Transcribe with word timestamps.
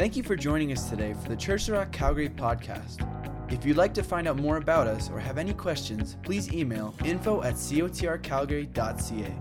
Thank 0.00 0.16
you 0.16 0.22
for 0.22 0.34
joining 0.34 0.72
us 0.72 0.88
today 0.88 1.12
for 1.12 1.28
the 1.28 1.36
Church 1.36 1.68
of 1.68 1.74
Rock 1.74 1.92
Calgary 1.92 2.30
podcast. 2.30 3.06
If 3.52 3.66
you'd 3.66 3.76
like 3.76 3.92
to 3.92 4.02
find 4.02 4.26
out 4.26 4.38
more 4.38 4.56
about 4.56 4.86
us 4.86 5.10
or 5.10 5.20
have 5.20 5.36
any 5.36 5.52
questions, 5.52 6.16
please 6.22 6.50
email 6.50 6.94
info 7.04 7.42
at 7.42 7.56
cotrcalgary.ca. 7.56 9.34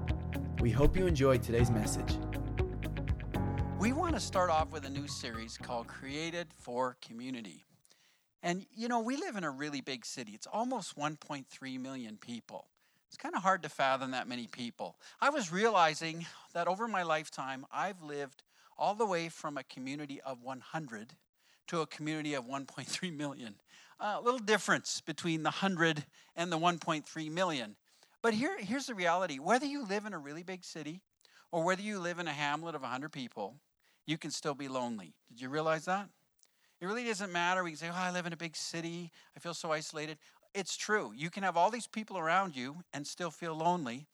We 0.59 0.69
hope 0.69 0.97
you 0.97 1.07
enjoyed 1.07 1.41
today's 1.41 1.71
message. 1.71 2.17
We 3.80 3.93
want 3.93 4.16
to 4.16 4.20
start 4.20 4.50
off 4.50 4.73
with 4.73 4.84
a 4.84 4.89
new 4.89 5.07
series 5.07 5.57
called 5.57 5.88
Created 5.88 6.48
for 6.57 6.98
Community. 7.02 7.64
And 8.44 8.66
you 8.76 8.89
know, 8.89 9.00
we 9.00 9.16
live 9.16 9.38
in 9.38 9.46
a 9.46 9.52
really 9.52 9.80
big 9.80 10.05
city. 10.05 10.34
It's 10.34 10.46
almost 10.46 10.98
1.3 10.98 11.80
million 11.80 12.18
people. 12.18 12.68
It's 13.07 13.16
kind 13.16 13.34
of 13.34 13.44
hard 13.44 13.64
to 13.64 13.70
fathom 13.70 14.12
that 14.12 14.28
many 14.28 14.48
people. 14.48 14.98
I 15.21 15.30
was 15.30 15.54
realizing 15.54 16.26
that 16.54 16.68
over 16.68 16.86
my 16.89 17.04
lifetime, 17.04 17.66
I've 17.71 18.02
lived 18.02 18.44
all 18.80 18.96
the 18.96 19.05
way 19.05 19.30
from 19.30 19.58
a 19.58 19.63
community 19.63 20.22
of 20.22 20.41
100 20.41 21.13
to 21.67 21.81
a 21.81 21.88
community 21.88 22.34
of 22.34 22.45
1.3 22.45 23.16
million. 23.16 23.55
A 23.99 24.05
uh, 24.05 24.22
little 24.22 24.40
difference 24.40 25.02
between 25.02 25.44
the 25.44 25.49
100 25.49 26.05
and 26.36 26.52
the 26.52 26.58
1.3 26.58 27.31
million. 27.31 27.76
But 28.23 28.34
here, 28.34 28.58
here's 28.58 28.88
the 28.88 28.95
reality 28.95 29.38
whether 29.38 29.66
you 29.66 29.86
live 29.86 30.05
in 30.05 30.13
a 30.13 30.17
really 30.17 30.44
big 30.44 30.63
city 30.63 31.02
or 31.52 31.63
whether 31.63 31.81
you 31.81 32.00
live 32.00 32.20
in 32.20 32.27
a 32.27 32.34
hamlet 32.34 32.76
of 32.76 32.81
100 32.81 33.12
people, 33.12 33.55
you 34.08 34.17
can 34.17 34.31
still 34.31 34.55
be 34.55 34.70
lonely. 34.70 35.14
Did 35.30 35.41
you 35.41 35.50
realize 35.50 35.86
that? 35.86 36.08
It 36.80 36.86
really 36.86 37.03
doesn't 37.03 37.31
matter. 37.31 37.64
We 37.64 37.72
can 37.72 37.77
say, 37.77 37.89
oh, 37.89 37.95
I 37.95 38.11
live 38.11 38.25
in 38.25 38.34
a 38.34 38.38
big 38.38 38.55
city. 38.55 39.11
I 39.36 39.39
feel 39.39 39.53
so 39.53 39.72
isolated. 39.73 40.17
It's 40.55 40.77
true. 40.77 41.11
You 41.16 41.30
can 41.30 41.44
have 41.44 41.58
all 41.58 41.70
these 41.70 41.88
people 41.88 42.17
around 42.17 42.55
you 42.55 42.77
and 42.94 43.05
still 43.05 43.31
feel 43.31 43.55
lonely, 43.55 44.08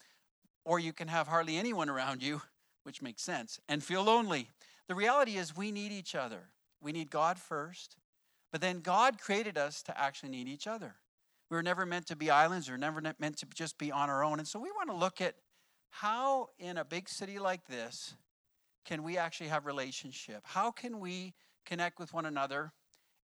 or 0.65 0.79
you 0.79 0.91
can 0.91 1.07
have 1.07 1.27
hardly 1.27 1.57
anyone 1.57 1.89
around 1.89 2.23
you, 2.23 2.41
which 2.85 3.01
makes 3.01 3.21
sense, 3.21 3.59
and 3.67 3.83
feel 3.83 4.03
lonely. 4.03 4.49
The 4.87 4.95
reality 4.95 5.37
is, 5.37 5.55
we 5.55 5.71
need 5.71 5.91
each 5.91 6.15
other. 6.15 6.49
We 6.81 6.91
need 6.91 7.09
God 7.09 7.39
first, 7.39 7.97
but 8.51 8.61
then 8.61 8.79
God 8.79 9.19
created 9.19 9.57
us 9.57 9.81
to 9.83 9.99
actually 9.99 10.29
need 10.29 10.47
each 10.47 10.67
other. 10.67 10.95
We 11.49 11.57
were 11.57 11.63
never 11.63 11.85
meant 11.85 12.07
to 12.07 12.15
be 12.15 12.29
islands, 12.29 12.67
we 12.67 12.73
were 12.73 12.77
never 12.77 13.01
meant 13.19 13.37
to 13.37 13.47
just 13.53 13.77
be 13.77 13.91
on 13.91 14.09
our 14.09 14.23
own. 14.23 14.39
And 14.39 14.47
so 14.47 14.59
we 14.59 14.71
want 14.71 14.89
to 14.89 14.95
look 14.95 15.21
at 15.21 15.35
how, 15.89 16.49
in 16.59 16.77
a 16.77 16.85
big 16.85 17.09
city 17.09 17.39
like 17.39 17.65
this, 17.67 18.15
can 18.85 19.01
we 19.01 19.17
actually 19.17 19.47
have 19.47 19.65
relationship? 19.65 20.41
How 20.43 20.69
can 20.69 20.99
we 20.99 21.33
connect 21.65 21.99
with 21.99 22.13
one 22.13 22.25
another 22.25 22.71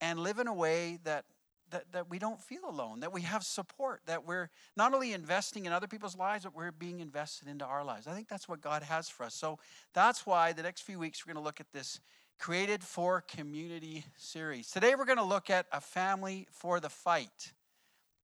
and 0.01 0.19
live 0.19 0.39
in 0.39 0.47
a 0.47 0.53
way 0.53 0.99
that 1.03 1.25
that, 1.71 1.91
that 1.91 2.09
we 2.09 2.19
don't 2.19 2.41
feel 2.41 2.61
alone, 2.67 2.99
that 2.99 3.11
we 3.11 3.21
have 3.21 3.43
support, 3.43 4.01
that 4.05 4.25
we're 4.25 4.49
not 4.77 4.93
only 4.93 5.13
investing 5.13 5.65
in 5.65 5.73
other 5.73 5.87
people's 5.87 6.17
lives, 6.17 6.43
but 6.43 6.55
we're 6.55 6.71
being 6.71 6.99
invested 6.99 7.47
into 7.47 7.65
our 7.65 7.83
lives. 7.83 8.07
I 8.07 8.13
think 8.13 8.27
that's 8.27 8.47
what 8.47 8.61
God 8.61 8.83
has 8.83 9.09
for 9.09 9.23
us. 9.23 9.33
So 9.33 9.59
that's 9.93 10.25
why 10.25 10.53
the 10.53 10.63
next 10.63 10.81
few 10.81 10.99
weeks 10.99 11.25
we're 11.25 11.33
going 11.33 11.41
to 11.41 11.45
look 11.45 11.59
at 11.59 11.71
this 11.73 11.99
Created 12.37 12.83
for 12.83 13.21
Community 13.21 14.03
series. 14.17 14.69
Today 14.69 14.93
we're 14.95 15.05
going 15.05 15.17
to 15.17 15.23
look 15.23 15.49
at 15.49 15.65
a 15.71 15.79
family 15.79 16.47
for 16.51 16.79
the 16.79 16.89
fight. 16.89 17.53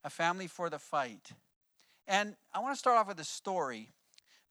A 0.03 0.09
family 0.09 0.47
for 0.47 0.69
the 0.69 0.79
fight. 0.79 1.31
And 2.07 2.35
I 2.53 2.59
want 2.59 2.75
to 2.75 2.79
start 2.79 2.97
off 2.97 3.07
with 3.07 3.19
a 3.19 3.25
story. 3.25 3.89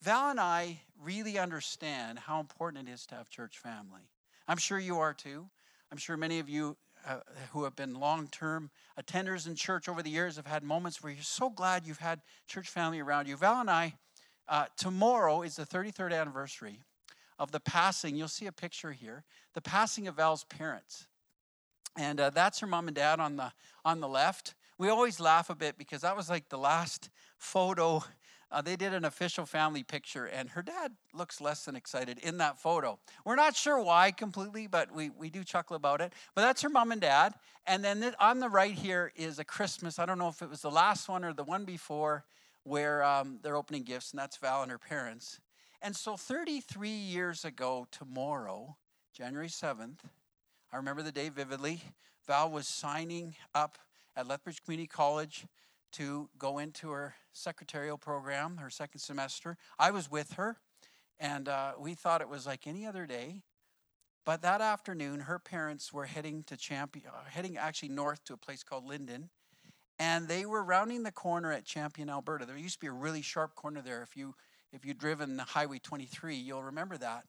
Val 0.02 0.30
and 0.30 0.40
I 0.40 0.80
really 1.02 1.38
understand 1.38 2.18
how 2.18 2.40
important 2.40 2.88
it 2.88 2.92
is 2.92 3.04
to 3.06 3.16
have 3.16 3.28
church 3.28 3.58
family. 3.58 4.08
I'm 4.48 4.56
sure 4.56 4.78
you 4.78 4.98
are 4.98 5.12
too. 5.12 5.46
I'm 5.92 5.98
sure 5.98 6.16
many 6.16 6.38
of 6.38 6.48
you 6.48 6.76
uh, 7.06 7.18
who 7.52 7.64
have 7.64 7.76
been 7.76 7.94
long 7.94 8.28
term 8.28 8.70
attenders 9.00 9.46
in 9.46 9.54
church 9.54 9.88
over 9.88 10.02
the 10.02 10.10
years 10.10 10.36
have 10.36 10.46
had 10.46 10.62
moments 10.62 11.02
where 11.02 11.12
you're 11.12 11.22
so 11.22 11.50
glad 11.50 11.86
you've 11.86 11.98
had 11.98 12.20
church 12.46 12.68
family 12.68 13.00
around 13.00 13.28
you. 13.28 13.36
Val 13.36 13.60
and 13.60 13.70
I, 13.70 13.94
uh, 14.48 14.66
tomorrow 14.76 15.42
is 15.42 15.56
the 15.56 15.64
33rd 15.64 16.18
anniversary 16.18 16.80
of 17.38 17.50
the 17.52 17.60
passing. 17.60 18.16
You'll 18.16 18.28
see 18.28 18.46
a 18.46 18.52
picture 18.52 18.92
here 18.92 19.24
the 19.54 19.60
passing 19.60 20.06
of 20.06 20.16
Val's 20.16 20.44
parents. 20.44 21.06
And 21.96 22.20
uh, 22.20 22.30
that's 22.30 22.60
her 22.60 22.66
mom 22.66 22.86
and 22.86 22.94
dad 22.94 23.18
on 23.18 23.36
the, 23.36 23.52
on 23.84 24.00
the 24.00 24.08
left. 24.08 24.54
We 24.78 24.88
always 24.88 25.18
laugh 25.18 25.50
a 25.50 25.54
bit 25.54 25.76
because 25.76 26.02
that 26.02 26.16
was 26.16 26.30
like 26.30 26.48
the 26.48 26.58
last 26.58 27.10
photo 27.36 28.04
uh, 28.52 28.60
they 28.60 28.76
did 28.76 28.92
an 28.92 29.04
official 29.04 29.46
family 29.46 29.82
picture, 29.82 30.26
and 30.26 30.50
her 30.50 30.62
dad 30.62 30.92
looks 31.14 31.40
less 31.40 31.64
than 31.64 31.76
excited 31.76 32.18
in 32.18 32.38
that 32.38 32.58
photo. 32.58 32.98
We're 33.24 33.36
not 33.36 33.54
sure 33.54 33.80
why 33.82 34.10
completely, 34.10 34.66
but 34.66 34.92
we, 34.92 35.10
we 35.10 35.30
do 35.30 35.44
chuckle 35.44 35.76
about 35.76 36.00
it. 36.00 36.12
But 36.34 36.42
that's 36.42 36.62
her 36.62 36.68
mom 36.68 36.90
and 36.90 37.00
dad. 37.00 37.34
And 37.66 37.84
then 37.84 38.00
th- 38.00 38.14
on 38.18 38.40
the 38.40 38.48
right 38.48 38.74
here 38.74 39.12
is 39.14 39.38
a 39.38 39.44
Christmas. 39.44 39.98
I 39.98 40.06
don't 40.06 40.18
know 40.18 40.28
if 40.28 40.42
it 40.42 40.50
was 40.50 40.62
the 40.62 40.70
last 40.70 41.08
one 41.08 41.24
or 41.24 41.32
the 41.32 41.44
one 41.44 41.64
before 41.64 42.24
where 42.64 43.04
um, 43.04 43.38
they're 43.42 43.56
opening 43.56 43.84
gifts, 43.84 44.10
and 44.10 44.18
that's 44.18 44.36
Val 44.36 44.62
and 44.62 44.70
her 44.70 44.78
parents. 44.78 45.40
And 45.80 45.94
so 45.96 46.16
33 46.16 46.88
years 46.88 47.44
ago, 47.44 47.86
tomorrow, 47.90 48.76
January 49.14 49.48
7th, 49.48 50.00
I 50.72 50.76
remember 50.76 51.02
the 51.02 51.12
day 51.12 51.28
vividly, 51.30 51.82
Val 52.26 52.50
was 52.50 52.66
signing 52.66 53.34
up 53.54 53.78
at 54.16 54.28
Lethbridge 54.28 54.62
Community 54.62 54.86
College 54.86 55.46
to 55.92 56.28
go 56.38 56.58
into 56.58 56.90
her 56.90 57.14
secretarial 57.32 57.98
program, 57.98 58.58
her 58.58 58.70
second 58.70 59.00
semester. 59.00 59.56
I 59.78 59.90
was 59.90 60.10
with 60.10 60.34
her, 60.34 60.58
and 61.18 61.48
uh, 61.48 61.72
we 61.78 61.94
thought 61.94 62.20
it 62.20 62.28
was 62.28 62.46
like 62.46 62.66
any 62.66 62.86
other 62.86 63.06
day. 63.06 63.42
But 64.24 64.42
that 64.42 64.60
afternoon, 64.60 65.20
her 65.20 65.38
parents 65.38 65.92
were 65.92 66.04
heading 66.04 66.44
to 66.44 66.56
Champion, 66.56 67.06
uh, 67.08 67.24
heading 67.28 67.56
actually 67.56 67.88
north 67.88 68.24
to 68.24 68.34
a 68.34 68.36
place 68.36 68.62
called 68.62 68.86
Linden, 68.86 69.30
and 69.98 70.28
they 70.28 70.46
were 70.46 70.62
rounding 70.62 71.02
the 71.02 71.12
corner 71.12 71.52
at 71.52 71.64
Champion, 71.64 72.08
Alberta. 72.10 72.46
There 72.46 72.56
used 72.56 72.74
to 72.74 72.80
be 72.80 72.86
a 72.86 72.92
really 72.92 73.22
sharp 73.22 73.54
corner 73.54 73.82
there. 73.82 74.02
If 74.02 74.16
you 74.16 74.34
if 74.72 74.84
you've 74.84 74.98
driven 74.98 75.38
Highway 75.38 75.80
23, 75.80 76.36
you'll 76.36 76.62
remember 76.62 76.96
that. 76.98 77.24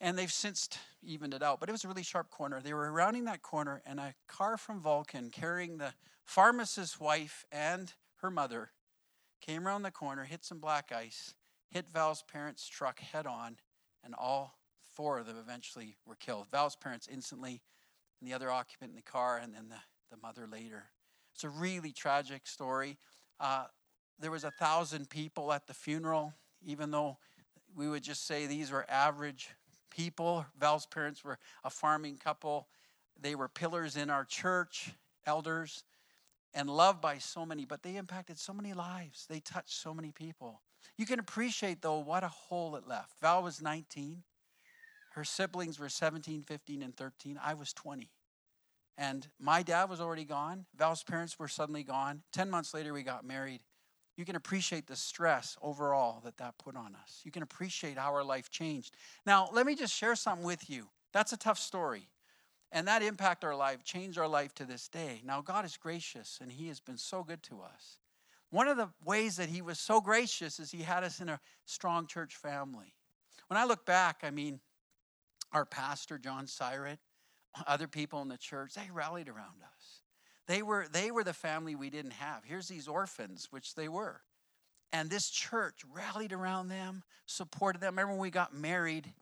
And 0.00 0.16
they've 0.16 0.32
since 0.32 0.68
evened 1.02 1.34
it 1.34 1.42
out, 1.42 1.58
but 1.58 1.68
it 1.68 1.72
was 1.72 1.84
a 1.84 1.88
really 1.88 2.04
sharp 2.04 2.30
corner. 2.30 2.60
They 2.60 2.72
were 2.72 2.90
rounding 2.92 3.24
that 3.24 3.42
corner, 3.42 3.82
and 3.84 3.98
a 3.98 4.14
car 4.28 4.56
from 4.56 4.80
Vulcan 4.80 5.30
carrying 5.30 5.78
the 5.78 5.92
pharmacist's 6.24 7.00
wife 7.00 7.44
and 7.50 7.92
her 8.22 8.30
mother 8.30 8.70
came 9.40 9.66
around 9.66 9.82
the 9.82 9.90
corner, 9.90 10.24
hit 10.24 10.44
some 10.44 10.58
black 10.58 10.92
ice, 10.92 11.34
hit 11.70 11.88
Val's 11.88 12.22
parents' 12.30 12.66
truck 12.66 13.00
head 13.00 13.26
on, 13.26 13.56
and 14.04 14.14
all 14.14 14.58
four 14.86 15.18
of 15.18 15.26
them 15.26 15.36
eventually 15.38 15.96
were 16.06 16.16
killed. 16.16 16.46
Val's 16.50 16.76
parents 16.76 17.08
instantly, 17.10 17.62
and 18.20 18.28
the 18.28 18.34
other 18.34 18.50
occupant 18.50 18.90
in 18.90 18.96
the 18.96 19.02
car, 19.02 19.38
and 19.38 19.54
then 19.54 19.68
the, 19.68 19.76
the 20.10 20.20
mother 20.20 20.46
later. 20.50 20.84
It's 21.34 21.44
a 21.44 21.48
really 21.48 21.92
tragic 21.92 22.46
story. 22.46 22.98
Uh, 23.38 23.66
there 24.18 24.30
was 24.30 24.44
a 24.44 24.50
thousand 24.50 25.08
people 25.08 25.52
at 25.52 25.66
the 25.66 25.74
funeral, 25.74 26.34
even 26.64 26.90
though 26.90 27.18
we 27.76 27.88
would 27.88 28.02
just 28.02 28.26
say 28.26 28.46
these 28.46 28.72
were 28.72 28.84
average 28.88 29.50
people. 29.98 30.46
Val's 30.58 30.86
parents 30.86 31.24
were 31.24 31.38
a 31.64 31.70
farming 31.70 32.18
couple. 32.22 32.68
They 33.20 33.34
were 33.34 33.48
pillars 33.48 33.96
in 33.96 34.10
our 34.10 34.24
church, 34.24 34.92
elders 35.26 35.82
and 36.54 36.70
loved 36.70 37.00
by 37.00 37.18
so 37.18 37.44
many, 37.44 37.64
but 37.64 37.82
they 37.82 37.96
impacted 37.96 38.38
so 38.38 38.52
many 38.52 38.72
lives. 38.72 39.26
They 39.28 39.40
touched 39.40 39.74
so 39.74 39.92
many 39.92 40.12
people. 40.12 40.62
You 40.96 41.04
can 41.04 41.18
appreciate, 41.18 41.82
though, 41.82 41.98
what 41.98 42.24
a 42.24 42.28
hole 42.28 42.76
it 42.76 42.86
left. 42.86 43.20
Val 43.20 43.42
was 43.42 43.60
19. 43.60 44.22
Her 45.12 45.24
siblings 45.24 45.78
were 45.78 45.88
17, 45.88 46.42
15, 46.42 46.82
and 46.82 46.96
13. 46.96 47.38
I 47.42 47.54
was 47.54 47.72
20. 47.72 48.10
And 48.96 49.28
my 49.38 49.62
dad 49.62 49.90
was 49.90 50.00
already 50.00 50.24
gone. 50.24 50.66
Val's 50.76 51.02
parents 51.02 51.38
were 51.38 51.48
suddenly 51.48 51.82
gone. 51.82 52.22
10 52.32 52.50
months 52.50 52.72
later, 52.72 52.92
we 52.92 53.02
got 53.02 53.24
married. 53.24 53.60
You 54.18 54.24
can 54.24 54.34
appreciate 54.34 54.88
the 54.88 54.96
stress 54.96 55.56
overall 55.62 56.20
that 56.24 56.38
that 56.38 56.58
put 56.58 56.74
on 56.74 56.96
us. 56.96 57.20
You 57.22 57.30
can 57.30 57.44
appreciate 57.44 57.96
how 57.96 58.12
our 58.12 58.24
life 58.24 58.50
changed. 58.50 58.96
Now, 59.24 59.48
let 59.52 59.64
me 59.64 59.76
just 59.76 59.94
share 59.94 60.16
something 60.16 60.44
with 60.44 60.68
you. 60.68 60.88
That's 61.12 61.32
a 61.32 61.36
tough 61.36 61.58
story. 61.58 62.08
And 62.72 62.88
that 62.88 63.04
impact 63.04 63.44
our 63.44 63.54
life, 63.54 63.84
changed 63.84 64.18
our 64.18 64.26
life 64.26 64.52
to 64.56 64.64
this 64.64 64.88
day. 64.88 65.22
Now, 65.24 65.40
God 65.40 65.64
is 65.64 65.76
gracious 65.76 66.40
and 66.42 66.50
He 66.50 66.66
has 66.66 66.80
been 66.80 66.98
so 66.98 67.22
good 67.22 67.44
to 67.44 67.60
us. 67.62 67.98
One 68.50 68.66
of 68.66 68.76
the 68.76 68.88
ways 69.04 69.36
that 69.36 69.50
He 69.50 69.62
was 69.62 69.78
so 69.78 70.00
gracious 70.00 70.58
is 70.58 70.72
He 70.72 70.82
had 70.82 71.04
us 71.04 71.20
in 71.20 71.28
a 71.28 71.38
strong 71.64 72.08
church 72.08 72.34
family. 72.34 72.94
When 73.46 73.56
I 73.56 73.66
look 73.66 73.86
back, 73.86 74.22
I 74.24 74.30
mean, 74.30 74.58
our 75.52 75.64
pastor, 75.64 76.18
John 76.18 76.46
Syrett, 76.46 76.98
other 77.68 77.86
people 77.86 78.20
in 78.22 78.28
the 78.28 78.36
church, 78.36 78.74
they 78.74 78.90
rallied 78.92 79.28
around 79.28 79.62
us. 79.62 79.77
They 80.48 80.62
were, 80.62 80.86
they 80.90 81.12
were 81.12 81.22
the 81.22 81.32
family 81.32 81.76
we 81.76 81.90
didn't 81.90 82.14
have. 82.14 82.42
Here's 82.44 82.66
these 82.66 82.88
orphans, 82.88 83.48
which 83.50 83.76
they 83.76 83.88
were. 83.88 84.22
And 84.92 85.08
this 85.08 85.30
church 85.30 85.82
rallied 85.92 86.32
around 86.32 86.68
them, 86.68 87.04
supported 87.26 87.80
them. 87.80 87.92
Remember 87.92 88.14
when 88.14 88.20
we 88.20 88.30
got 88.30 88.54
married 88.54 89.12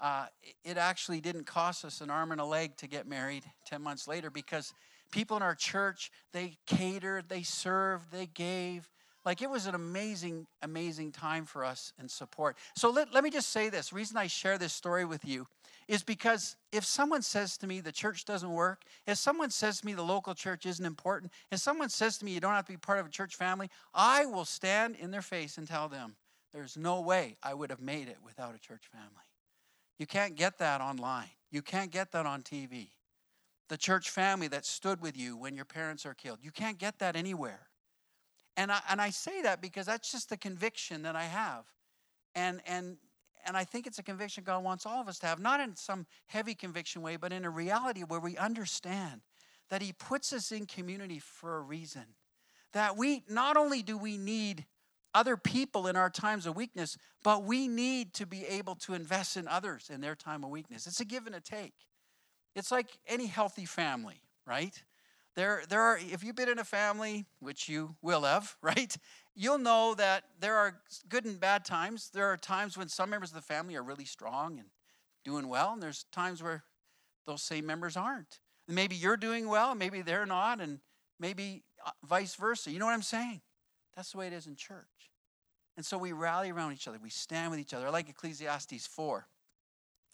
uh, 0.00 0.26
it 0.64 0.78
actually 0.78 1.20
didn't 1.20 1.44
cost 1.44 1.84
us 1.84 2.00
an 2.00 2.10
arm 2.10 2.32
and 2.32 2.40
a 2.40 2.44
leg 2.44 2.76
to 2.78 2.86
get 2.86 3.06
married 3.06 3.44
10 3.66 3.82
months 3.82 4.08
later 4.08 4.30
because 4.30 4.72
people 5.12 5.36
in 5.36 5.42
our 5.42 5.54
church, 5.54 6.10
they 6.32 6.56
catered, 6.66 7.28
they 7.28 7.42
served, 7.42 8.10
they 8.10 8.26
gave. 8.26 8.88
Like 9.24 9.42
it 9.42 9.50
was 9.50 9.66
an 9.66 9.74
amazing, 9.74 10.46
amazing 10.62 11.12
time 11.12 11.44
for 11.44 11.64
us 11.64 11.92
and 11.98 12.10
support. 12.10 12.56
So 12.74 12.90
let, 12.90 13.12
let 13.12 13.22
me 13.22 13.30
just 13.30 13.50
say 13.50 13.68
this. 13.68 13.90
The 13.90 13.96
reason 13.96 14.16
I 14.16 14.26
share 14.26 14.56
this 14.56 14.72
story 14.72 15.04
with 15.04 15.24
you 15.24 15.46
is 15.88 16.02
because 16.02 16.56
if 16.72 16.84
someone 16.84 17.20
says 17.20 17.58
to 17.58 17.66
me 17.66 17.80
the 17.80 17.92
church 17.92 18.24
doesn't 18.24 18.52
work, 18.52 18.82
if 19.06 19.18
someone 19.18 19.50
says 19.50 19.80
to 19.80 19.86
me 19.86 19.92
the 19.92 20.02
local 20.02 20.34
church 20.34 20.64
isn't 20.64 20.86
important, 20.86 21.32
if 21.50 21.58
someone 21.58 21.90
says 21.90 22.16
to 22.18 22.24
me 22.24 22.32
you 22.32 22.40
don't 22.40 22.54
have 22.54 22.66
to 22.66 22.72
be 22.72 22.78
part 22.78 22.98
of 22.98 23.06
a 23.06 23.10
church 23.10 23.36
family, 23.36 23.68
I 23.92 24.24
will 24.24 24.46
stand 24.46 24.96
in 24.96 25.10
their 25.10 25.22
face 25.22 25.58
and 25.58 25.68
tell 25.68 25.88
them 25.88 26.16
there's 26.52 26.76
no 26.76 27.00
way 27.00 27.36
I 27.42 27.54
would 27.54 27.70
have 27.70 27.80
made 27.80 28.08
it 28.08 28.18
without 28.24 28.54
a 28.54 28.58
church 28.58 28.84
family. 28.90 29.08
You 29.98 30.06
can't 30.06 30.34
get 30.34 30.58
that 30.58 30.80
online. 30.80 31.28
You 31.50 31.60
can't 31.60 31.90
get 31.90 32.12
that 32.12 32.24
on 32.24 32.42
TV. 32.42 32.92
The 33.68 33.76
church 33.76 34.10
family 34.10 34.48
that 34.48 34.64
stood 34.64 35.00
with 35.00 35.16
you 35.16 35.36
when 35.36 35.54
your 35.54 35.64
parents 35.64 36.06
are 36.06 36.14
killed. 36.14 36.38
You 36.42 36.50
can't 36.50 36.78
get 36.78 36.98
that 37.00 37.16
anywhere. 37.16 37.69
And 38.60 38.70
I, 38.70 38.80
and 38.90 39.00
I 39.00 39.08
say 39.08 39.40
that 39.40 39.62
because 39.62 39.86
that's 39.86 40.12
just 40.12 40.28
the 40.28 40.36
conviction 40.36 41.00
that 41.02 41.16
I 41.16 41.22
have. 41.22 41.64
And, 42.34 42.60
and, 42.66 42.98
and 43.46 43.56
I 43.56 43.64
think 43.64 43.86
it's 43.86 43.98
a 43.98 44.02
conviction 44.02 44.44
God 44.44 44.62
wants 44.62 44.84
all 44.84 45.00
of 45.00 45.08
us 45.08 45.18
to 45.20 45.28
have, 45.28 45.40
not 45.40 45.60
in 45.60 45.76
some 45.76 46.04
heavy 46.26 46.54
conviction 46.54 47.00
way, 47.00 47.16
but 47.16 47.32
in 47.32 47.46
a 47.46 47.50
reality 47.50 48.02
where 48.02 48.20
we 48.20 48.36
understand 48.36 49.22
that 49.70 49.80
He 49.80 49.94
puts 49.94 50.34
us 50.34 50.52
in 50.52 50.66
community 50.66 51.18
for 51.18 51.56
a 51.56 51.62
reason. 51.62 52.04
That 52.74 52.98
we 52.98 53.24
not 53.30 53.56
only 53.56 53.80
do 53.80 53.96
we 53.96 54.18
need 54.18 54.66
other 55.14 55.38
people 55.38 55.86
in 55.86 55.96
our 55.96 56.10
times 56.10 56.44
of 56.44 56.54
weakness, 56.54 56.98
but 57.24 57.44
we 57.44 57.66
need 57.66 58.12
to 58.12 58.26
be 58.26 58.44
able 58.44 58.74
to 58.74 58.92
invest 58.92 59.38
in 59.38 59.48
others 59.48 59.88
in 59.90 60.02
their 60.02 60.14
time 60.14 60.44
of 60.44 60.50
weakness. 60.50 60.86
It's 60.86 61.00
a 61.00 61.06
give 61.06 61.26
and 61.26 61.34
a 61.34 61.40
take. 61.40 61.72
It's 62.54 62.70
like 62.70 62.98
any 63.08 63.26
healthy 63.26 63.64
family, 63.64 64.20
right? 64.46 64.82
There, 65.36 65.62
there 65.68 65.80
are, 65.80 65.98
if 65.98 66.24
you've 66.24 66.36
been 66.36 66.48
in 66.48 66.58
a 66.58 66.64
family, 66.64 67.26
which 67.38 67.68
you 67.68 67.94
will 68.02 68.22
have, 68.22 68.56
right? 68.62 68.94
You'll 69.34 69.58
know 69.58 69.94
that 69.94 70.24
there 70.40 70.56
are 70.56 70.80
good 71.08 71.24
and 71.24 71.38
bad 71.38 71.64
times. 71.64 72.10
There 72.12 72.26
are 72.26 72.36
times 72.36 72.76
when 72.76 72.88
some 72.88 73.10
members 73.10 73.30
of 73.30 73.36
the 73.36 73.42
family 73.42 73.76
are 73.76 73.82
really 73.82 74.04
strong 74.04 74.58
and 74.58 74.68
doing 75.24 75.48
well, 75.48 75.72
and 75.72 75.82
there's 75.82 76.04
times 76.12 76.42
where 76.42 76.64
those 77.26 77.42
same 77.42 77.66
members 77.66 77.96
aren't. 77.96 78.40
And 78.66 78.74
maybe 78.74 78.96
you're 78.96 79.16
doing 79.16 79.48
well, 79.48 79.74
maybe 79.74 80.02
they're 80.02 80.26
not, 80.26 80.60
and 80.60 80.80
maybe 81.18 81.62
uh, 81.84 81.90
vice 82.04 82.34
versa. 82.34 82.70
You 82.70 82.78
know 82.78 82.86
what 82.86 82.94
I'm 82.94 83.02
saying? 83.02 83.40
That's 83.94 84.12
the 84.12 84.18
way 84.18 84.26
it 84.26 84.32
is 84.32 84.46
in 84.46 84.56
church. 84.56 84.86
And 85.76 85.86
so 85.86 85.96
we 85.96 86.12
rally 86.12 86.50
around 86.50 86.72
each 86.72 86.88
other, 86.88 86.98
we 87.02 87.10
stand 87.10 87.50
with 87.50 87.60
each 87.60 87.72
other. 87.72 87.86
I 87.86 87.90
like 87.90 88.08
Ecclesiastes 88.08 88.86
4. 88.86 89.26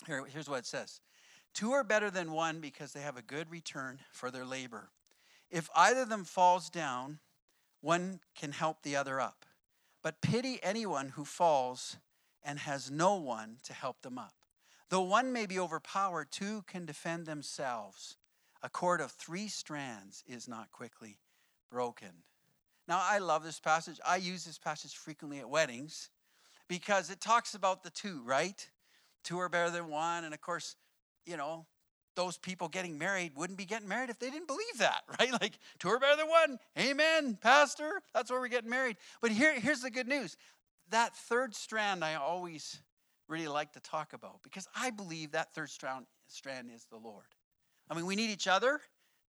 Here, 0.07 0.25
here's 0.27 0.49
what 0.49 0.59
it 0.59 0.67
says 0.67 1.01
Two 1.55 1.73
are 1.73 1.85
better 1.85 2.11
than 2.11 2.33
one 2.33 2.61
because 2.61 2.93
they 2.93 3.01
have 3.01 3.17
a 3.17 3.23
good 3.23 3.51
return 3.51 3.99
for 4.13 4.31
their 4.31 4.45
labor. 4.45 4.91
If 5.51 5.69
either 5.75 6.03
of 6.03 6.09
them 6.09 6.25
falls 6.25 6.71
down, 6.71 7.21
one 7.81 8.21
can 8.35 8.53
help 8.53 8.83
the 8.83 8.97
other 8.97 9.21
up. 9.21 9.45
But 10.03 10.21
pity 10.21 10.59
anyone 10.63 11.11
who 11.11 11.25
falls 11.25 11.97
and 12.43 12.59
has 12.61 12.91
no 12.91 13.17
one 13.17 13.59
to 13.65 13.73
help 13.73 14.03
them 14.03 14.19
up. 14.19 14.35
Though 14.89 15.03
one 15.03 15.33
may 15.33 15.47
be 15.47 15.59
overpowered, 15.59 16.31
two 16.31 16.63
can 16.67 16.87
defend 16.87 17.27
themselves. 17.27 18.17
A 18.63 18.69
cord 18.69 19.01
of 19.01 19.11
three 19.11 19.49
strands 19.49 20.23
is 20.27 20.49
not 20.49 20.71
quickly 20.71 21.19
broken. 21.71 22.23
Now, 22.89 23.01
I 23.03 23.19
love 23.19 23.43
this 23.43 23.59
passage. 23.59 23.99
I 24.07 24.17
use 24.17 24.45
this 24.45 24.59
passage 24.59 24.97
frequently 24.97 25.41
at 25.41 25.51
weddings 25.51 26.11
because 26.69 27.11
it 27.11 27.21
talks 27.21 27.55
about 27.55 27.83
the 27.83 27.91
two, 27.91 28.23
right? 28.25 28.69
Two 29.25 29.41
are 29.41 29.49
better 29.49 29.71
than 29.71 29.89
one. 29.89 30.25
And 30.25 30.33
of 30.33 30.41
course, 30.41 30.77
you 31.25 31.37
know, 31.37 31.67
those 32.17 32.39
people 32.39 32.69
getting 32.69 32.99
married 32.99 33.33
wouldn't 33.37 33.59
be 33.59 33.65
getting 33.65 33.89
married 33.89 34.11
if 34.11 34.19
they 34.19 34.31
didn't 34.31 34.49
believe 34.49 34.79
that, 34.79 35.03
right? 35.21 35.33
Like, 35.33 35.59
two 35.79 35.89
are 35.89 35.99
better 35.99 36.17
than 36.17 36.29
one. 36.29 36.59
Amen, 36.79 37.39
Pastor. 37.41 38.01
That's 38.13 38.31
why 38.31 38.39
we're 38.39 38.49
getting 38.49 38.71
married. 38.71 38.97
But 39.21 39.31
here, 39.31 39.59
here's 39.59 39.83
the 39.83 39.91
good 39.91 40.09
news 40.09 40.37
that 40.91 41.17
third 41.17 41.55
strand 41.55 42.05
I 42.05 42.15
always 42.15 42.81
really 43.29 43.49
like 43.49 43.73
to 43.73 43.81
talk 43.81 44.13
about 44.13 44.41
because 44.45 44.69
I 44.75 44.91
believe 44.91 45.33
that 45.33 45.53
third 45.53 45.71
strand, 45.71 46.07
strand 46.29 46.71
is 46.75 46.87
the 46.91 46.97
Lord. 46.97 47.25
I 47.91 47.95
mean, 47.95 48.07
we 48.07 48.15
need 48.15 48.31
each 48.31 48.47
other. 48.47 48.81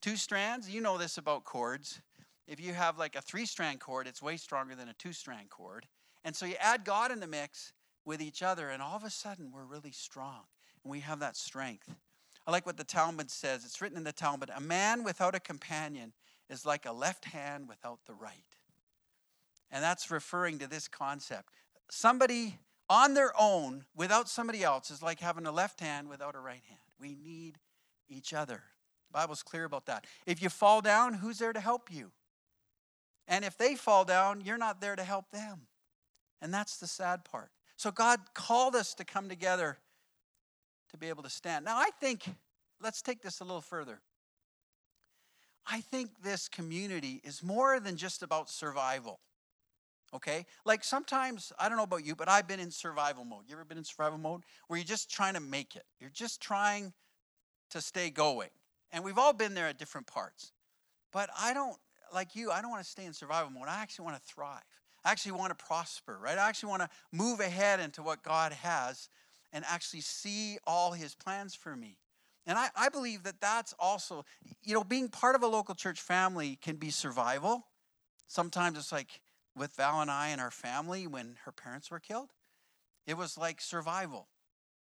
Two 0.02 0.16
strands, 0.16 0.68
you 0.68 0.80
know 0.80 0.98
this 0.98 1.16
about 1.16 1.44
cords 1.44 2.00
if 2.46 2.60
you 2.60 2.74
have 2.74 2.98
like 2.98 3.16
a 3.16 3.22
three 3.22 3.46
strand 3.46 3.80
cord, 3.80 4.06
it's 4.06 4.22
way 4.22 4.36
stronger 4.36 4.74
than 4.74 4.88
a 4.88 4.94
two 4.94 5.12
strand 5.12 5.50
cord. 5.50 5.86
And 6.24 6.34
so 6.34 6.46
you 6.46 6.54
add 6.60 6.84
God 6.84 7.10
in 7.10 7.20
the 7.20 7.26
mix 7.26 7.72
with 8.04 8.20
each 8.20 8.42
other, 8.42 8.68
and 8.68 8.82
all 8.82 8.96
of 8.96 9.04
a 9.04 9.10
sudden 9.10 9.50
we're 9.52 9.64
really 9.64 9.92
strong 9.92 10.42
and 10.82 10.90
we 10.90 11.00
have 11.00 11.20
that 11.20 11.36
strength. 11.36 11.88
I 12.46 12.50
like 12.50 12.66
what 12.66 12.76
the 12.76 12.84
Talmud 12.84 13.30
says. 13.30 13.64
It's 13.64 13.80
written 13.80 13.96
in 13.96 14.04
the 14.04 14.12
Talmud 14.12 14.50
A 14.54 14.60
man 14.60 15.02
without 15.02 15.34
a 15.34 15.40
companion 15.40 16.12
is 16.50 16.66
like 16.66 16.86
a 16.86 16.92
left 16.92 17.26
hand 17.26 17.68
without 17.68 18.00
the 18.06 18.14
right. 18.14 18.32
And 19.70 19.82
that's 19.82 20.10
referring 20.10 20.58
to 20.58 20.68
this 20.68 20.86
concept. 20.86 21.50
Somebody 21.90 22.58
on 22.88 23.14
their 23.14 23.32
own 23.38 23.84
without 23.96 24.28
somebody 24.28 24.62
else 24.62 24.90
is 24.90 25.02
like 25.02 25.20
having 25.20 25.46
a 25.46 25.52
left 25.52 25.80
hand 25.80 26.08
without 26.08 26.34
a 26.34 26.40
right 26.40 26.62
hand. 26.68 26.80
We 27.00 27.14
need 27.14 27.58
each 28.08 28.34
other. 28.34 28.62
The 29.08 29.18
Bible's 29.18 29.42
clear 29.42 29.64
about 29.64 29.86
that. 29.86 30.06
If 30.26 30.42
you 30.42 30.48
fall 30.48 30.80
down, 30.80 31.14
who's 31.14 31.38
there 31.38 31.52
to 31.52 31.60
help 31.60 31.92
you? 31.92 32.12
And 33.26 33.44
if 33.44 33.56
they 33.56 33.74
fall 33.74 34.04
down, 34.04 34.42
you're 34.42 34.58
not 34.58 34.80
there 34.80 34.96
to 34.96 35.02
help 35.02 35.30
them. 35.30 35.62
And 36.42 36.52
that's 36.52 36.76
the 36.76 36.86
sad 36.86 37.24
part. 37.24 37.50
So 37.76 37.90
God 37.90 38.20
called 38.34 38.76
us 38.76 38.94
to 38.94 39.04
come 39.04 39.28
together 39.28 39.78
to 40.94 40.98
be 40.98 41.08
able 41.08 41.24
to 41.24 41.30
stand. 41.30 41.64
Now, 41.64 41.76
I 41.76 41.90
think, 42.00 42.22
let's 42.80 43.02
take 43.02 43.20
this 43.20 43.40
a 43.40 43.44
little 43.44 43.60
further. 43.60 44.00
I 45.66 45.80
think 45.80 46.10
this 46.22 46.48
community 46.48 47.20
is 47.24 47.42
more 47.42 47.80
than 47.80 47.96
just 47.96 48.22
about 48.22 48.48
survival. 48.48 49.18
Okay? 50.14 50.46
Like 50.64 50.84
sometimes, 50.84 51.52
I 51.58 51.68
don't 51.68 51.76
know 51.76 51.82
about 51.82 52.06
you, 52.06 52.14
but 52.14 52.28
I've 52.28 52.46
been 52.46 52.60
in 52.60 52.70
survival 52.70 53.24
mode. 53.24 53.42
You 53.48 53.54
ever 53.54 53.64
been 53.64 53.78
in 53.78 53.82
survival 53.82 54.18
mode? 54.18 54.42
Where 54.68 54.78
you're 54.78 54.84
just 54.84 55.10
trying 55.10 55.34
to 55.34 55.40
make 55.40 55.74
it, 55.74 55.82
you're 55.98 56.10
just 56.10 56.40
trying 56.40 56.92
to 57.70 57.80
stay 57.80 58.08
going. 58.08 58.50
And 58.92 59.02
we've 59.02 59.18
all 59.18 59.32
been 59.32 59.54
there 59.54 59.66
at 59.66 59.78
different 59.78 60.06
parts. 60.06 60.52
But 61.12 61.28
I 61.36 61.54
don't 61.54 61.76
like 62.12 62.36
you, 62.36 62.52
I 62.52 62.62
don't 62.62 62.70
want 62.70 62.84
to 62.84 62.88
stay 62.88 63.04
in 63.04 63.12
survival 63.12 63.50
mode. 63.50 63.66
I 63.66 63.82
actually 63.82 64.04
want 64.04 64.16
to 64.16 64.22
thrive. 64.22 64.62
I 65.04 65.10
actually 65.10 65.32
want 65.32 65.58
to 65.58 65.64
prosper, 65.64 66.16
right? 66.22 66.38
I 66.38 66.48
actually 66.48 66.70
want 66.70 66.82
to 66.82 66.88
move 67.10 67.40
ahead 67.40 67.80
into 67.80 68.02
what 68.02 68.22
God 68.22 68.52
has 68.52 69.08
and 69.54 69.64
actually 69.66 70.00
see 70.02 70.58
all 70.66 70.92
his 70.92 71.14
plans 71.14 71.54
for 71.54 71.74
me. 71.74 71.96
And 72.46 72.58
I, 72.58 72.68
I 72.76 72.88
believe 72.90 73.22
that 73.22 73.40
that's 73.40 73.72
also, 73.78 74.26
you 74.62 74.74
know, 74.74 74.84
being 74.84 75.08
part 75.08 75.34
of 75.34 75.42
a 75.42 75.46
local 75.46 75.74
church 75.74 76.00
family 76.00 76.58
can 76.60 76.76
be 76.76 76.90
survival. 76.90 77.68
Sometimes 78.26 78.76
it's 78.76 78.92
like 78.92 79.20
with 79.56 79.74
Val 79.76 80.00
and 80.00 80.10
I 80.10 80.28
and 80.28 80.40
our 80.40 80.50
family 80.50 81.06
when 81.06 81.36
her 81.44 81.52
parents 81.52 81.90
were 81.90 82.00
killed, 82.00 82.30
it 83.06 83.16
was 83.16 83.38
like 83.38 83.60
survival. 83.60 84.28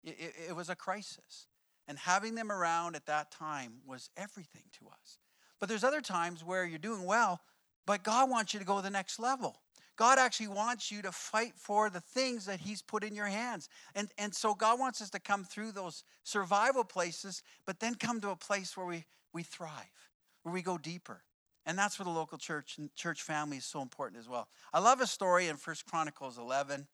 It, 0.05 0.17
it, 0.19 0.35
it 0.51 0.57
was 0.57 0.71
a 0.71 0.77
crisis. 0.77 1.49
And 1.89 1.99
having 1.99 2.37
them 2.37 2.53
around 2.53 2.95
at 2.95 3.07
that 3.07 3.33
time 3.33 3.81
was 3.85 4.09
everything 4.17 4.63
to 4.79 4.87
us. 4.87 5.19
But 5.59 5.69
there's 5.69 5.85
other 5.85 6.01
times 6.01 6.45
where 6.45 6.65
you're 6.65 6.79
doing 6.79 7.05
well, 7.05 7.41
but 7.87 8.05
God 8.05 8.31
wants 8.31 8.55
you 8.55 8.61
to 8.61 8.67
go 8.67 8.77
to 8.77 8.83
the 8.83 8.91
next 8.91 9.19
level. 9.19 9.61
God 10.01 10.19
actually 10.19 10.49
wants 10.49 10.91
you 10.91 11.03
to 11.03 11.13
fight 11.13 11.53
for 11.57 11.91
the 11.91 12.01
things 12.01 12.47
that 12.47 12.59
He's 12.59 12.81
put 12.81 13.05
in 13.05 13.15
your 13.15 13.27
hands. 13.27 13.69
And, 13.95 14.09
and 14.17 14.35
so 14.35 14.55
God 14.55 14.81
wants 14.81 15.03
us 15.03 15.11
to 15.11 15.21
come 15.21 15.45
through 15.45 15.73
those 15.73 16.05
survival 16.25 16.85
places, 16.85 17.43
but 17.67 17.81
then 17.81 17.95
come 17.97 18.19
to 18.23 18.31
a 18.31 18.37
place 18.37 18.79
where 18.79 18.87
we, 18.87 19.05
we 19.35 19.43
thrive, 19.43 20.09
where 20.43 20.55
we 20.55 20.63
go 20.63 20.79
deeper. 20.79 21.21
And 21.67 21.77
that's 21.77 21.99
where 21.99 22.05
the 22.05 22.11
local 22.11 22.39
church 22.39 22.79
and 22.79 22.89
church 22.95 23.21
family 23.21 23.59
is 23.59 23.67
so 23.67 23.83
important 23.83 24.19
as 24.19 24.27
well. 24.27 24.49
I 24.73 24.81
love 24.81 25.03
a 25.03 25.07
story 25.07 25.49
in 25.49 25.57
First 25.57 25.85
Chronicles 25.85 26.39
11 26.39 26.87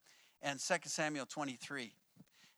and 0.42 0.58
2 0.58 0.74
Samuel 0.86 1.26
23. 1.26 1.92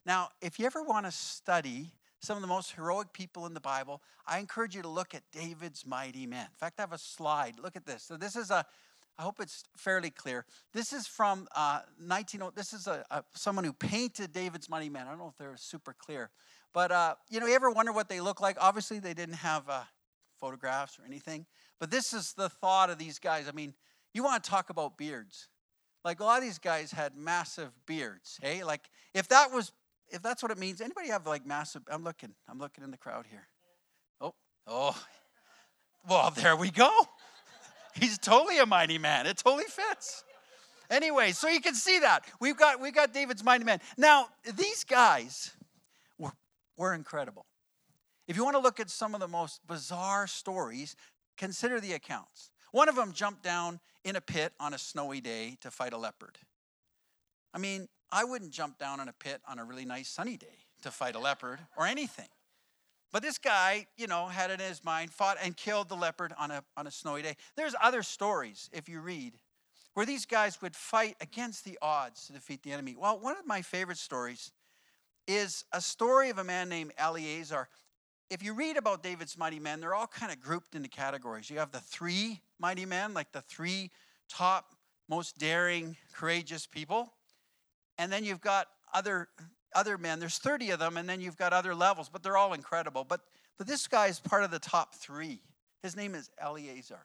Now, 0.06 0.30
if 0.40 0.58
you 0.58 0.64
ever 0.64 0.82
want 0.82 1.04
to 1.04 1.12
study 1.12 1.90
some 2.20 2.36
of 2.36 2.40
the 2.40 2.48
most 2.48 2.72
heroic 2.72 3.12
people 3.12 3.44
in 3.44 3.52
the 3.52 3.60
Bible, 3.60 4.00
I 4.26 4.38
encourage 4.38 4.74
you 4.74 4.80
to 4.80 4.88
look 4.88 5.14
at 5.14 5.24
David's 5.30 5.84
mighty 5.84 6.26
men. 6.26 6.46
In 6.46 6.56
fact, 6.56 6.78
I 6.78 6.82
have 6.84 6.94
a 6.94 6.98
slide. 6.98 7.56
Look 7.62 7.76
at 7.76 7.84
this. 7.84 8.02
So 8.02 8.16
this 8.16 8.34
is 8.34 8.50
a 8.50 8.64
I 9.18 9.22
hope 9.22 9.40
it's 9.40 9.64
fairly 9.76 10.10
clear. 10.10 10.44
This 10.72 10.92
is 10.92 11.08
from 11.08 11.48
uh, 11.56 11.80
19. 12.00 12.40
This 12.54 12.72
is 12.72 12.86
a, 12.86 13.04
a, 13.10 13.24
someone 13.34 13.64
who 13.64 13.72
painted 13.72 14.32
David's 14.32 14.70
mighty 14.70 14.88
man. 14.88 15.06
I 15.06 15.10
don't 15.10 15.18
know 15.18 15.28
if 15.28 15.36
they're 15.36 15.56
super 15.56 15.92
clear, 15.92 16.30
but 16.72 16.92
uh, 16.92 17.14
you 17.28 17.40
know, 17.40 17.46
you 17.46 17.54
ever 17.54 17.70
wonder 17.70 17.92
what 17.92 18.08
they 18.08 18.20
look 18.20 18.40
like? 18.40 18.56
Obviously, 18.60 19.00
they 19.00 19.14
didn't 19.14 19.36
have 19.36 19.68
uh, 19.68 19.82
photographs 20.38 20.98
or 21.00 21.04
anything, 21.04 21.46
but 21.80 21.90
this 21.90 22.12
is 22.12 22.32
the 22.34 22.48
thought 22.48 22.90
of 22.90 22.98
these 22.98 23.18
guys. 23.18 23.48
I 23.48 23.52
mean, 23.52 23.74
you 24.14 24.22
want 24.22 24.42
to 24.42 24.50
talk 24.50 24.70
about 24.70 24.96
beards? 24.96 25.48
Like 26.04 26.20
a 26.20 26.24
lot 26.24 26.38
of 26.38 26.44
these 26.44 26.58
guys 26.58 26.92
had 26.92 27.16
massive 27.16 27.70
beards. 27.86 28.38
Hey, 28.40 28.62
like 28.62 28.88
if 29.14 29.26
that 29.28 29.50
was 29.52 29.72
if 30.10 30.22
that's 30.22 30.42
what 30.42 30.52
it 30.52 30.58
means, 30.58 30.80
anybody 30.80 31.08
have 31.08 31.26
like 31.26 31.44
massive? 31.44 31.82
I'm 31.90 32.04
looking. 32.04 32.34
I'm 32.48 32.58
looking 32.58 32.84
in 32.84 32.92
the 32.92 32.96
crowd 32.96 33.26
here. 33.28 33.48
Oh, 34.20 34.34
oh. 34.66 34.96
Well, 36.08 36.30
there 36.30 36.56
we 36.56 36.70
go. 36.70 36.90
He's 38.00 38.18
totally 38.18 38.58
a 38.58 38.66
mighty 38.66 38.98
man. 38.98 39.26
It 39.26 39.38
totally 39.38 39.64
fits. 39.64 40.24
Anyway, 40.90 41.32
so 41.32 41.48
you 41.48 41.60
can 41.60 41.74
see 41.74 41.98
that 41.98 42.24
we've 42.40 42.56
got 42.56 42.80
we've 42.80 42.94
got 42.94 43.12
David's 43.12 43.44
mighty 43.44 43.64
man. 43.64 43.80
Now 43.96 44.28
these 44.56 44.84
guys 44.84 45.52
were 46.18 46.32
were 46.76 46.94
incredible. 46.94 47.46
If 48.26 48.36
you 48.36 48.44
want 48.44 48.56
to 48.56 48.62
look 48.62 48.80
at 48.80 48.90
some 48.90 49.14
of 49.14 49.20
the 49.20 49.28
most 49.28 49.66
bizarre 49.66 50.26
stories, 50.26 50.96
consider 51.36 51.80
the 51.80 51.92
accounts. 51.92 52.50
One 52.72 52.88
of 52.88 52.96
them 52.96 53.12
jumped 53.12 53.42
down 53.42 53.80
in 54.04 54.16
a 54.16 54.20
pit 54.20 54.52
on 54.60 54.74
a 54.74 54.78
snowy 54.78 55.20
day 55.20 55.56
to 55.62 55.70
fight 55.70 55.92
a 55.92 55.98
leopard. 55.98 56.38
I 57.54 57.58
mean, 57.58 57.88
I 58.12 58.24
wouldn't 58.24 58.52
jump 58.52 58.78
down 58.78 59.00
in 59.00 59.08
a 59.08 59.12
pit 59.12 59.40
on 59.48 59.58
a 59.58 59.64
really 59.64 59.84
nice 59.84 60.08
sunny 60.08 60.36
day 60.36 60.66
to 60.82 60.90
fight 60.90 61.14
a 61.14 61.18
leopard 61.18 61.60
or 61.76 61.86
anything. 61.86 62.28
But 63.12 63.22
this 63.22 63.38
guy, 63.38 63.86
you 63.96 64.06
know, 64.06 64.26
had 64.26 64.50
it 64.50 64.60
in 64.60 64.68
his 64.68 64.84
mind, 64.84 65.12
fought 65.12 65.38
and 65.42 65.56
killed 65.56 65.88
the 65.88 65.96
leopard 65.96 66.34
on 66.38 66.50
a, 66.50 66.62
on 66.76 66.86
a 66.86 66.90
snowy 66.90 67.22
day. 67.22 67.36
There's 67.56 67.74
other 67.82 68.02
stories, 68.02 68.68
if 68.72 68.88
you 68.88 69.00
read, 69.00 69.34
where 69.94 70.04
these 70.04 70.26
guys 70.26 70.60
would 70.60 70.76
fight 70.76 71.16
against 71.20 71.64
the 71.64 71.78
odds 71.80 72.26
to 72.26 72.34
defeat 72.34 72.62
the 72.62 72.72
enemy. 72.72 72.96
Well, 72.98 73.18
one 73.18 73.36
of 73.36 73.46
my 73.46 73.62
favorite 73.62 73.98
stories 73.98 74.52
is 75.26 75.64
a 75.72 75.80
story 75.80 76.30
of 76.30 76.38
a 76.38 76.44
man 76.44 76.68
named 76.68 76.92
Eleazar. 76.98 77.68
If 78.30 78.42
you 78.42 78.52
read 78.52 78.76
about 78.76 79.02
David's 79.02 79.38
mighty 79.38 79.58
men, 79.58 79.80
they're 79.80 79.94
all 79.94 80.06
kind 80.06 80.30
of 80.30 80.40
grouped 80.40 80.74
into 80.74 80.88
categories. 80.88 81.48
You 81.48 81.58
have 81.58 81.72
the 81.72 81.80
three 81.80 82.40
mighty 82.58 82.84
men, 82.84 83.14
like 83.14 83.32
the 83.32 83.40
three 83.40 83.90
top, 84.28 84.74
most 85.08 85.38
daring, 85.38 85.96
courageous 86.12 86.66
people. 86.66 87.14
And 87.96 88.12
then 88.12 88.22
you've 88.24 88.42
got 88.42 88.68
other 88.92 89.28
other 89.74 89.98
men. 89.98 90.20
There's 90.20 90.38
30 90.38 90.70
of 90.70 90.78
them, 90.78 90.96
and 90.96 91.08
then 91.08 91.20
you've 91.20 91.36
got 91.36 91.52
other 91.52 91.74
levels, 91.74 92.08
but 92.08 92.22
they're 92.22 92.36
all 92.36 92.52
incredible. 92.52 93.04
But 93.04 93.20
but 93.58 93.66
this 93.66 93.88
guy 93.88 94.06
is 94.06 94.20
part 94.20 94.44
of 94.44 94.52
the 94.52 94.60
top 94.60 94.94
three. 94.94 95.40
His 95.82 95.96
name 95.96 96.14
is 96.14 96.30
Eleazar, 96.38 97.00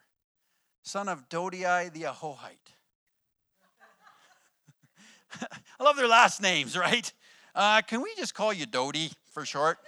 son 0.83 1.09
of 1.09 1.27
Dodai 1.27 1.91
the 1.91 2.03
Ahohite. 2.03 2.75
I 5.79 5.83
love 5.83 5.97
their 5.97 6.07
last 6.07 6.41
names, 6.41 6.77
right? 6.77 7.11
Uh, 7.55 7.81
can 7.81 8.01
we 8.01 8.13
just 8.15 8.35
call 8.35 8.53
you 8.53 8.65
Dodi 8.67 9.11
for 9.31 9.45
short? 9.45 9.79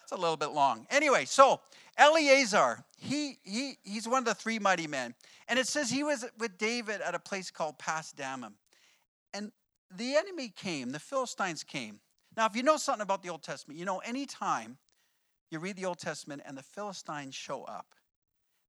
That's 0.00 0.12
a 0.12 0.16
little 0.16 0.36
bit 0.36 0.50
long. 0.50 0.86
Anyway, 0.90 1.24
so 1.24 1.60
Eleazar, 1.98 2.84
he, 2.98 3.38
he, 3.42 3.74
he's 3.82 4.06
one 4.06 4.20
of 4.20 4.24
the 4.24 4.34
three 4.34 4.60
mighty 4.60 4.86
men. 4.86 5.14
And 5.48 5.58
it 5.58 5.66
says 5.66 5.90
he 5.90 6.04
was 6.04 6.24
with 6.38 6.58
David 6.58 7.00
at 7.00 7.14
a 7.14 7.18
place 7.18 7.50
called 7.50 7.78
Pas 7.78 8.12
Dammim. 8.12 8.54
And 9.34 9.50
the 9.94 10.14
enemy 10.14 10.48
came, 10.48 10.90
the 10.90 10.98
Philistines 10.98 11.64
came. 11.64 12.00
Now, 12.36 12.46
if 12.46 12.54
you 12.54 12.62
know 12.62 12.76
something 12.76 13.02
about 13.02 13.22
the 13.22 13.30
Old 13.30 13.42
Testament, 13.42 13.78
you 13.78 13.86
know 13.86 13.98
anytime 13.98 14.78
you 15.50 15.58
read 15.58 15.76
the 15.76 15.86
Old 15.86 15.98
Testament 15.98 16.42
and 16.44 16.56
the 16.56 16.62
Philistines 16.62 17.34
show 17.34 17.64
up, 17.64 17.94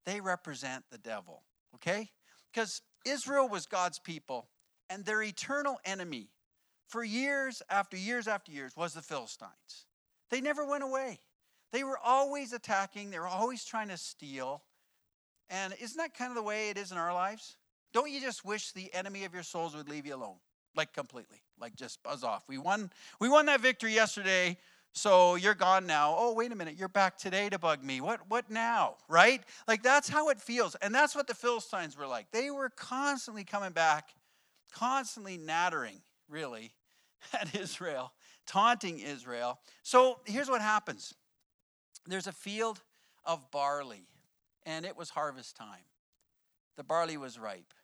they 0.06 0.20
represent 0.20 0.84
the 0.90 0.98
devil, 0.98 1.42
okay? 1.74 2.08
Because 2.52 2.80
Israel 3.04 3.48
was 3.48 3.66
God's 3.66 3.98
people, 3.98 4.48
and 4.88 5.04
their 5.04 5.22
eternal 5.22 5.78
enemy 5.84 6.30
for 6.88 7.04
years 7.04 7.62
after 7.68 7.96
years 7.96 8.26
after 8.26 8.50
years 8.50 8.74
was 8.74 8.94
the 8.94 9.02
Philistines. 9.02 9.86
They 10.30 10.40
never 10.40 10.64
went 10.64 10.82
away. 10.82 11.20
They 11.72 11.84
were 11.84 11.98
always 11.98 12.54
attacking, 12.54 13.10
they 13.10 13.18
were 13.18 13.28
always 13.28 13.64
trying 13.64 13.88
to 13.88 13.98
steal. 13.98 14.62
And 15.50 15.74
isn't 15.80 15.98
that 15.98 16.14
kind 16.14 16.30
of 16.30 16.36
the 16.36 16.42
way 16.42 16.70
it 16.70 16.78
is 16.78 16.92
in 16.92 16.98
our 16.98 17.12
lives? 17.12 17.56
Don't 17.92 18.10
you 18.10 18.20
just 18.20 18.44
wish 18.44 18.72
the 18.72 18.92
enemy 18.94 19.24
of 19.24 19.34
your 19.34 19.42
souls 19.42 19.76
would 19.76 19.88
leave 19.88 20.06
you 20.06 20.14
alone? 20.14 20.36
Like 20.78 20.92
completely. 20.92 21.42
Like 21.60 21.74
just 21.74 22.00
buzz 22.04 22.22
off. 22.22 22.44
We 22.48 22.56
won 22.56 22.90
we 23.20 23.28
won 23.28 23.46
that 23.46 23.60
victory 23.60 23.92
yesterday. 23.92 24.56
So 24.92 25.34
you're 25.34 25.54
gone 25.54 25.86
now. 25.86 26.14
Oh, 26.16 26.34
wait 26.34 26.52
a 26.52 26.54
minute. 26.54 26.76
You're 26.78 26.88
back 26.88 27.18
today 27.18 27.48
to 27.48 27.58
bug 27.58 27.82
me. 27.82 28.00
What 28.00 28.20
what 28.28 28.48
now? 28.48 28.94
Right? 29.08 29.42
Like 29.66 29.82
that's 29.82 30.08
how 30.08 30.28
it 30.28 30.40
feels. 30.40 30.76
And 30.76 30.94
that's 30.94 31.16
what 31.16 31.26
the 31.26 31.34
Philistines 31.34 31.98
were 31.98 32.06
like. 32.06 32.30
They 32.30 32.52
were 32.52 32.70
constantly 32.70 33.42
coming 33.42 33.72
back, 33.72 34.10
constantly 34.72 35.36
nattering, 35.36 36.00
really, 36.28 36.70
at 37.32 37.56
Israel, 37.56 38.12
taunting 38.46 39.00
Israel. 39.00 39.58
So 39.82 40.20
here's 40.26 40.48
what 40.48 40.60
happens 40.60 41.12
there's 42.06 42.28
a 42.28 42.32
field 42.32 42.80
of 43.24 43.50
barley, 43.50 44.06
and 44.64 44.86
it 44.86 44.96
was 44.96 45.10
harvest 45.10 45.56
time. 45.56 45.86
The 46.76 46.84
barley 46.84 47.16
was 47.16 47.36
ripe. 47.36 47.74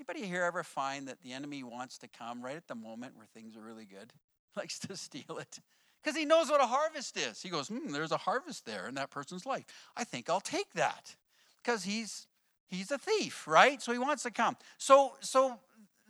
Anybody 0.00 0.26
here 0.26 0.44
ever 0.44 0.62
find 0.62 1.06
that 1.08 1.20
the 1.20 1.34
enemy 1.34 1.62
wants 1.62 1.98
to 1.98 2.08
come 2.08 2.42
right 2.42 2.56
at 2.56 2.66
the 2.68 2.74
moment 2.74 3.14
where 3.16 3.26
things 3.26 3.54
are 3.54 3.60
really 3.60 3.84
good? 3.84 4.14
Likes 4.56 4.78
to 4.78 4.96
steal 4.96 5.36
it. 5.38 5.58
Because 6.02 6.16
he 6.16 6.24
knows 6.24 6.48
what 6.48 6.62
a 6.62 6.66
harvest 6.66 7.18
is. 7.18 7.42
He 7.42 7.50
goes, 7.50 7.68
hmm, 7.68 7.92
there's 7.92 8.10
a 8.10 8.16
harvest 8.16 8.64
there 8.64 8.88
in 8.88 8.94
that 8.94 9.10
person's 9.10 9.44
life. 9.44 9.66
I 9.94 10.04
think 10.04 10.30
I'll 10.30 10.40
take 10.40 10.72
that. 10.72 11.14
Because 11.62 11.84
he's 11.84 12.26
he's 12.66 12.90
a 12.90 12.96
thief, 12.96 13.46
right? 13.46 13.82
So 13.82 13.92
he 13.92 13.98
wants 13.98 14.22
to 14.22 14.30
come. 14.30 14.56
So 14.78 15.16
so 15.20 15.58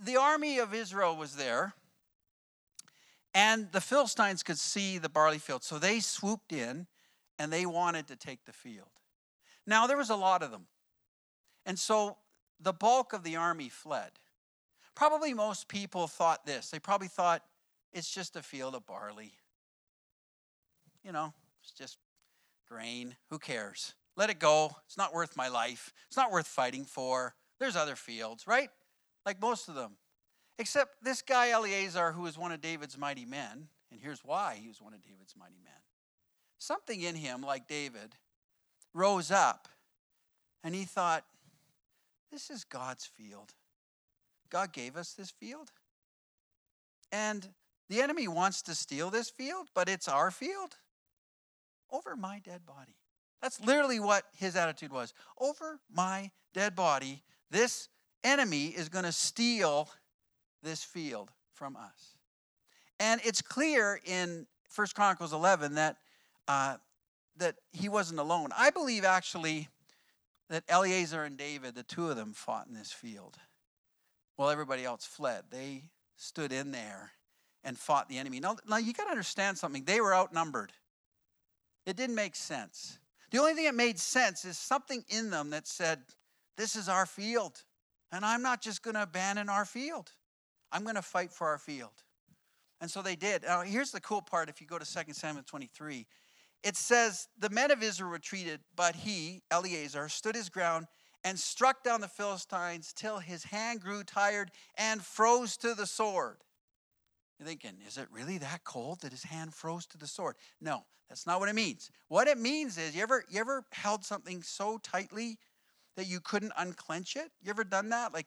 the 0.00 0.16
army 0.16 0.60
of 0.60 0.72
Israel 0.72 1.16
was 1.16 1.34
there 1.34 1.74
and 3.34 3.72
the 3.72 3.80
Philistines 3.80 4.44
could 4.44 4.58
see 4.58 4.98
the 4.98 5.08
barley 5.08 5.38
field, 5.38 5.64
so 5.64 5.80
they 5.80 5.98
swooped 5.98 6.52
in 6.52 6.86
and 7.40 7.52
they 7.52 7.66
wanted 7.66 8.06
to 8.06 8.14
take 8.14 8.44
the 8.44 8.52
field. 8.52 8.90
Now, 9.66 9.88
there 9.88 9.96
was 9.96 10.10
a 10.10 10.16
lot 10.16 10.44
of 10.44 10.52
them. 10.52 10.66
And 11.66 11.78
so 11.78 12.16
the 12.60 12.72
bulk 12.72 13.12
of 13.12 13.22
the 13.22 13.36
army 13.36 13.68
fled. 13.68 14.10
Probably 14.94 15.32
most 15.32 15.68
people 15.68 16.06
thought 16.06 16.44
this. 16.44 16.70
They 16.70 16.78
probably 16.78 17.08
thought 17.08 17.42
it's 17.92 18.10
just 18.10 18.36
a 18.36 18.42
field 18.42 18.74
of 18.74 18.86
barley. 18.86 19.32
You 21.04 21.12
know, 21.12 21.32
it's 21.62 21.72
just 21.72 21.98
grain. 22.68 23.16
Who 23.30 23.38
cares? 23.38 23.94
Let 24.16 24.30
it 24.30 24.38
go. 24.38 24.76
It's 24.86 24.98
not 24.98 25.14
worth 25.14 25.36
my 25.36 25.48
life. 25.48 25.92
It's 26.08 26.16
not 26.16 26.30
worth 26.30 26.46
fighting 26.46 26.84
for. 26.84 27.34
There's 27.58 27.76
other 27.76 27.96
fields, 27.96 28.46
right? 28.46 28.68
Like 29.24 29.40
most 29.40 29.68
of 29.68 29.74
them. 29.74 29.92
Except 30.58 31.02
this 31.02 31.22
guy, 31.22 31.50
Eleazar, 31.50 32.12
who 32.12 32.22
was 32.22 32.36
one 32.36 32.52
of 32.52 32.60
David's 32.60 32.98
mighty 32.98 33.24
men, 33.24 33.68
and 33.90 34.00
here's 34.00 34.22
why 34.22 34.58
he 34.60 34.68
was 34.68 34.82
one 34.82 34.92
of 34.92 35.02
David's 35.02 35.34
mighty 35.38 35.60
men. 35.64 35.72
Something 36.58 37.00
in 37.00 37.14
him, 37.14 37.40
like 37.40 37.66
David, 37.66 38.14
rose 38.92 39.30
up 39.30 39.68
and 40.62 40.74
he 40.74 40.84
thought, 40.84 41.24
This 42.30 42.50
is 42.50 42.64
God's 42.64 43.04
field. 43.04 43.52
God 44.50 44.72
gave 44.72 44.96
us 44.96 45.12
this 45.12 45.30
field. 45.30 45.70
And 47.12 47.48
the 47.88 48.00
enemy 48.00 48.28
wants 48.28 48.62
to 48.62 48.74
steal 48.74 49.10
this 49.10 49.30
field, 49.30 49.68
but 49.74 49.88
it's 49.88 50.08
our 50.08 50.30
field 50.30 50.76
over 51.90 52.16
my 52.16 52.40
dead 52.44 52.64
body. 52.64 52.94
That's 53.42 53.60
literally 53.60 54.00
what 54.00 54.24
his 54.36 54.54
attitude 54.54 54.92
was. 54.92 55.12
Over 55.38 55.80
my 55.92 56.30
dead 56.54 56.76
body, 56.76 57.22
this 57.50 57.88
enemy 58.22 58.66
is 58.66 58.88
going 58.88 59.04
to 59.04 59.12
steal 59.12 59.88
this 60.62 60.84
field 60.84 61.30
from 61.54 61.76
us. 61.76 62.16
And 63.00 63.20
it's 63.24 63.40
clear 63.40 63.98
in 64.04 64.46
First 64.68 64.94
Chronicles 64.94 65.32
11 65.32 65.74
that, 65.76 65.96
uh, 66.46 66.76
that 67.38 67.56
he 67.72 67.88
wasn't 67.88 68.20
alone. 68.20 68.50
I 68.56 68.70
believe 68.70 69.04
actually 69.04 69.68
that 70.50 70.64
Eleazar 70.68 71.24
and 71.24 71.36
David, 71.36 71.74
the 71.74 71.82
two 71.82 72.10
of 72.10 72.16
them, 72.16 72.32
fought 72.32 72.66
in 72.66 72.74
this 72.74 72.92
field 72.92 73.38
while 74.36 74.50
everybody 74.50 74.84
else 74.84 75.06
fled. 75.06 75.44
They 75.50 75.84
stood 76.16 76.52
in 76.52 76.72
there 76.72 77.12
and 77.62 77.78
fought 77.78 78.08
the 78.08 78.18
enemy. 78.18 78.40
Now, 78.40 78.56
now 78.68 78.76
you 78.76 78.92
got 78.92 79.04
to 79.04 79.10
understand 79.10 79.56
something. 79.56 79.84
They 79.84 80.00
were 80.00 80.14
outnumbered. 80.14 80.72
It 81.86 81.96
didn't 81.96 82.16
make 82.16 82.34
sense. 82.34 82.98
The 83.30 83.38
only 83.38 83.54
thing 83.54 83.64
that 83.64 83.74
made 83.74 83.98
sense 83.98 84.44
is 84.44 84.58
something 84.58 85.04
in 85.08 85.30
them 85.30 85.50
that 85.50 85.68
said, 85.68 86.00
This 86.56 86.74
is 86.74 86.88
our 86.88 87.06
field, 87.06 87.62
and 88.10 88.24
I'm 88.24 88.42
not 88.42 88.60
just 88.60 88.82
going 88.82 88.94
to 88.94 89.02
abandon 89.02 89.48
our 89.48 89.64
field. 89.64 90.10
I'm 90.72 90.82
going 90.82 90.96
to 90.96 91.02
fight 91.02 91.32
for 91.32 91.46
our 91.46 91.58
field. 91.58 92.02
And 92.80 92.90
so 92.90 93.02
they 93.02 93.14
did. 93.14 93.42
Now, 93.42 93.60
here's 93.62 93.92
the 93.92 94.00
cool 94.00 94.22
part 94.22 94.48
if 94.48 94.60
you 94.60 94.66
go 94.66 94.78
to 94.78 94.84
2 94.84 95.12
Samuel 95.12 95.44
23. 95.46 96.06
It 96.62 96.76
says, 96.76 97.28
The 97.38 97.50
men 97.50 97.70
of 97.70 97.82
Israel 97.82 98.10
retreated, 98.10 98.60
but 98.74 98.96
he, 98.96 99.42
Eleazar, 99.50 100.08
stood 100.08 100.34
his 100.34 100.48
ground 100.48 100.86
and 101.24 101.38
struck 101.38 101.82
down 101.82 102.00
the 102.00 102.08
Philistines 102.08 102.92
till 102.94 103.18
his 103.18 103.44
hand 103.44 103.80
grew 103.80 104.02
tired 104.02 104.50
and 104.76 105.02
froze 105.02 105.56
to 105.58 105.74
the 105.74 105.86
sword. 105.86 106.38
You're 107.38 107.48
thinking, 107.48 107.78
is 107.86 107.96
it 107.96 108.08
really 108.10 108.38
that 108.38 108.64
cold 108.64 109.00
that 109.00 109.12
his 109.12 109.24
hand 109.24 109.54
froze 109.54 109.86
to 109.88 109.98
the 109.98 110.06
sword? 110.06 110.36
No, 110.60 110.84
that's 111.08 111.26
not 111.26 111.40
what 111.40 111.48
it 111.48 111.54
means. 111.54 111.90
What 112.08 112.28
it 112.28 112.38
means 112.38 112.76
is, 112.76 112.94
you 112.94 113.02
ever, 113.02 113.24
you 113.30 113.40
ever 113.40 113.64
held 113.72 114.04
something 114.04 114.42
so 114.42 114.78
tightly 114.78 115.38
that 115.96 116.06
you 116.06 116.20
couldn't 116.20 116.52
unclench 116.56 117.16
it? 117.16 117.30
You 117.42 117.50
ever 117.50 117.64
done 117.64 117.88
that? 117.90 118.12
Like 118.12 118.26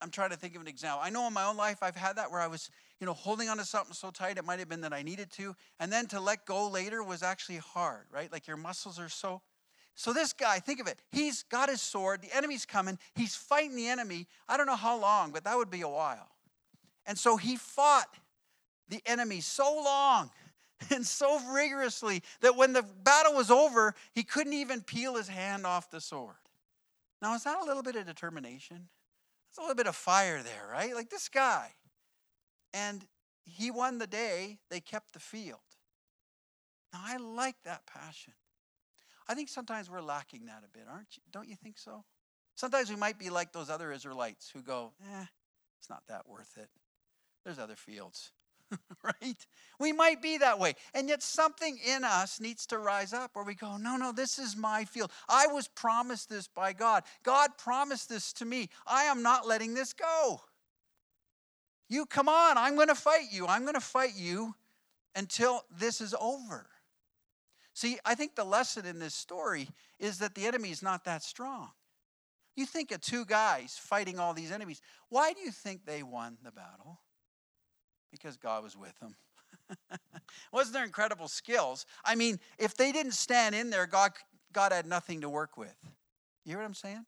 I'm 0.00 0.10
trying 0.10 0.30
to 0.30 0.36
think 0.36 0.54
of 0.54 0.60
an 0.60 0.68
example. 0.68 1.00
I 1.02 1.10
know 1.10 1.26
in 1.26 1.32
my 1.32 1.44
own 1.44 1.56
life 1.56 1.78
I've 1.82 1.96
had 1.96 2.16
that 2.16 2.30
where 2.30 2.40
I 2.40 2.46
was, 2.46 2.70
you 3.00 3.06
know, 3.06 3.14
holding 3.14 3.48
onto 3.48 3.64
something 3.64 3.94
so 3.94 4.10
tight 4.10 4.38
it 4.38 4.44
might 4.44 4.58
have 4.58 4.68
been 4.68 4.80
that 4.82 4.92
I 4.92 5.02
needed 5.02 5.30
to, 5.32 5.54
and 5.78 5.92
then 5.92 6.06
to 6.06 6.20
let 6.20 6.44
go 6.46 6.68
later 6.68 7.02
was 7.02 7.22
actually 7.22 7.58
hard, 7.58 8.06
right? 8.10 8.30
Like 8.30 8.46
your 8.46 8.56
muscles 8.56 8.98
are 8.98 9.08
so. 9.08 9.42
So 9.94 10.12
this 10.12 10.32
guy, 10.32 10.60
think 10.60 10.80
of 10.80 10.86
it. 10.86 11.02
He's 11.10 11.42
got 11.42 11.68
his 11.68 11.82
sword. 11.82 12.22
The 12.22 12.34
enemy's 12.34 12.64
coming. 12.64 12.98
He's 13.14 13.34
fighting 13.34 13.74
the 13.74 13.88
enemy. 13.88 14.28
I 14.48 14.56
don't 14.56 14.66
know 14.66 14.76
how 14.76 15.00
long, 15.00 15.32
but 15.32 15.42
that 15.44 15.56
would 15.56 15.70
be 15.70 15.80
a 15.80 15.88
while. 15.88 16.28
And 17.04 17.18
so 17.18 17.36
he 17.36 17.56
fought 17.56 18.06
the 18.88 19.02
enemy 19.06 19.40
so 19.40 19.74
long 19.84 20.30
and 20.90 21.06
so 21.06 21.40
rigorously 21.52 22.22
that 22.40 22.56
when 22.56 22.72
the 22.72 22.82
battle 22.82 23.34
was 23.34 23.50
over, 23.50 23.94
he 24.12 24.22
couldn't 24.22 24.52
even 24.52 24.82
peel 24.82 25.16
his 25.16 25.28
hand 25.28 25.66
off 25.66 25.90
the 25.90 26.00
sword. 26.00 26.36
Now, 27.20 27.34
is 27.34 27.44
that 27.44 27.60
a 27.60 27.64
little 27.64 27.82
bit 27.82 27.96
of 27.96 28.06
determination? 28.06 28.76
There's 28.76 29.58
a 29.58 29.60
little 29.62 29.74
bit 29.74 29.88
of 29.88 29.96
fire 29.96 30.42
there, 30.42 30.68
right? 30.70 30.94
Like 30.94 31.10
this 31.10 31.28
guy. 31.28 31.72
And 32.72 33.04
he 33.44 33.70
won 33.70 33.98
the 33.98 34.06
day, 34.06 34.58
they 34.70 34.80
kept 34.80 35.12
the 35.12 35.20
field. 35.20 35.60
Now, 36.92 37.00
I 37.04 37.16
like 37.16 37.56
that 37.64 37.86
passion. 37.86 38.34
I 39.28 39.34
think 39.34 39.48
sometimes 39.48 39.90
we're 39.90 40.00
lacking 40.00 40.46
that 40.46 40.62
a 40.64 40.78
bit, 40.78 40.86
aren't 40.90 41.16
you? 41.16 41.22
Don't 41.30 41.48
you 41.48 41.56
think 41.56 41.78
so? 41.78 42.04
Sometimes 42.54 42.90
we 42.90 42.96
might 42.96 43.18
be 43.18 43.30
like 43.30 43.52
those 43.52 43.70
other 43.70 43.92
Israelites 43.92 44.50
who 44.50 44.62
go, 44.62 44.92
eh, 45.02 45.24
it's 45.78 45.90
not 45.90 46.02
that 46.08 46.28
worth 46.28 46.56
it. 46.56 46.68
There's 47.44 47.58
other 47.58 47.76
fields. 47.76 48.32
right? 49.02 49.46
We 49.78 49.92
might 49.92 50.20
be 50.20 50.38
that 50.38 50.58
way. 50.58 50.74
And 50.94 51.08
yet 51.08 51.22
something 51.22 51.78
in 51.86 52.04
us 52.04 52.40
needs 52.40 52.66
to 52.66 52.78
rise 52.78 53.12
up 53.12 53.30
where 53.34 53.44
we 53.44 53.54
go, 53.54 53.76
no, 53.76 53.96
no, 53.96 54.12
this 54.12 54.38
is 54.38 54.56
my 54.56 54.84
field. 54.84 55.10
I 55.28 55.46
was 55.46 55.68
promised 55.68 56.28
this 56.28 56.48
by 56.48 56.72
God. 56.72 57.04
God 57.22 57.50
promised 57.58 58.08
this 58.08 58.32
to 58.34 58.44
me. 58.44 58.68
I 58.86 59.04
am 59.04 59.22
not 59.22 59.46
letting 59.46 59.74
this 59.74 59.92
go. 59.92 60.40
You 61.88 62.06
come 62.06 62.28
on, 62.28 62.58
I'm 62.58 62.74
going 62.74 62.88
to 62.88 62.94
fight 62.94 63.32
you. 63.32 63.46
I'm 63.46 63.62
going 63.62 63.74
to 63.74 63.80
fight 63.80 64.14
you 64.14 64.54
until 65.14 65.62
this 65.70 66.00
is 66.00 66.14
over. 66.20 66.66
See, 67.74 67.98
I 68.04 68.14
think 68.14 68.34
the 68.34 68.44
lesson 68.44 68.86
in 68.86 68.98
this 68.98 69.14
story 69.14 69.68
is 69.98 70.18
that 70.18 70.34
the 70.34 70.46
enemy 70.46 70.70
is 70.70 70.82
not 70.82 71.04
that 71.04 71.22
strong. 71.22 71.70
You 72.56 72.66
think 72.66 72.90
of 72.90 73.00
two 73.00 73.24
guys 73.24 73.78
fighting 73.80 74.18
all 74.18 74.34
these 74.34 74.50
enemies. 74.50 74.80
Why 75.08 75.32
do 75.32 75.40
you 75.40 75.52
think 75.52 75.86
they 75.86 76.02
won 76.02 76.38
the 76.42 76.50
battle? 76.50 77.00
Because 78.10 78.36
God 78.36 78.64
was 78.64 78.76
with 78.76 78.98
them. 78.98 79.14
Wasn't 80.52 80.74
their 80.74 80.84
incredible 80.84 81.28
skills? 81.28 81.86
I 82.04 82.16
mean, 82.16 82.40
if 82.58 82.76
they 82.76 82.90
didn't 82.90 83.12
stand 83.12 83.54
in 83.54 83.70
there, 83.70 83.86
God, 83.86 84.10
God 84.52 84.72
had 84.72 84.86
nothing 84.86 85.20
to 85.20 85.28
work 85.28 85.56
with. 85.56 85.76
You 86.44 86.52
hear 86.52 86.58
what 86.58 86.64
I'm 86.64 86.74
saying? 86.74 87.06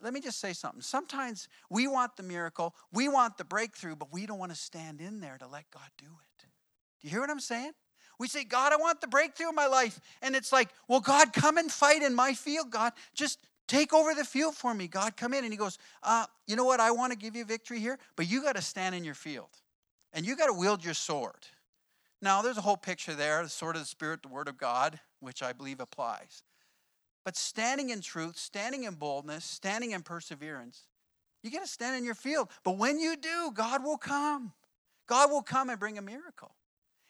Let 0.00 0.12
me 0.12 0.20
just 0.20 0.40
say 0.40 0.52
something. 0.52 0.80
Sometimes 0.80 1.48
we 1.70 1.88
want 1.88 2.16
the 2.16 2.22
miracle, 2.22 2.74
we 2.92 3.08
want 3.08 3.36
the 3.36 3.44
breakthrough, 3.44 3.96
but 3.96 4.12
we 4.12 4.26
don't 4.26 4.38
want 4.38 4.52
to 4.52 4.58
stand 4.58 5.00
in 5.00 5.20
there 5.20 5.36
to 5.38 5.46
let 5.46 5.70
God 5.70 5.88
do 5.96 6.06
it. 6.06 6.46
Do 7.00 7.06
you 7.06 7.10
hear 7.10 7.20
what 7.20 7.30
I'm 7.30 7.40
saying? 7.40 7.72
We 8.18 8.26
say, 8.26 8.44
God, 8.44 8.72
I 8.72 8.76
want 8.76 9.00
the 9.00 9.06
breakthrough 9.06 9.48
in 9.50 9.54
my 9.54 9.66
life. 9.66 10.00
And 10.22 10.34
it's 10.34 10.52
like, 10.52 10.70
well, 10.88 11.00
God, 11.00 11.32
come 11.32 11.56
and 11.56 11.70
fight 11.70 12.02
in 12.02 12.14
my 12.14 12.34
field, 12.34 12.70
God. 12.70 12.92
Just 13.14 13.38
take 13.68 13.94
over 13.94 14.14
the 14.14 14.24
field 14.24 14.56
for 14.56 14.74
me, 14.74 14.88
God. 14.88 15.16
Come 15.16 15.34
in. 15.34 15.44
And 15.44 15.52
he 15.52 15.56
goes, 15.56 15.78
uh, 16.02 16.26
you 16.46 16.56
know 16.56 16.64
what? 16.64 16.80
I 16.80 16.90
want 16.90 17.12
to 17.12 17.18
give 17.18 17.36
you 17.36 17.44
victory 17.44 17.78
here, 17.78 17.98
but 18.16 18.28
you 18.28 18.42
got 18.42 18.56
to 18.56 18.62
stand 18.62 18.94
in 18.94 19.04
your 19.04 19.14
field 19.14 19.50
and 20.12 20.26
you 20.26 20.36
got 20.36 20.46
to 20.46 20.52
wield 20.52 20.84
your 20.84 20.94
sword. 20.94 21.46
Now, 22.20 22.42
there's 22.42 22.58
a 22.58 22.62
whole 22.62 22.76
picture 22.76 23.14
there 23.14 23.42
the 23.42 23.48
sword 23.48 23.76
of 23.76 23.82
the 23.82 23.86
Spirit, 23.86 24.22
the 24.22 24.28
word 24.28 24.48
of 24.48 24.58
God, 24.58 24.98
which 25.20 25.42
I 25.42 25.52
believe 25.52 25.78
applies. 25.78 26.42
But 27.28 27.36
standing 27.36 27.90
in 27.90 28.00
truth, 28.00 28.38
standing 28.38 28.84
in 28.84 28.94
boldness, 28.94 29.44
standing 29.44 29.90
in 29.90 30.00
perseverance, 30.00 30.86
you 31.42 31.50
got 31.50 31.60
to 31.60 31.66
stand 31.66 31.94
in 31.94 32.02
your 32.02 32.14
field. 32.14 32.48
But 32.64 32.78
when 32.78 32.98
you 32.98 33.18
do, 33.18 33.50
God 33.52 33.84
will 33.84 33.98
come. 33.98 34.54
God 35.06 35.30
will 35.30 35.42
come 35.42 35.68
and 35.68 35.78
bring 35.78 35.98
a 35.98 36.00
miracle. 36.00 36.54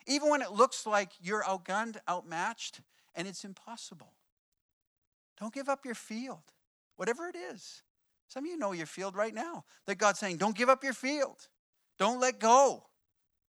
Even 0.09 0.29
when 0.29 0.43
it 0.43 0.51
looks 0.51 0.89
like 0.89 1.11
you're 1.21 1.45
outgunned, 1.45 1.99
outmatched, 2.11 2.81
and 3.15 3.29
it's 3.29 3.45
impossible. 3.45 4.13
Don't 5.39 5.55
give 5.55 5.69
up 5.69 5.85
your 5.85 5.95
field, 5.95 6.43
whatever 6.97 7.29
it 7.29 7.37
is. 7.37 7.85
Some 8.27 8.45
of 8.45 8.51
you 8.51 8.59
know 8.59 8.73
your 8.73 8.87
field 8.87 9.15
right 9.15 9.33
now. 9.33 9.63
That 9.87 9.99
God's 9.99 10.19
saying, 10.19 10.39
don't 10.39 10.57
give 10.57 10.69
up 10.69 10.83
your 10.83 10.95
field. 10.95 11.47
Don't 11.97 12.19
let 12.19 12.41
go. 12.41 12.89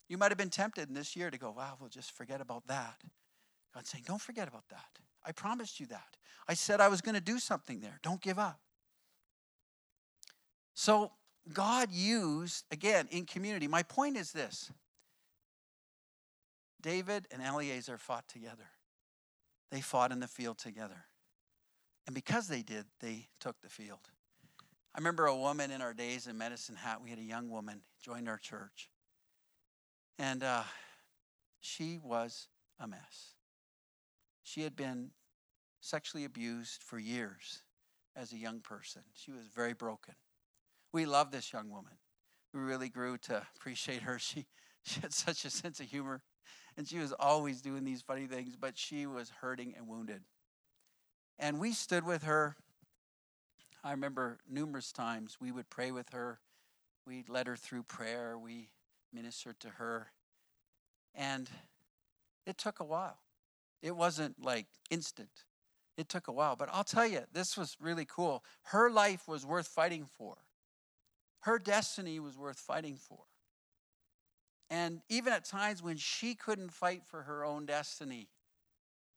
You 0.08 0.16
might 0.16 0.30
have 0.30 0.38
been 0.38 0.48
tempted 0.48 0.88
in 0.88 0.94
this 0.94 1.14
year 1.14 1.30
to 1.30 1.36
go, 1.36 1.50
wow, 1.50 1.76
we'll 1.78 1.90
just 1.90 2.12
forget 2.12 2.40
about 2.40 2.66
that. 2.68 3.02
God's 3.74 3.90
saying, 3.90 4.04
don't 4.06 4.22
forget 4.22 4.48
about 4.48 4.64
that. 4.70 4.98
I 5.24 5.32
promised 5.32 5.80
you 5.80 5.86
that. 5.86 6.16
I 6.48 6.54
said 6.54 6.80
I 6.80 6.88
was 6.88 7.00
going 7.00 7.14
to 7.14 7.20
do 7.20 7.38
something 7.38 7.80
there. 7.80 7.98
Don't 8.02 8.20
give 8.20 8.38
up. 8.38 8.60
So, 10.74 11.12
God 11.52 11.90
used, 11.92 12.64
again, 12.70 13.08
in 13.10 13.26
community. 13.26 13.68
My 13.68 13.82
point 13.82 14.16
is 14.16 14.32
this 14.32 14.70
David 16.80 17.26
and 17.30 17.42
Eleazar 17.42 17.96
fought 17.96 18.28
together, 18.28 18.68
they 19.70 19.80
fought 19.80 20.12
in 20.12 20.20
the 20.20 20.28
field 20.28 20.58
together. 20.58 21.06
And 22.06 22.14
because 22.14 22.48
they 22.48 22.62
did, 22.62 22.84
they 23.00 23.28
took 23.40 23.60
the 23.62 23.70
field. 23.70 24.10
I 24.94 24.98
remember 24.98 25.26
a 25.26 25.34
woman 25.34 25.70
in 25.70 25.80
our 25.80 25.94
days 25.94 26.26
in 26.26 26.36
Medicine 26.36 26.76
Hat, 26.76 27.00
we 27.02 27.08
had 27.08 27.18
a 27.18 27.22
young 27.22 27.48
woman 27.48 27.80
join 28.02 28.28
our 28.28 28.36
church. 28.36 28.90
And 30.18 30.42
uh, 30.42 30.62
she 31.60 31.98
was 32.04 32.48
a 32.78 32.86
mess. 32.86 33.34
She 34.44 34.62
had 34.62 34.76
been 34.76 35.10
sexually 35.80 36.24
abused 36.24 36.82
for 36.82 36.98
years 36.98 37.62
as 38.14 38.32
a 38.32 38.36
young 38.36 38.60
person. 38.60 39.02
She 39.14 39.32
was 39.32 39.46
very 39.54 39.72
broken. 39.72 40.14
We 40.92 41.06
loved 41.06 41.32
this 41.32 41.52
young 41.52 41.70
woman. 41.70 41.94
We 42.52 42.60
really 42.60 42.88
grew 42.88 43.18
to 43.18 43.42
appreciate 43.56 44.02
her. 44.02 44.18
She, 44.20 44.46
she 44.86 45.00
had 45.00 45.14
such 45.14 45.46
a 45.46 45.50
sense 45.50 45.80
of 45.80 45.86
humor, 45.86 46.20
and 46.76 46.86
she 46.86 46.98
was 46.98 47.14
always 47.18 47.62
doing 47.62 47.84
these 47.84 48.02
funny 48.02 48.26
things, 48.26 48.54
but 48.54 48.76
she 48.76 49.06
was 49.06 49.30
hurting 49.40 49.72
and 49.78 49.88
wounded. 49.88 50.20
And 51.38 51.58
we 51.58 51.72
stood 51.72 52.04
with 52.04 52.24
her. 52.24 52.54
I 53.82 53.92
remember 53.92 54.40
numerous 54.46 54.92
times 54.92 55.38
we 55.40 55.52
would 55.52 55.70
pray 55.70 55.90
with 55.90 56.10
her. 56.10 56.38
We 57.06 57.24
led 57.28 57.46
her 57.46 57.56
through 57.56 57.84
prayer. 57.84 58.36
We 58.38 58.68
ministered 59.10 59.58
to 59.60 59.70
her. 59.70 60.08
And 61.14 61.48
it 62.46 62.58
took 62.58 62.78
a 62.78 62.84
while. 62.84 63.23
It 63.84 63.94
wasn't 63.94 64.42
like 64.42 64.66
instant. 64.90 65.28
It 65.98 66.08
took 66.08 66.26
a 66.26 66.32
while. 66.32 66.56
But 66.56 66.70
I'll 66.72 66.84
tell 66.84 67.06
you, 67.06 67.20
this 67.34 67.54
was 67.54 67.76
really 67.78 68.06
cool. 68.06 68.42
Her 68.62 68.90
life 68.90 69.28
was 69.28 69.44
worth 69.44 69.68
fighting 69.68 70.06
for, 70.06 70.38
her 71.40 71.58
destiny 71.58 72.18
was 72.18 72.38
worth 72.38 72.58
fighting 72.58 72.96
for. 72.96 73.18
And 74.70 75.02
even 75.10 75.34
at 75.34 75.44
times 75.44 75.82
when 75.82 75.98
she 75.98 76.34
couldn't 76.34 76.72
fight 76.72 77.02
for 77.04 77.24
her 77.24 77.44
own 77.44 77.66
destiny, 77.66 78.30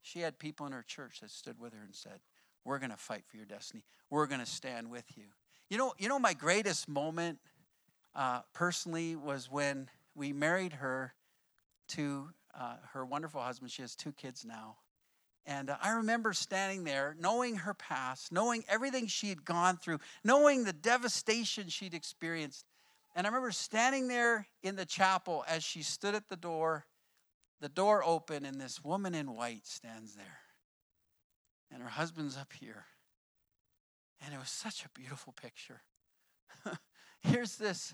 she 0.01 0.19
had 0.19 0.38
people 0.38 0.65
in 0.65 0.73
her 0.73 0.84
church 0.86 1.21
that 1.21 1.32
stood 1.32 1.58
with 1.58 1.73
her 1.73 1.82
and 1.82 1.95
said, 1.95 2.19
We're 2.65 2.80
going 2.80 2.91
to 2.91 2.97
fight 2.97 3.23
for 3.25 3.38
your 3.38 3.45
destiny. 3.45 3.86
We're 4.10 4.27
going 4.27 4.41
to 4.41 4.45
stand 4.45 4.91
with 4.91 5.06
you. 5.15 5.27
You 5.69 5.77
know, 5.77 5.93
you 5.97 6.10
know, 6.10 6.19
my 6.19 6.34
greatest 6.34 6.89
moment 6.89 7.39
uh, 8.13 8.41
personally 8.53 9.15
was 9.15 9.49
when 9.49 9.89
we 10.13 10.34
married 10.34 10.73
her 10.73 11.13
to 11.89 12.32
uh, 12.60 12.76
her 12.93 13.06
wonderful 13.06 13.41
husband. 13.41 13.72
She 13.72 13.82
has 13.82 13.96
two 13.96 14.12
kids 14.12 14.46
now. 14.46 14.78
And 15.46 15.70
uh, 15.70 15.78
I 15.82 15.91
remember 15.91 16.34
standing 16.34 16.84
there, 16.84 17.15
knowing 17.20 17.58
her 17.58 17.74
past, 17.74 18.32
knowing 18.32 18.65
everything 18.67 19.08
she 19.08 19.30
had 19.30 19.46
gone 19.46 19.78
through, 19.78 20.00
knowing 20.24 20.63
the 20.63 20.74
devastation 20.74 21.70
she'd 21.70 21.93
experienced. 21.93 22.65
And 23.15 23.26
I 23.26 23.30
remember 23.30 23.52
standing 23.52 24.08
there 24.08 24.48
in 24.62 24.76
the 24.76 24.86
chapel 24.86 25.46
as 25.48 25.63
she 25.63 25.84
stood 25.84 26.15
at 26.15 26.28
the 26.28 26.36
door, 26.36 26.86
the 27.62 27.70
door 27.70 28.04
open, 28.04 28.46
and 28.46 28.60
this 28.60 28.84
woman 28.84 29.15
in 29.15 29.36
white 29.36 29.65
stands 29.65 30.15
there. 30.15 30.39
And 31.72 31.82
her 31.82 31.89
husband's 31.89 32.38
up 32.38 32.52
here. 32.54 32.86
And 34.24 34.34
it 34.34 34.39
was 34.39 34.50
such 34.50 34.84
a 34.84 34.89
beautiful 34.89 35.34
picture. 35.34 35.82
Here's 37.22 37.56
this 37.56 37.93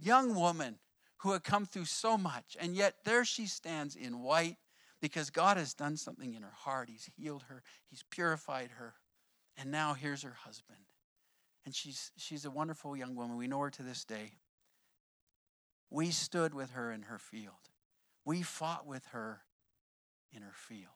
young 0.00 0.34
woman 0.34 0.78
who 1.18 1.32
had 1.32 1.44
come 1.44 1.66
through 1.66 1.86
so 1.86 2.18
much, 2.18 2.56
and 2.60 2.74
yet 2.74 2.96
there 3.04 3.24
she 3.24 3.46
stands 3.46 3.96
in 3.96 4.20
white 4.20 4.56
because 5.00 5.30
God 5.30 5.56
has 5.56 5.74
done 5.74 5.96
something 5.96 6.34
in 6.34 6.42
her 6.42 6.52
heart. 6.54 6.88
He's 6.90 7.08
healed 7.16 7.44
her, 7.48 7.62
He's 7.90 8.04
purified 8.10 8.70
her. 8.78 8.94
And 9.56 9.70
now 9.70 9.94
here's 9.94 10.22
her 10.22 10.36
husband. 10.44 10.80
And 11.64 11.74
she's, 11.74 12.10
she's 12.16 12.44
a 12.44 12.50
wonderful 12.50 12.96
young 12.96 13.14
woman. 13.14 13.36
We 13.36 13.46
know 13.46 13.60
her 13.60 13.70
to 13.70 13.82
this 13.82 14.04
day. 14.04 14.32
We 15.90 16.10
stood 16.10 16.54
with 16.54 16.72
her 16.72 16.90
in 16.90 17.02
her 17.02 17.18
field, 17.18 17.70
we 18.24 18.42
fought 18.42 18.86
with 18.86 19.06
her 19.12 19.42
in 20.32 20.42
her 20.42 20.54
field. 20.54 20.88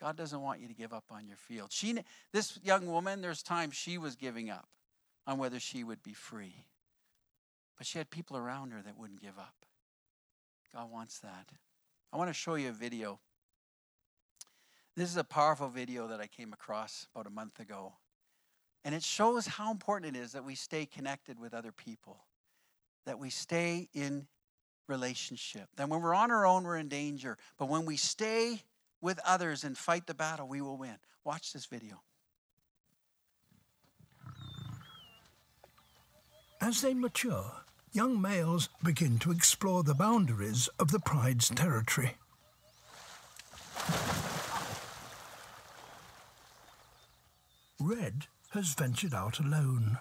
God 0.00 0.16
doesn't 0.16 0.40
want 0.40 0.60
you 0.60 0.68
to 0.68 0.74
give 0.74 0.92
up 0.92 1.06
on 1.10 1.26
your 1.26 1.36
field. 1.36 1.72
She, 1.72 1.98
this 2.32 2.58
young 2.62 2.86
woman, 2.86 3.20
there's 3.20 3.42
times 3.42 3.74
she 3.74 3.98
was 3.98 4.14
giving 4.14 4.48
up 4.48 4.68
on 5.26 5.38
whether 5.38 5.58
she 5.58 5.82
would 5.82 6.02
be 6.04 6.12
free. 6.12 6.54
But 7.78 7.86
she 7.86 7.98
had 7.98 8.10
people 8.10 8.36
around 8.36 8.72
her 8.72 8.82
that 8.82 8.98
wouldn't 8.98 9.22
give 9.22 9.38
up. 9.38 9.54
God 10.74 10.90
wants 10.90 11.20
that. 11.20 11.48
I 12.12 12.16
want 12.16 12.28
to 12.28 12.34
show 12.34 12.56
you 12.56 12.70
a 12.70 12.72
video. 12.72 13.20
This 14.96 15.08
is 15.08 15.16
a 15.16 15.24
powerful 15.24 15.68
video 15.68 16.08
that 16.08 16.20
I 16.20 16.26
came 16.26 16.52
across 16.52 17.06
about 17.14 17.28
a 17.28 17.30
month 17.30 17.60
ago. 17.60 17.94
And 18.84 18.94
it 18.94 19.02
shows 19.02 19.46
how 19.46 19.70
important 19.70 20.16
it 20.16 20.20
is 20.20 20.32
that 20.32 20.44
we 20.44 20.56
stay 20.56 20.86
connected 20.86 21.38
with 21.38 21.54
other 21.54 21.70
people, 21.70 22.24
that 23.06 23.18
we 23.18 23.30
stay 23.30 23.88
in 23.94 24.26
relationship. 24.88 25.68
That 25.76 25.88
when 25.88 26.02
we're 26.02 26.14
on 26.14 26.30
our 26.32 26.46
own, 26.46 26.64
we're 26.64 26.78
in 26.78 26.88
danger. 26.88 27.38
But 27.58 27.68
when 27.68 27.84
we 27.84 27.96
stay 27.96 28.62
with 29.00 29.20
others 29.24 29.62
and 29.62 29.78
fight 29.78 30.06
the 30.06 30.14
battle, 30.14 30.48
we 30.48 30.60
will 30.60 30.76
win. 30.76 30.96
Watch 31.24 31.52
this 31.52 31.66
video. 31.66 32.02
As 36.60 36.80
they 36.80 36.94
mature, 36.94 37.52
young 37.98 38.22
males 38.22 38.68
begin 38.84 39.18
to 39.18 39.32
explore 39.32 39.82
the 39.82 39.92
boundaries 39.92 40.68
of 40.78 40.92
the 40.92 41.00
pride's 41.00 41.48
territory. 41.48 42.16
Red 47.80 48.28
has 48.50 48.72
ventured 48.74 49.14
out 49.14 49.40
alone. 49.40 49.98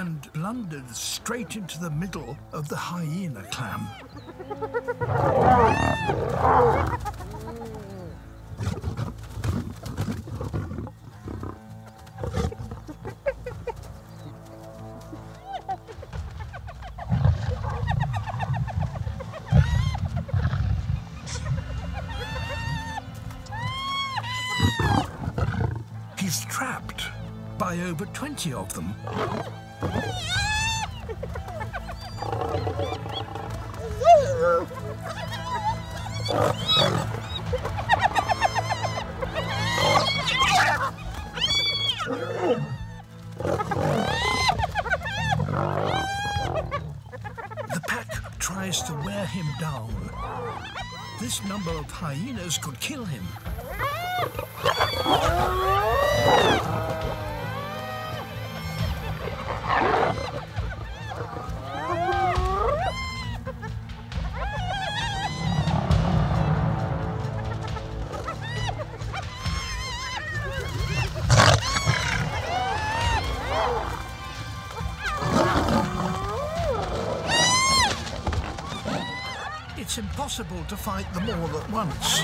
and 0.00 0.32
blundered 0.32 0.88
straight 0.88 1.56
into 1.56 1.78
the 1.78 1.90
middle 1.90 2.34
of 2.54 2.70
the 2.70 2.76
hyena 2.76 3.42
clam. 3.50 3.86
He's 26.18 26.46
trapped 26.46 27.04
by 27.58 27.78
over 27.80 28.06
20 28.06 28.54
of 28.54 28.72
them. 28.72 28.94
The 29.80 29.88
pack 47.88 48.38
tries 48.38 48.82
to 48.82 48.92
wear 48.92 49.24
him 49.26 49.46
down. 49.58 50.10
This 51.20 51.42
number 51.44 51.70
of 51.70 51.90
hyenas 51.90 52.58
could 52.58 52.78
kill 52.80 53.04
him. 53.06 53.22
To 80.70 80.76
fight 80.76 81.12
them 81.14 81.28
all 81.28 81.58
at 81.58 81.70
once. 81.72 82.20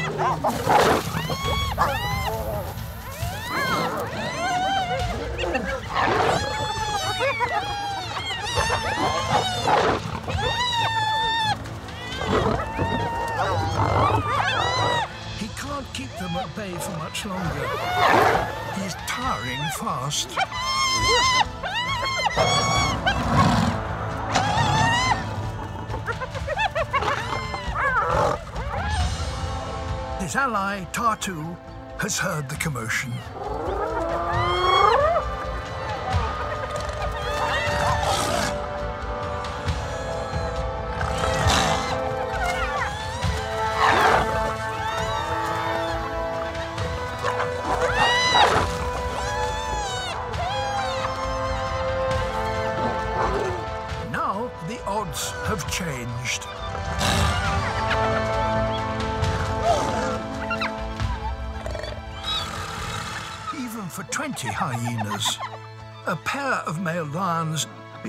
He 15.40 15.48
can't 15.48 15.92
keep 15.92 16.12
them 16.18 16.36
at 16.36 16.54
bay 16.54 16.70
for 16.78 16.96
much 16.98 17.26
longer. 17.26 17.68
He's 18.76 18.94
tiring 19.08 19.58
fast. 19.80 20.38
Ally, 30.36 30.84
Tartu, 30.92 31.56
has 31.98 32.18
heard 32.18 32.48
the 32.48 32.56
commotion. 32.56 33.12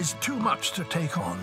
Is 0.07 0.13
too 0.21 0.37
much 0.37 0.71
to 0.71 0.85
take 0.85 1.17
on. 1.17 1.37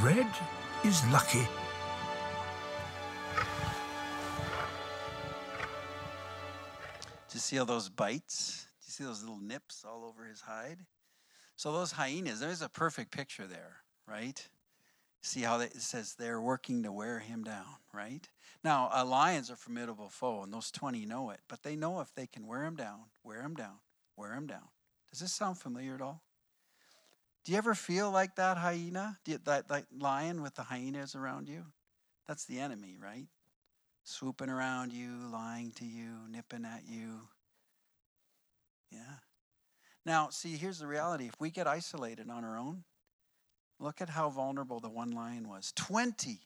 Red 0.00 0.28
is 0.84 1.04
lucky. 1.10 1.40
Do 7.28 7.32
you 7.32 7.40
see 7.40 7.58
all 7.58 7.66
those 7.66 7.88
bites? 7.88 8.68
Do 8.80 8.86
you 8.86 8.92
see 8.92 9.04
those 9.04 9.22
little 9.22 9.40
nips 9.40 9.84
all 9.84 10.04
over 10.04 10.24
his 10.26 10.42
hide? 10.42 10.78
So 11.56 11.72
those 11.72 11.90
hyenas, 11.90 12.38
there's 12.38 12.62
a 12.62 12.68
perfect 12.68 13.10
picture 13.10 13.48
there, 13.48 13.78
right? 14.06 14.48
See 15.24 15.40
how 15.40 15.58
it 15.60 15.80
says 15.80 16.14
they're 16.14 16.38
working 16.38 16.82
to 16.82 16.92
wear 16.92 17.18
him 17.18 17.44
down, 17.44 17.64
right? 17.94 18.28
Now, 18.62 18.90
a 18.92 19.06
lion's 19.06 19.48
a 19.48 19.56
formidable 19.56 20.10
foe, 20.10 20.42
and 20.42 20.52
those 20.52 20.70
20 20.70 21.06
know 21.06 21.30
it, 21.30 21.40
but 21.48 21.62
they 21.62 21.76
know 21.76 22.00
if 22.00 22.14
they 22.14 22.26
can 22.26 22.46
wear 22.46 22.62
him 22.62 22.76
down, 22.76 23.04
wear 23.22 23.40
him 23.40 23.54
down, 23.54 23.76
wear 24.18 24.34
him 24.34 24.46
down. 24.46 24.68
Does 25.10 25.20
this 25.20 25.32
sound 25.32 25.56
familiar 25.56 25.94
at 25.94 26.02
all? 26.02 26.20
Do 27.42 27.52
you 27.52 27.58
ever 27.58 27.74
feel 27.74 28.10
like 28.10 28.36
that 28.36 28.58
hyena? 28.58 29.16
You, 29.24 29.38
that, 29.46 29.68
that 29.68 29.86
lion 29.98 30.42
with 30.42 30.56
the 30.56 30.64
hyenas 30.64 31.14
around 31.14 31.48
you? 31.48 31.64
That's 32.28 32.44
the 32.44 32.60
enemy, 32.60 32.98
right? 33.02 33.26
Swooping 34.02 34.50
around 34.50 34.92
you, 34.92 35.08
lying 35.32 35.72
to 35.76 35.86
you, 35.86 36.28
nipping 36.28 36.66
at 36.66 36.82
you. 36.86 37.20
Yeah. 38.90 39.20
Now, 40.04 40.28
see, 40.28 40.58
here's 40.58 40.80
the 40.80 40.86
reality. 40.86 41.28
If 41.28 41.40
we 41.40 41.50
get 41.50 41.66
isolated 41.66 42.28
on 42.28 42.44
our 42.44 42.58
own, 42.58 42.84
look 43.78 44.00
at 44.00 44.08
how 44.08 44.30
vulnerable 44.30 44.80
the 44.80 44.88
one 44.88 45.10
lion 45.10 45.48
was 45.48 45.72
20. 45.76 46.40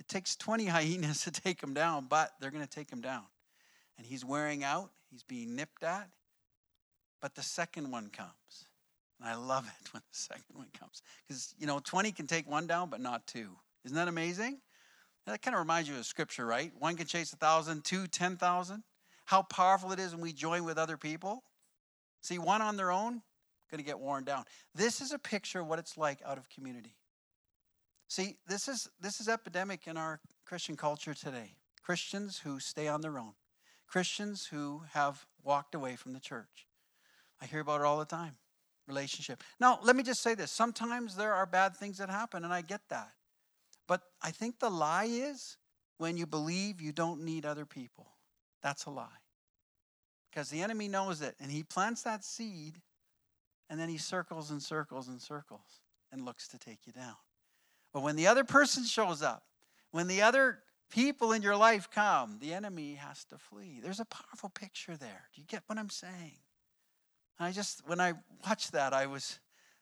It 0.00 0.08
takes 0.08 0.36
20 0.36 0.66
hyenas 0.66 1.22
to 1.22 1.30
take 1.30 1.62
him 1.62 1.74
down, 1.74 2.06
but 2.08 2.32
they're 2.40 2.50
going 2.50 2.66
to 2.66 2.70
take 2.70 2.90
him 2.90 3.00
down. 3.00 3.24
And 3.96 4.06
he's 4.06 4.24
wearing 4.24 4.64
out, 4.64 4.90
he's 5.10 5.22
being 5.22 5.54
nipped 5.54 5.84
at, 5.84 6.08
but 7.20 7.34
the 7.34 7.42
second 7.42 7.90
one 7.90 8.08
comes. 8.10 8.66
And 9.20 9.28
I 9.28 9.34
love 9.34 9.66
it 9.66 9.88
when 9.92 10.02
the 10.10 10.16
second 10.16 10.54
one 10.54 10.68
comes. 10.78 11.02
Because, 11.26 11.54
you 11.58 11.66
know, 11.66 11.80
20 11.82 12.12
can 12.12 12.26
take 12.26 12.48
one 12.50 12.66
down, 12.66 12.90
but 12.90 13.00
not 13.00 13.26
two. 13.26 13.50
Isn't 13.84 13.96
that 13.96 14.08
amazing? 14.08 14.58
That 15.26 15.40
kind 15.40 15.54
of 15.54 15.60
reminds 15.60 15.88
you 15.88 15.96
of 15.96 16.04
scripture, 16.04 16.44
right? 16.44 16.72
One 16.78 16.96
can 16.96 17.06
chase 17.06 17.32
a 17.32 17.36
thousand, 17.36 17.84
two, 17.84 18.06
ten 18.06 18.36
thousand. 18.36 18.82
How 19.24 19.42
powerful 19.42 19.92
it 19.92 19.98
is 19.98 20.12
when 20.12 20.20
we 20.20 20.32
join 20.32 20.64
with 20.64 20.76
other 20.76 20.98
people. 20.98 21.44
See, 22.20 22.38
one 22.38 22.60
on 22.60 22.76
their 22.76 22.90
own, 22.90 23.22
going 23.70 23.78
to 23.78 23.84
get 23.84 23.98
worn 23.98 24.24
down. 24.24 24.44
This 24.74 25.00
is 25.00 25.12
a 25.12 25.18
picture 25.18 25.60
of 25.60 25.66
what 25.66 25.78
it's 25.78 25.96
like 25.96 26.20
out 26.24 26.38
of 26.38 26.48
community. 26.48 26.94
See, 28.08 28.36
this 28.46 28.68
is 28.68 28.88
this 29.00 29.20
is 29.20 29.28
epidemic 29.28 29.86
in 29.86 29.96
our 29.96 30.20
Christian 30.44 30.76
culture 30.76 31.14
today. 31.14 31.56
Christians 31.82 32.38
who 32.38 32.60
stay 32.60 32.88
on 32.88 33.00
their 33.00 33.18
own. 33.18 33.32
Christians 33.86 34.46
who 34.46 34.82
have 34.92 35.26
walked 35.42 35.74
away 35.74 35.96
from 35.96 36.12
the 36.12 36.20
church. 36.20 36.66
I 37.40 37.46
hear 37.46 37.60
about 37.60 37.80
it 37.80 37.86
all 37.86 37.98
the 37.98 38.04
time. 38.04 38.36
Relationship. 38.86 39.42
Now, 39.60 39.78
let 39.82 39.96
me 39.96 40.02
just 40.02 40.22
say 40.22 40.34
this. 40.34 40.50
Sometimes 40.50 41.16
there 41.16 41.34
are 41.34 41.46
bad 41.46 41.76
things 41.76 41.98
that 41.98 42.10
happen, 42.10 42.44
and 42.44 42.52
I 42.52 42.60
get 42.60 42.82
that. 42.90 43.12
But 43.86 44.02
I 44.22 44.30
think 44.30 44.58
the 44.58 44.70
lie 44.70 45.08
is 45.10 45.56
when 45.98 46.16
you 46.16 46.26
believe 46.26 46.80
you 46.80 46.92
don't 46.92 47.22
need 47.22 47.44
other 47.44 47.64
people. 47.66 48.06
That's 48.62 48.84
a 48.86 48.90
lie. 48.90 49.06
Because 50.30 50.50
the 50.50 50.62
enemy 50.62 50.88
knows 50.88 51.22
it, 51.22 51.34
and 51.40 51.50
he 51.50 51.62
plants 51.62 52.02
that 52.02 52.24
seed, 52.24 52.80
and 53.68 53.78
then 53.78 53.88
he 53.88 53.98
circles 53.98 54.50
and 54.50 54.62
circles 54.62 55.08
and 55.08 55.20
circles 55.20 55.80
and 56.12 56.24
looks 56.24 56.48
to 56.48 56.58
take 56.58 56.86
you 56.86 56.92
down. 56.92 57.16
But 57.92 58.02
when 58.02 58.16
the 58.16 58.26
other 58.26 58.44
person 58.44 58.84
shows 58.84 59.22
up, 59.22 59.44
when 59.90 60.08
the 60.08 60.22
other 60.22 60.58
people 60.90 61.32
in 61.32 61.42
your 61.42 61.56
life 61.56 61.88
come, 61.90 62.38
the 62.40 62.52
enemy 62.52 62.94
has 62.94 63.24
to 63.26 63.38
flee. 63.38 63.80
There's 63.82 64.00
a 64.00 64.04
powerful 64.04 64.48
picture 64.48 64.96
there. 64.96 65.28
Do 65.34 65.40
you 65.40 65.46
get 65.46 65.62
what 65.66 65.78
I'm 65.78 65.90
saying? 65.90 66.38
I 67.38 67.52
just, 67.52 67.82
when 67.86 68.00
I 68.00 68.14
watched 68.46 68.72
that, 68.72 68.92
I 68.92 69.06
was 69.06 69.40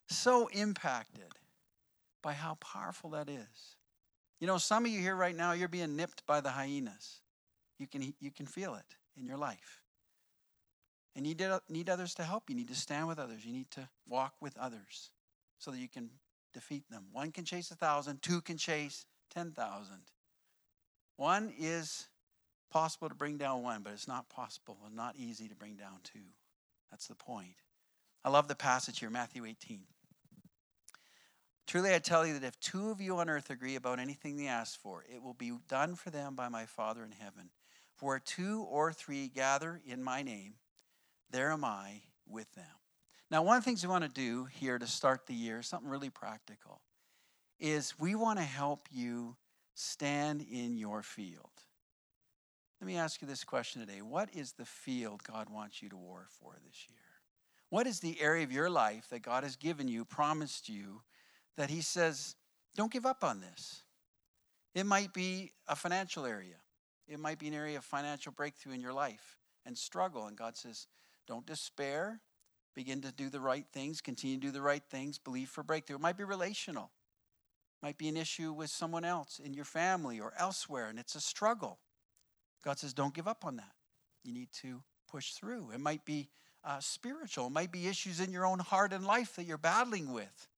so 0.09 0.49
impacted 0.49 1.33
by 2.23 2.33
how 2.33 2.55
powerful 2.55 3.11
that 3.11 3.29
is. 3.29 3.77
You 4.41 4.47
know, 4.47 4.59
some 4.59 4.85
of 4.85 4.91
you 4.91 5.01
here 5.01 5.17
right 5.17 5.37
now, 5.37 5.53
you're 5.53 5.69
being 5.69 5.97
nipped 5.97 6.27
by 6.27 6.41
the 6.41 6.51
hyenas. 6.51 7.21
You 7.79 7.87
can, 7.87 8.15
you 8.21 8.31
can 8.31 8.47
feel 8.47 8.75
it 8.75 8.97
in 9.19 9.27
your 9.27 9.37
life. 9.37 9.82
And 11.15 11.27
you 11.27 11.35
need, 11.69 11.91
others 11.91 12.15
to 12.15 12.25
help. 12.25 12.49
You 12.49 12.57
need 12.57 12.69
to 12.69 12.75
stand 12.75 13.07
with 13.07 13.19
others. 13.19 13.45
You 13.45 13.53
need 13.53 13.71
to 13.73 13.89
walk 14.09 14.35
with 14.41 14.57
others 14.57 15.11
so 15.59 15.71
that 15.71 15.79
you 15.79 15.89
can 15.89 16.09
defeat 16.55 16.85
them. 16.91 17.05
One 17.13 17.33
can 17.33 17.45
chase 17.45 17.71
a 17.71 17.75
thousand, 17.75 18.23
two 18.23 18.41
can 18.41 18.57
chase 18.57 19.05
10,000. 19.35 19.95
One 21.17 21.53
is 21.59 22.09
possible 22.71 23.09
to 23.09 23.15
bring 23.15 23.37
down 23.37 23.63
one, 23.63 23.83
but 23.83 23.93
it's 23.93 24.09
not 24.09 24.29
possible 24.31 24.79
and 24.87 24.97
not 24.97 25.17
easy 25.17 25.49
to 25.49 25.55
bring 25.55 25.77
down 25.77 26.01
two. 26.03 26.21
That's 26.91 27.07
the 27.07 27.15
point. 27.15 27.57
I 28.25 28.31
love 28.31 28.49
the 28.49 28.55
passage 28.55 29.01
here, 29.01 29.11
Matthew 29.11 29.45
18. 29.45 29.81
Truly, 31.67 31.95
I 31.95 31.99
tell 31.99 32.27
you 32.27 32.35
that 32.35 32.47
if 32.47 32.61
two 32.61 32.91
of 32.91 33.01
you 33.01 33.17
on 33.19 33.29
earth 33.29 33.51
agree 33.51 33.77
about 33.77 33.99
anything 33.99 34.37
they 34.37 34.47
ask 34.47 34.79
for, 34.81 35.05
it 35.13 35.23
will 35.23 35.35
be 35.35 35.53
done 35.69 35.95
for 35.95 36.11
them 36.11 36.35
by 36.35 36.49
my 36.49 36.67
Father 36.67 37.05
in 37.05 37.13
heaven. 37.13 37.51
For 37.95 38.19
two 38.19 38.67
or 38.69 38.93
three 38.93 39.29
gather 39.29 39.81
in 39.87 40.03
my 40.03 40.23
name, 40.23 40.55
there 41.33 41.51
am 41.51 41.65
I 41.65 42.03
with 42.29 42.53
them. 42.53 42.65
Now, 43.31 43.43
one 43.43 43.57
of 43.57 43.65
the 43.65 43.71
things 43.71 43.83
we 43.83 43.91
want 43.91 44.05
to 44.05 44.11
do 44.11 44.45
here 44.45 44.79
to 44.79 44.87
start 44.87 45.27
the 45.27 45.35
year, 45.35 45.63
something 45.63 45.89
really 45.89 46.11
practical, 46.11 46.83
is 47.59 47.99
we 47.99 48.15
want 48.15 48.39
to 48.39 48.45
help 48.45 48.89
you 48.91 49.37
stand 49.75 50.45
in 50.51 50.77
your 50.77 51.03
field. 51.03 51.51
Let 52.81 52.87
me 52.87 52.97
ask 52.97 53.23
you 53.23 53.29
this 53.29 53.45
question 53.45 53.81
today. 53.81 54.03
What 54.03 54.29
is 54.35 54.53
the 54.53 54.65
field 54.65 55.23
God 55.23 55.49
wants 55.49 55.83
you 55.83 55.89
to 55.89 55.97
war 55.97 56.27
for 56.29 56.57
this 56.67 56.87
year? 56.89 56.99
What 57.71 57.87
is 57.87 58.01
the 58.01 58.21
area 58.21 58.45
of 58.45 58.53
your 58.53 58.69
life 58.69 59.09
that 59.11 59.23
God 59.23 59.45
has 59.45 59.57
given 59.57 59.89
you, 59.89 60.05
promised 60.05 60.69
you, 60.69 61.01
that 61.57 61.71
He 61.71 61.81
says, 61.81 62.35
don't 62.75 62.93
give 62.93 63.07
up 63.07 63.25
on 63.25 63.41
this? 63.41 63.83
It 64.75 64.85
might 64.85 65.15
be 65.15 65.53
a 65.69 65.77
financial 65.77 66.27
area, 66.27 66.57
it 67.09 67.19
might 67.19 67.39
be 67.39 67.49
an 67.49 67.55
area 67.55 67.79
of 67.79 67.85
financial 67.85 68.33
breakthrough 68.33 68.75
in 68.75 68.81
your 68.81 68.93
life 68.93 69.39
and 69.65 69.79
struggle. 69.79 70.27
And 70.27 70.37
God 70.37 70.57
says, 70.57 70.87
don't 71.33 71.47
despair. 71.47 72.21
Begin 72.75 73.01
to 73.03 73.13
do 73.13 73.31
the 73.31 73.41
right 73.41 73.65
things, 73.73 74.03
continue 74.03 74.37
to 74.37 74.47
do 74.47 74.51
the 74.51 74.61
right 74.61 74.83
things, 74.91 75.19
believe 75.19 75.49
for 75.49 75.63
breakthrough. 75.63 75.97
It 75.97 76.03
might 76.03 76.19
be 76.19 76.25
relational, 76.25 76.91
it 77.81 77.87
might 77.87 77.99
be 77.99 78.09
an 78.09 78.17
issue 78.17 78.53
with 78.53 78.71
someone 78.71 79.05
else 79.05 79.41
in 79.43 79.55
your 79.55 79.65
family 79.65 80.21
or 80.21 80.33
elsewhere, 80.39 80.89
and 80.89 80.99
it's 80.99 81.15
a 81.15 81.21
struggle. 81.21 81.79
God 82.65 82.79
says, 82.79 82.95
don't 82.95 83.15
give 83.15 83.27
up 83.27 83.45
on 83.45 83.57
that. 83.57 83.73
You 84.25 84.33
need 84.33 84.51
to 84.61 84.83
push 85.11 85.33
through. 85.33 85.71
It 85.73 85.81
might 85.81 86.05
be 86.05 86.29
uh, 86.65 86.79
spiritual, 86.81 87.47
it 87.49 87.53
might 87.53 87.73
be 87.73 87.89
issues 87.89 88.21
in 88.21 88.31
your 88.31 88.47
own 88.47 88.59
heart 88.61 88.93
and 88.93 89.05
life 89.05 89.35
that 89.37 89.45
you're 89.45 89.59
battling 89.59 90.13
with. 90.13 90.49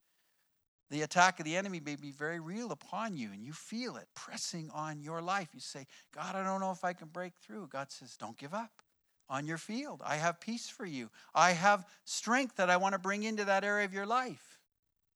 The 0.91 1.03
attack 1.03 1.41
of 1.41 1.47
the 1.47 1.57
enemy 1.57 1.81
may 1.81 1.97
be 1.97 2.11
very 2.11 2.41
real 2.41 2.71
upon 2.71 3.17
you, 3.17 3.31
and 3.33 3.43
you 3.43 3.53
feel 3.53 3.97
it 3.97 4.07
pressing 4.15 4.71
on 4.75 5.01
your 5.01 5.23
life. 5.23 5.49
You 5.55 5.61
say, 5.61 5.87
God, 6.15 6.35
I 6.37 6.45
don't 6.45 6.61
know 6.61 6.73
if 6.73 6.85
I 6.85 6.93
can 6.93 7.09
break 7.09 7.33
through. 7.41 7.69
God 7.69 7.91
says, 7.91 8.17
Don't 8.17 8.37
give 8.37 8.53
up 8.53 8.84
on 9.29 9.47
your 9.47 9.59
field. 9.59 10.01
I 10.05 10.17
have 10.17 10.41
peace 10.41 10.69
for 10.69 10.85
you. 10.85 11.11
I 11.35 11.53
have 11.53 11.87
strength 12.05 12.57
that 12.57 12.71
I 12.71 12.77
want 12.77 12.93
to 12.93 12.99
bring 12.99 13.23
into 13.23 13.45
that 13.45 13.65
area 13.65 13.85
of 13.85 13.95
your 13.95 14.07
life. 14.07 14.61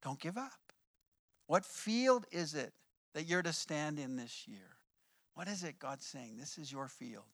Don't 0.02 0.20
give 0.20 0.38
up. 0.38 0.52
What 1.46 1.64
field 1.64 2.26
is 2.30 2.54
it 2.54 2.72
that 3.14 3.26
you're 3.26 3.42
to 3.42 3.52
stand 3.52 3.98
in 3.98 4.16
this 4.16 4.46
year? 4.46 4.76
What 5.34 5.48
is 5.48 5.64
it 5.64 5.78
God's 5.78 6.06
saying? 6.06 6.36
This 6.38 6.58
is 6.58 6.70
your 6.72 6.88
field. 6.88 7.24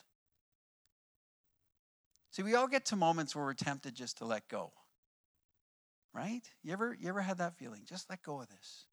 See, 2.31 2.43
we 2.43 2.55
all 2.55 2.67
get 2.67 2.85
to 2.87 2.97
moments 2.97 3.35
where 3.35 3.45
we're 3.45 3.55
tempted 3.55 3.95
just 3.95 4.19
to 4.19 4.25
let 4.25 4.49
go. 4.49 4.73
Right? 6.13 6.43
You 6.63 6.73
ever 6.73 6.97
you 6.99 7.09
ever 7.09 7.23
had 7.23 7.39
that 7.39 7.57
feeling? 7.57 7.83
Just 7.85 8.09
let 8.09 8.23
go 8.23 8.41
of 8.41 8.49
this. 8.49 8.87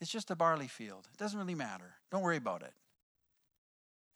It's 0.00 0.10
just 0.10 0.30
a 0.30 0.36
barley 0.36 0.66
field. 0.66 1.06
It 1.12 1.18
doesn't 1.18 1.38
really 1.38 1.54
matter. 1.54 1.94
Don't 2.10 2.22
worry 2.22 2.36
about 2.36 2.62
it. 2.62 2.72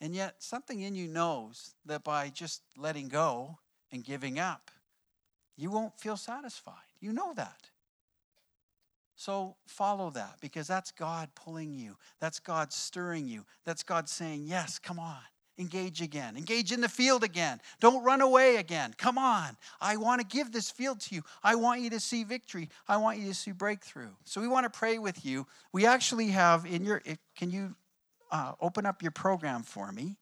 And 0.01 0.15
yet, 0.15 0.37
something 0.43 0.81
in 0.81 0.95
you 0.95 1.09
knows 1.09 1.75
that 1.87 2.05
by 2.05 2.29
just 2.29 2.63
letting 2.77 3.09
go 3.09 3.59
and 3.91 4.05
giving 4.05 4.39
up, 4.39 4.71
you 5.57 5.71
won't 5.71 5.99
feel 5.99 6.17
satisfied. 6.17 6.75
You 7.01 7.13
know 7.13 7.33
that. 7.35 7.71
So 9.17 9.57
follow 9.67 10.11
that 10.11 10.37
because 10.41 10.67
that's 10.67 10.91
God 10.91 11.31
pulling 11.35 11.73
you. 11.73 11.97
That's 12.21 12.39
God 12.39 12.73
stirring 12.73 13.27
you. 13.27 13.45
That's 13.65 13.83
God 13.83 14.09
saying, 14.09 14.45
Yes, 14.47 14.79
come 14.79 14.99
on. 14.99 15.17
Engage 15.59 16.03
again. 16.03 16.37
Engage 16.37 16.71
in 16.71 16.83
the 16.83 16.89
field 16.89 17.25
again. 17.25 17.63
Don't 17.81 18.05
run 18.05 18.21
away 18.21 18.57
again. 18.57 18.95
Come 18.99 19.17
on. 19.17 19.57
I 19.81 19.97
want 19.97 20.21
to 20.21 20.27
give 20.27 20.53
this 20.53 20.71
field 20.71 21.01
to 21.01 21.15
you. 21.15 21.23
I 21.43 21.55
want 21.55 21.81
you 21.81 21.89
to 21.91 22.01
see 22.01 22.25
victory. 22.25 22.69
I 22.87 22.99
want 22.99 23.19
you 23.19 23.27
to 23.29 23.35
see 23.35 23.53
breakthrough. 23.53 24.11
So 24.25 24.43
we 24.43 24.49
want 24.49 24.71
to 24.71 24.79
pray 24.79 24.99
with 24.99 25.25
you. 25.25 25.47
We 25.73 25.87
actually 25.87 26.29
have 26.29 26.67
in 26.67 26.85
your, 26.85 27.03
can 27.37 27.51
you 27.51 27.75
uh, 28.31 28.53
open 28.61 28.87
up 28.87 29.03
your 29.03 29.11
program 29.11 29.63
for 29.63 29.93
me. 29.93 30.17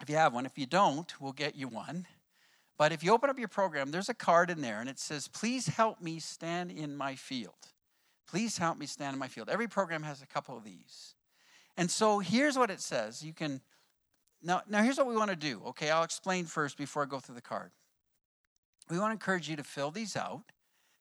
If 0.00 0.10
you 0.10 0.16
have 0.16 0.34
one, 0.34 0.46
if 0.46 0.58
you 0.58 0.66
don't, 0.66 1.12
we'll 1.20 1.32
get 1.32 1.54
you 1.54 1.68
one. 1.68 2.06
But 2.76 2.92
if 2.92 3.04
you 3.04 3.12
open 3.12 3.30
up 3.30 3.38
your 3.38 3.48
program, 3.48 3.90
there's 3.90 4.08
a 4.08 4.14
card 4.14 4.50
in 4.50 4.60
there 4.60 4.80
and 4.80 4.88
it 4.88 4.98
says, 4.98 5.28
Please 5.28 5.68
help 5.68 6.00
me 6.00 6.18
stand 6.18 6.70
in 6.70 6.96
my 6.96 7.14
field. 7.14 7.54
Please 8.26 8.58
help 8.58 8.78
me 8.78 8.86
stand 8.86 9.14
in 9.14 9.20
my 9.20 9.28
field. 9.28 9.48
Every 9.48 9.68
program 9.68 10.02
has 10.02 10.22
a 10.22 10.26
couple 10.26 10.56
of 10.56 10.64
these. 10.64 11.14
And 11.76 11.90
so 11.90 12.18
here's 12.18 12.58
what 12.58 12.70
it 12.70 12.80
says. 12.80 13.22
You 13.22 13.32
can, 13.32 13.60
now, 14.42 14.62
now 14.68 14.82
here's 14.82 14.98
what 14.98 15.06
we 15.06 15.16
want 15.16 15.30
to 15.30 15.36
do. 15.36 15.62
Okay, 15.68 15.90
I'll 15.90 16.02
explain 16.02 16.46
first 16.46 16.76
before 16.76 17.02
I 17.02 17.06
go 17.06 17.20
through 17.20 17.34
the 17.34 17.42
card. 17.42 17.70
We 18.90 18.98
want 18.98 19.10
to 19.10 19.14
encourage 19.14 19.48
you 19.48 19.56
to 19.56 19.64
fill 19.64 19.90
these 19.90 20.16
out. 20.16 20.42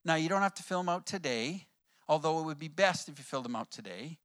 Now, 0.06 0.16
you 0.16 0.30
don't 0.30 0.42
have 0.42 0.54
to 0.56 0.64
fill 0.64 0.80
them 0.80 0.90
out 0.90 1.06
today, 1.06 1.68
although 2.08 2.40
it 2.40 2.46
would 2.46 2.60
be 2.60 2.68
best 2.68 3.10
if 3.10 3.18
you 3.18 3.24
filled 3.24 3.46
them 3.46 3.56
out 3.56 3.72
today. 3.72 4.18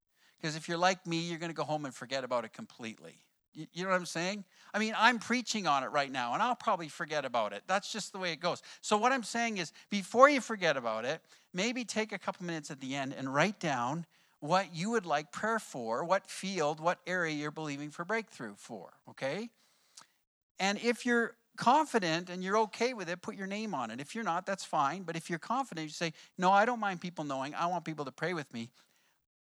Because 0.46 0.54
if 0.54 0.68
you're 0.68 0.78
like 0.78 1.04
me, 1.08 1.18
you're 1.18 1.40
going 1.40 1.50
to 1.50 1.56
go 1.56 1.64
home 1.64 1.86
and 1.86 1.92
forget 1.92 2.22
about 2.22 2.44
it 2.44 2.52
completely. 2.52 3.18
You, 3.52 3.66
you 3.72 3.82
know 3.82 3.90
what 3.90 3.96
I'm 3.96 4.06
saying? 4.06 4.44
I 4.72 4.78
mean, 4.78 4.94
I'm 4.96 5.18
preaching 5.18 5.66
on 5.66 5.82
it 5.82 5.88
right 5.88 6.12
now, 6.12 6.34
and 6.34 6.40
I'll 6.40 6.54
probably 6.54 6.86
forget 6.86 7.24
about 7.24 7.52
it. 7.52 7.64
That's 7.66 7.92
just 7.92 8.12
the 8.12 8.20
way 8.20 8.30
it 8.30 8.38
goes. 8.38 8.62
So, 8.80 8.96
what 8.96 9.10
I'm 9.10 9.24
saying 9.24 9.56
is, 9.58 9.72
before 9.90 10.28
you 10.28 10.40
forget 10.40 10.76
about 10.76 11.04
it, 11.04 11.20
maybe 11.52 11.84
take 11.84 12.12
a 12.12 12.18
couple 12.18 12.46
minutes 12.46 12.70
at 12.70 12.80
the 12.80 12.94
end 12.94 13.12
and 13.18 13.34
write 13.34 13.58
down 13.58 14.06
what 14.38 14.72
you 14.72 14.90
would 14.90 15.04
like 15.04 15.32
prayer 15.32 15.58
for, 15.58 16.04
what 16.04 16.30
field, 16.30 16.78
what 16.78 17.00
area 17.08 17.34
you're 17.34 17.50
believing 17.50 17.90
for 17.90 18.04
breakthrough 18.04 18.54
for, 18.56 18.90
okay? 19.10 19.50
And 20.60 20.78
if 20.78 21.04
you're 21.04 21.34
confident 21.56 22.30
and 22.30 22.44
you're 22.44 22.58
okay 22.58 22.94
with 22.94 23.08
it, 23.08 23.20
put 23.20 23.34
your 23.34 23.48
name 23.48 23.74
on 23.74 23.90
it. 23.90 24.00
If 24.00 24.14
you're 24.14 24.22
not, 24.22 24.46
that's 24.46 24.64
fine. 24.64 25.02
But 25.02 25.16
if 25.16 25.28
you're 25.28 25.40
confident, 25.40 25.88
you 25.88 25.92
say, 25.92 26.12
No, 26.38 26.52
I 26.52 26.66
don't 26.66 26.78
mind 26.78 27.00
people 27.00 27.24
knowing. 27.24 27.52
I 27.52 27.66
want 27.66 27.84
people 27.84 28.04
to 28.04 28.12
pray 28.12 28.32
with 28.32 28.54
me 28.54 28.70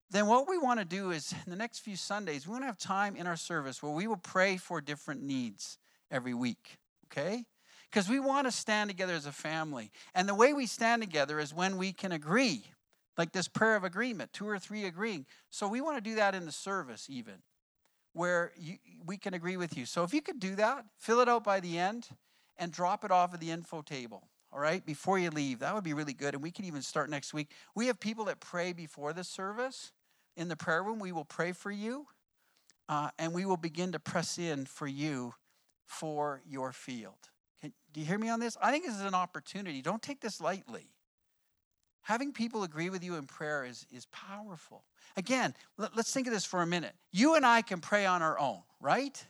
then 0.09 0.27
what 0.27 0.47
we 0.47 0.57
want 0.57 0.79
to 0.79 0.85
do 0.85 1.11
is 1.11 1.33
in 1.45 1.49
the 1.51 1.57
next 1.57 1.79
few 1.79 1.95
Sundays, 1.95 2.47
we 2.47 2.51
want 2.51 2.63
to 2.63 2.67
have 2.67 2.77
time 2.77 3.15
in 3.15 3.27
our 3.27 3.35
service 3.35 3.83
where 3.83 3.91
we 3.91 4.07
will 4.07 4.17
pray 4.17 4.57
for 4.57 4.79
different 4.79 5.21
needs 5.21 5.77
every 6.09 6.33
week, 6.33 6.77
okay? 7.05 7.43
Because 7.91 8.07
we 8.07 8.19
want 8.19 8.47
to 8.47 8.51
stand 8.51 8.89
together 8.89 9.13
as 9.13 9.25
a 9.25 9.31
family. 9.31 9.91
And 10.15 10.27
the 10.27 10.35
way 10.35 10.53
we 10.53 10.65
stand 10.65 11.01
together 11.01 11.39
is 11.39 11.53
when 11.53 11.77
we 11.77 11.91
can 11.91 12.13
agree, 12.13 12.63
like 13.17 13.33
this 13.33 13.49
prayer 13.49 13.75
of 13.75 13.83
agreement, 13.83 14.31
two 14.31 14.47
or 14.47 14.59
three 14.59 14.85
agreeing. 14.85 15.25
So 15.49 15.67
we 15.67 15.81
want 15.81 15.97
to 15.97 16.09
do 16.09 16.15
that 16.15 16.33
in 16.33 16.45
the 16.45 16.51
service, 16.53 17.07
even, 17.09 17.35
where 18.13 18.53
you, 18.57 18.77
we 19.05 19.17
can 19.17 19.33
agree 19.33 19.57
with 19.57 19.75
you. 19.75 19.85
So 19.85 20.03
if 20.03 20.13
you 20.13 20.21
could 20.21 20.39
do 20.39 20.55
that, 20.55 20.85
fill 20.97 21.19
it 21.19 21.27
out 21.27 21.43
by 21.43 21.59
the 21.59 21.77
end 21.77 22.07
and 22.57 22.71
drop 22.71 23.03
it 23.03 23.11
off 23.11 23.33
at 23.33 23.41
the 23.41 23.51
info 23.51 23.81
table 23.81 24.23
all 24.51 24.59
right, 24.59 24.85
before 24.85 25.19
you 25.19 25.29
leave. 25.29 25.59
That 25.59 25.75
would 25.75 25.83
be 25.83 25.93
really 25.93 26.13
good. 26.13 26.33
And 26.33 26.41
we 26.41 26.51
can 26.51 26.65
even 26.65 26.81
start 26.81 27.09
next 27.09 27.33
week. 27.33 27.51
We 27.75 27.87
have 27.87 27.99
people 27.99 28.25
that 28.25 28.39
pray 28.39 28.73
before 28.73 29.13
the 29.13 29.23
service 29.23 29.91
in 30.37 30.47
the 30.47 30.55
prayer 30.55 30.81
room. 30.81 30.99
We 30.99 31.11
will 31.11 31.25
pray 31.25 31.51
for 31.51 31.71
you, 31.71 32.05
uh, 32.87 33.09
and 33.19 33.33
we 33.33 33.45
will 33.45 33.57
begin 33.57 33.91
to 33.91 33.99
press 33.99 34.37
in 34.37 34.65
for 34.65 34.87
you 34.87 35.33
for 35.85 36.41
your 36.47 36.71
field. 36.71 37.17
Can, 37.59 37.73
do 37.91 37.99
you 37.99 38.05
hear 38.05 38.19
me 38.19 38.29
on 38.29 38.39
this? 38.39 38.55
I 38.61 38.71
think 38.71 38.85
this 38.85 38.95
is 38.95 39.01
an 39.01 39.15
opportunity. 39.15 39.81
Don't 39.81 40.01
take 40.01 40.21
this 40.21 40.39
lightly. 40.39 40.91
Having 42.03 42.31
people 42.33 42.63
agree 42.63 42.89
with 42.89 43.03
you 43.03 43.15
in 43.15 43.25
prayer 43.25 43.65
is, 43.65 43.85
is 43.91 44.05
powerful. 44.05 44.85
Again, 45.17 45.53
let, 45.77 45.97
let's 45.97 46.13
think 46.13 46.27
of 46.27 46.33
this 46.33 46.45
for 46.45 46.61
a 46.61 46.67
minute. 46.67 46.93
You 47.11 47.35
and 47.35 47.45
I 47.45 47.61
can 47.61 47.81
pray 47.81 48.05
on 48.05 48.21
our 48.21 48.39
own, 48.39 48.61
right? 48.79 49.25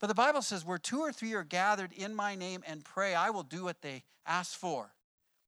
But 0.00 0.08
the 0.08 0.14
Bible 0.14 0.42
says, 0.42 0.64
where 0.64 0.78
two 0.78 1.00
or 1.00 1.12
three 1.12 1.32
are 1.32 1.44
gathered 1.44 1.92
in 1.92 2.14
my 2.14 2.34
name 2.34 2.62
and 2.66 2.84
pray, 2.84 3.14
I 3.14 3.30
will 3.30 3.42
do 3.42 3.64
what 3.64 3.80
they 3.80 4.02
ask 4.26 4.58
for. 4.58 4.92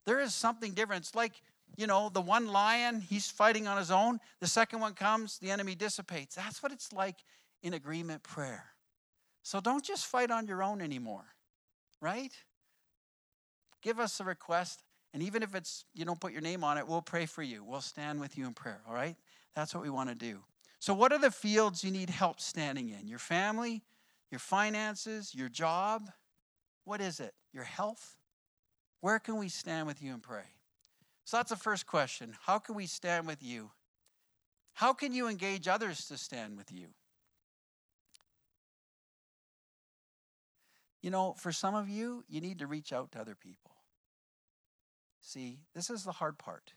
There 0.07 0.21
is 0.21 0.35
something 0.35 0.73
different. 0.73 1.05
It's 1.05 1.15
like 1.15 1.43
you 1.77 1.87
know, 1.87 2.11
the 2.13 2.21
one 2.21 2.49
lion, 2.49 3.01
he's 3.01 3.31
fighting 3.31 3.67
on 3.67 3.79
his 3.79 3.91
own. 3.91 4.21
The 4.41 4.47
second 4.47 4.81
one 4.81 4.95
comes, 4.95 5.39
the 5.39 5.51
enemy 5.51 5.75
dissipates. 5.75 6.35
That's 6.35 6.63
what 6.63 6.73
it's 6.73 6.93
like 6.93 7.17
in 7.63 7.75
agreement 7.75 8.23
prayer. 8.23 8.65
So 9.43 9.61
don't 9.61 9.85
just 9.85 10.07
fight 10.07 10.31
on 10.31 10.47
your 10.47 10.63
own 10.63 10.81
anymore, 10.81 11.25
right? 12.01 12.33
Give 13.83 13.99
us 13.99 14.21
a 14.21 14.25
request, 14.25 14.83
and 15.15 15.23
even 15.23 15.43
if 15.43 15.55
it's 15.55 15.85
you 15.95 16.05
don't 16.05 16.21
put 16.21 16.33
your 16.33 16.43
name 16.43 16.63
on 16.63 16.77
it, 16.77 16.87
we'll 16.87 17.01
pray 17.01 17.27
for 17.27 17.43
you. 17.43 17.65
We'll 17.65 17.81
stand 17.81 18.21
with 18.21 18.37
you 18.37 18.47
in 18.47 18.53
prayer, 18.53 18.81
all 18.87 18.95
right? 18.95 19.17
That's 19.55 19.75
what 19.75 19.83
we 19.83 19.91
want 19.91 20.11
to 20.11 20.15
do. 20.15 20.41
So, 20.79 20.95
what 20.95 21.13
are 21.13 21.19
the 21.19 21.31
fields 21.31 21.83
you 21.83 21.91
need 21.91 22.11
help 22.11 22.41
standing 22.41 22.91
in? 22.91 23.09
Your 23.09 23.19
family, 23.19 23.83
your 24.31 24.39
finances, 24.39 25.35
your 25.35 25.49
job? 25.49 26.11
What 26.85 27.01
is 27.01 27.21
it? 27.21 27.35
Your 27.53 27.65
health? 27.65 28.17
Where 29.01 29.19
can 29.19 29.39
we 29.39 29.49
stand 29.49 29.87
with 29.87 30.03
you 30.03 30.13
and 30.13 30.23
pray? 30.23 30.45
So 31.31 31.37
that's 31.37 31.51
the 31.51 31.57
first 31.57 31.87
question. 31.87 32.35
How 32.45 32.59
can 32.59 32.75
we 32.75 32.87
stand 32.87 33.25
with 33.29 33.41
you? 33.41 33.71
How 34.73 34.93
can 34.93 35.13
you 35.13 35.29
engage 35.29 35.69
others 35.69 36.07
to 36.07 36.19
stand 36.19 36.57
with 36.57 36.73
you? 36.73 36.89
You 41.03 41.13
know, 41.13 41.37
for 41.39 41.53
some 41.53 41.77
of 41.77 41.89
you, 41.89 42.25
you 42.29 42.41
need 42.41 42.59
to 42.59 42.67
reach 42.67 42.93
out 42.93 43.13
to 43.13 43.21
other 43.21 43.37
people. 43.37 43.71
See, 45.21 45.61
this 45.73 45.89
is 45.89 46.03
the 46.03 46.11
hard 46.11 46.37
part. 46.37 46.73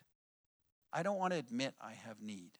I 0.93 1.01
don't 1.01 1.17
want 1.17 1.33
to 1.33 1.39
admit 1.39 1.73
I 1.81 1.93
have 1.93 2.21
need. 2.21 2.51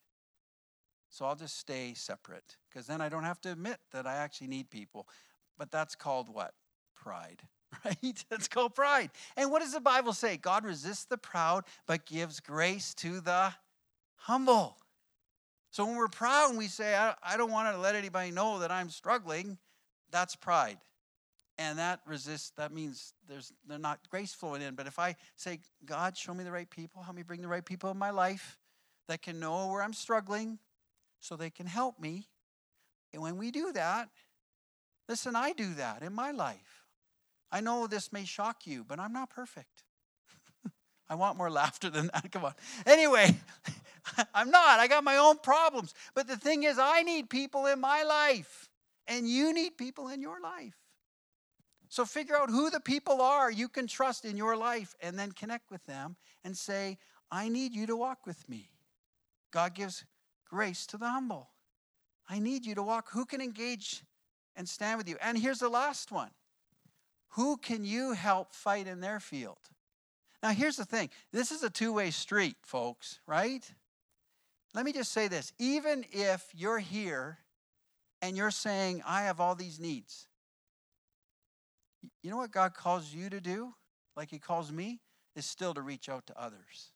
So 1.12 1.26
I'll 1.26 1.36
just 1.36 1.60
stay 1.60 1.94
separate 1.94 2.58
because 2.72 2.88
then 2.88 3.02
I 3.02 3.10
don't 3.10 3.24
have 3.24 3.40
to 3.42 3.52
admit 3.52 3.78
that 3.92 4.08
I 4.08 4.16
actually 4.16 4.48
need 4.48 4.72
people. 4.72 5.08
But 5.60 5.70
that's 5.70 5.94
called 5.94 6.28
what? 6.34 6.56
Pride. 6.96 7.44
right? 7.86 8.26
That's 8.30 8.48
called 8.48 8.76
pride. 8.76 9.10
And 9.38 9.52
what 9.52 9.62
does 9.62 9.74
the 9.74 9.80
Bible 9.80 10.14
say? 10.14 10.38
God 10.38 10.66
resists 10.66 11.06
the 11.06 11.18
proud, 11.18 11.64
but 11.88 12.06
gives 12.06 12.40
grace 12.40 12.94
to 12.96 13.20
the 13.20 13.54
humble. 14.16 14.78
So 15.72 15.86
when 15.86 15.96
we're 15.96 16.08
proud 16.08 16.50
and 16.50 16.58
we 16.58 16.68
say, 16.68 16.96
I, 16.96 17.36
don't 17.36 17.52
want 17.52 17.74
to 17.74 17.82
let 17.82 17.96
anybody 17.96 18.32
know 18.32 18.60
that 18.60 18.72
I'm 18.72 18.90
struggling, 18.90 19.58
that's 20.12 20.36
pride. 20.36 20.78
And 21.58 21.80
that 21.80 22.02
resists, 22.06 22.52
that 22.58 22.72
means 22.72 23.14
there's 23.28 23.52
they're 23.68 23.80
not 23.80 24.00
grace 24.10 24.34
flowing 24.34 24.62
in. 24.62 24.76
But 24.76 24.88
if 24.88 25.00
I 25.00 25.16
say, 25.36 25.60
God, 25.86 26.18
show 26.18 26.34
me 26.34 26.44
the 26.44 26.52
right 26.52 26.70
people, 26.70 27.02
help 27.02 27.16
me 27.16 27.24
bring 27.24 27.42
the 27.42 27.48
right 27.48 27.66
people 27.66 27.92
in 27.92 27.98
my 27.98 28.10
life, 28.10 28.58
that 29.08 29.22
can 29.22 29.40
know 29.40 29.68
where 29.68 29.82
I'm 29.82 29.94
struggling 29.94 30.60
so 31.20 31.36
they 31.36 31.50
can 31.50 31.66
help 31.66 32.00
me. 32.00 32.28
And 33.12 33.22
when 33.22 33.38
we 33.38 33.52
do 33.52 33.72
that, 33.74 34.10
listen, 35.08 35.36
I 35.36 35.54
do 35.54 35.74
that 35.76 36.02
in 36.02 36.14
my 36.14 36.32
life. 36.32 36.83
I 37.54 37.62
know 37.62 37.86
this 37.86 38.12
may 38.12 38.26
shock 38.26 38.66
you, 38.66 38.84
but 38.84 39.00
I'm 39.00 39.14
not 39.14 39.30
perfect. 39.30 39.84
I 41.10 41.14
want 41.14 41.38
more 41.38 41.52
laughter 41.52 41.92
than 41.92 42.10
that. 42.12 42.30
Come 42.32 42.46
on. 42.46 42.56
Anyway, 42.88 43.38
I'm 44.34 44.50
not. 44.50 44.80
I 44.80 44.88
got 44.88 45.04
my 45.04 45.18
own 45.18 45.38
problems. 45.38 45.94
But 46.16 46.28
the 46.28 46.36
thing 46.36 46.64
is, 46.64 46.80
I 46.80 47.04
need 47.04 47.30
people 47.30 47.68
in 47.68 47.80
my 47.80 48.02
life, 48.02 48.70
and 49.08 49.30
you 49.30 49.54
need 49.54 49.78
people 49.78 50.08
in 50.08 50.20
your 50.20 50.42
life. 50.42 50.74
So 51.90 52.06
figure 52.06 52.36
out 52.36 52.50
who 52.50 52.72
the 52.72 52.80
people 52.80 53.22
are 53.22 53.52
you 53.52 53.70
can 53.70 53.86
trust 53.86 54.26
in 54.26 54.36
your 54.36 54.58
life 54.58 54.96
and 55.00 55.18
then 55.18 55.32
connect 55.32 55.70
with 55.70 55.86
them 55.86 56.16
and 56.44 56.58
say, 56.58 56.98
I 57.30 57.50
need 57.50 57.76
you 57.76 57.86
to 57.86 57.96
walk 57.96 58.26
with 58.26 58.50
me. 58.50 58.72
God 59.52 59.76
gives 59.76 60.04
grace 60.50 60.88
to 60.88 60.98
the 60.98 61.08
humble. 61.08 61.50
I 62.28 62.40
need 62.40 62.66
you 62.66 62.74
to 62.74 62.82
walk. 62.82 63.10
Who 63.12 63.26
can 63.26 63.42
engage 63.42 64.04
and 64.56 64.68
stand 64.68 64.98
with 64.98 65.08
you? 65.08 65.18
And 65.22 65.38
here's 65.38 65.60
the 65.60 65.70
last 65.70 66.12
one 66.12 66.32
Who 67.34 67.58
can 67.58 67.84
you 67.84 68.14
help 68.14 68.54
fight 68.54 68.88
in 68.88 69.02
their 69.02 69.20
field? 69.20 69.58
Now, 70.44 70.50
here's 70.50 70.76
the 70.76 70.86
thing 70.86 71.10
this 71.32 71.52
is 71.52 71.64
a 71.64 71.70
two 71.70 71.94
way 71.94 72.12
street, 72.12 72.58
folks, 72.62 73.20
right? 73.26 73.64
Let 74.74 74.86
me 74.86 74.94
just 74.94 75.12
say 75.12 75.28
this 75.28 75.54
even 75.60 76.06
if 76.12 76.48
you're 76.54 76.80
here 76.80 77.40
and 78.22 78.38
you're 78.38 78.52
saying, 78.52 79.02
I 79.06 79.24
have 79.24 79.40
all 79.40 79.56
these 79.56 79.80
needs, 79.80 80.28
you 82.22 82.30
know 82.30 82.38
what 82.38 82.52
God 82.52 82.74
calls 82.74 83.14
you 83.14 83.30
to 83.30 83.40
do, 83.40 83.74
like 84.16 84.30
He 84.30 84.40
calls 84.40 84.72
me, 84.72 85.00
is 85.36 85.46
still 85.46 85.74
to 85.74 85.82
reach 85.82 86.10
out 86.10 86.28
to 86.28 86.40
others. 86.40 86.92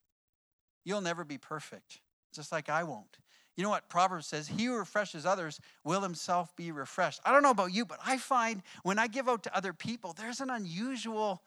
You'll 0.86 1.02
never 1.02 1.24
be 1.24 1.38
perfect, 1.38 2.02
just 2.34 2.52
like 2.52 2.70
I 2.70 2.84
won't. 2.84 3.18
You 3.58 3.64
know 3.64 3.70
what 3.70 3.90
Proverbs 3.90 4.28
says? 4.28 4.48
He 4.48 4.66
who 4.66 4.78
refreshes 4.78 5.26
others 5.26 5.60
will 5.84 6.02
himself 6.02 6.56
be 6.56 6.72
refreshed. 6.72 7.20
I 7.26 7.34
don't 7.34 7.42
know 7.42 7.50
about 7.50 7.74
you, 7.74 7.86
but 7.86 8.00
I 8.06 8.18
find 8.18 8.62
when 8.84 9.00
I 9.00 9.08
give 9.08 9.28
out 9.28 9.44
to 9.44 9.58
other 9.58 9.74
people, 9.74 10.14
there's 10.14 10.40
an 10.40 10.52
unusual 10.52 11.42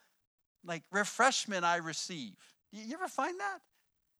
like 0.64 0.82
refreshment 0.90 1.64
I 1.64 1.76
receive. 1.76 2.32
You 2.72 2.94
ever 2.94 3.08
find 3.08 3.38
that? 3.38 3.60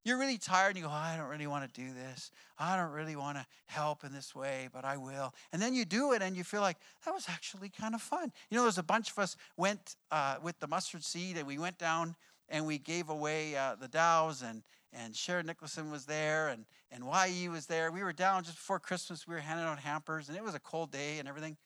You're 0.05 0.19
really 0.19 0.39
tired 0.39 0.71
and 0.71 0.79
you 0.79 0.85
go, 0.85 0.89
oh, 0.89 0.95
I 0.95 1.17
don't 1.17 1.29
really 1.29 1.47
want 1.47 1.73
to 1.73 1.81
do 1.81 1.93
this. 1.93 2.31
I 2.59 2.77
don't 2.77 2.93
really 2.93 3.17
want 3.17 3.37
to 3.37 3.47
help 3.67 4.03
in 4.03 4.13
this 4.13 4.35
way, 4.35 4.69
but 4.73 4.85
I 4.85 4.97
will. 4.97 5.35
And 5.53 5.61
then 5.61 5.75
you 5.75 5.85
do 5.85 6.13
it 6.13 6.23
and 6.23 6.35
you 6.35 6.43
feel 6.43 6.63
like 6.63 6.79
that 7.05 7.13
was 7.13 7.27
actually 7.29 7.69
kind 7.69 7.95
of 7.95 8.01
fun. 8.01 8.33
You 8.51 8.57
know, 8.57 8.63
there's 8.63 8.79
a 8.79 8.83
bunch 8.83 9.11
of 9.11 9.19
us 9.19 9.37
went 9.59 9.97
uh, 10.11 10.37
with 10.43 10.59
the 10.59 10.67
mustard 10.67 11.05
seed 11.05 11.37
and 11.37 11.47
we 11.47 11.59
went 11.59 11.77
down 11.77 12.17
and 12.51 12.67
we 12.67 12.79
gave 12.79 13.09
away 13.09 13.57
uh, 13.57 13.77
the 13.81 13.89
dows 13.89 14.43
and 14.43 14.63
and 14.93 15.15
Sharon 15.15 15.47
Nicholson 15.47 15.91
was 15.91 16.05
there 16.05 16.49
and 16.49 16.67
and 16.91 17.05
YE 17.05 17.49
was 17.49 17.67
there. 17.67 17.91
We 17.93 18.03
were 18.03 18.13
down 18.13 18.43
just 18.43 18.57
before 18.57 18.81
Christmas. 18.81 19.27
We 19.27 19.35
were 19.35 19.41
handing 19.41 19.67
out 19.67 19.79
hampers 19.79 20.29
and 20.29 20.37
it 20.37 20.45
was 20.45 20.55
a 20.55 20.61
cold 20.61 20.91
day 20.91 21.19
and 21.19 21.29
everything. 21.29 21.57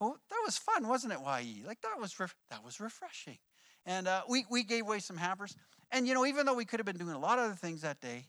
Well, 0.00 0.18
that 0.30 0.42
was 0.44 0.58
fun, 0.58 0.88
wasn't 0.88 1.12
it, 1.12 1.20
YE? 1.20 1.62
Like 1.64 1.80
that 1.82 2.00
was 2.00 2.18
ref- 2.18 2.34
that 2.50 2.64
was 2.64 2.80
refreshing. 2.80 3.38
And 3.86 4.08
uh, 4.08 4.22
we, 4.28 4.44
we 4.50 4.62
gave 4.62 4.82
away 4.82 4.98
some 4.98 5.16
hampers. 5.16 5.56
And, 5.90 6.06
you 6.06 6.14
know, 6.14 6.24
even 6.24 6.46
though 6.46 6.54
we 6.54 6.64
could 6.64 6.80
have 6.80 6.86
been 6.86 6.98
doing 6.98 7.14
a 7.14 7.18
lot 7.18 7.38
of 7.38 7.46
other 7.46 7.54
things 7.54 7.82
that 7.82 8.00
day, 8.00 8.26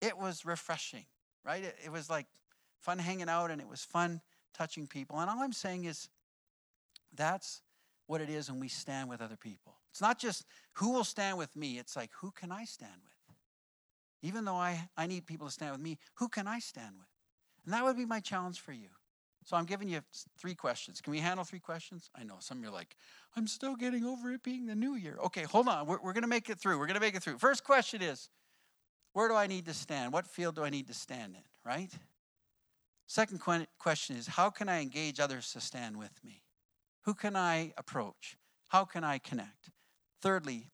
it 0.00 0.16
was 0.16 0.44
refreshing, 0.44 1.04
right? 1.44 1.64
It, 1.64 1.76
it 1.84 1.92
was 1.92 2.08
like 2.08 2.26
fun 2.78 2.98
hanging 2.98 3.28
out 3.28 3.50
and 3.50 3.60
it 3.60 3.68
was 3.68 3.82
fun 3.82 4.20
touching 4.54 4.86
people. 4.86 5.18
And 5.18 5.28
all 5.28 5.40
I'm 5.40 5.52
saying 5.52 5.84
is 5.84 6.08
that's 7.14 7.62
what 8.10 8.20
it 8.20 8.28
is 8.28 8.50
when 8.50 8.58
we 8.58 8.66
stand 8.66 9.08
with 9.08 9.20
other 9.20 9.36
people. 9.36 9.76
It's 9.92 10.00
not 10.00 10.18
just 10.18 10.44
who 10.72 10.90
will 10.90 11.04
stand 11.04 11.38
with 11.38 11.54
me, 11.54 11.78
it's 11.78 11.94
like 11.94 12.10
who 12.20 12.32
can 12.32 12.50
I 12.50 12.64
stand 12.64 13.00
with? 13.04 13.36
Even 14.22 14.44
though 14.44 14.56
I, 14.56 14.88
I 14.96 15.06
need 15.06 15.26
people 15.26 15.46
to 15.46 15.52
stand 15.52 15.70
with 15.70 15.80
me, 15.80 15.96
who 16.14 16.28
can 16.28 16.48
I 16.48 16.58
stand 16.58 16.96
with? 16.98 17.06
And 17.64 17.72
that 17.72 17.84
would 17.84 17.96
be 17.96 18.04
my 18.04 18.18
challenge 18.18 18.58
for 18.58 18.72
you. 18.72 18.88
So 19.44 19.56
I'm 19.56 19.64
giving 19.64 19.88
you 19.88 20.00
three 20.36 20.56
questions. 20.56 21.00
Can 21.00 21.12
we 21.12 21.20
handle 21.20 21.44
three 21.44 21.60
questions? 21.60 22.10
I 22.16 22.24
know 22.24 22.38
some 22.40 22.58
of 22.58 22.64
you 22.64 22.70
are 22.70 22.72
like, 22.72 22.96
I'm 23.36 23.46
still 23.46 23.76
getting 23.76 24.04
over 24.04 24.32
it 24.32 24.42
being 24.42 24.66
the 24.66 24.74
new 24.74 24.96
year. 24.96 25.16
Okay, 25.26 25.44
hold 25.44 25.68
on. 25.68 25.86
We're, 25.86 25.98
we're 26.02 26.12
going 26.12 26.22
to 26.22 26.28
make 26.28 26.50
it 26.50 26.58
through. 26.58 26.80
We're 26.80 26.86
going 26.86 26.96
to 26.96 27.00
make 27.00 27.14
it 27.14 27.22
through. 27.22 27.38
First 27.38 27.62
question 27.62 28.02
is 28.02 28.28
where 29.12 29.28
do 29.28 29.36
I 29.36 29.46
need 29.46 29.66
to 29.66 29.74
stand? 29.74 30.12
What 30.12 30.26
field 30.26 30.56
do 30.56 30.64
I 30.64 30.70
need 30.70 30.88
to 30.88 30.94
stand 30.94 31.36
in, 31.36 31.42
right? 31.64 31.92
Second 33.06 33.40
question 33.78 34.16
is 34.16 34.26
how 34.26 34.50
can 34.50 34.68
I 34.68 34.82
engage 34.82 35.20
others 35.20 35.52
to 35.52 35.60
stand 35.60 35.96
with 35.96 36.12
me? 36.24 36.42
Who 37.04 37.14
can 37.14 37.36
I 37.36 37.72
approach? 37.76 38.36
How 38.68 38.84
can 38.84 39.04
I 39.04 39.18
connect? 39.18 39.70
Thirdly, 40.20 40.70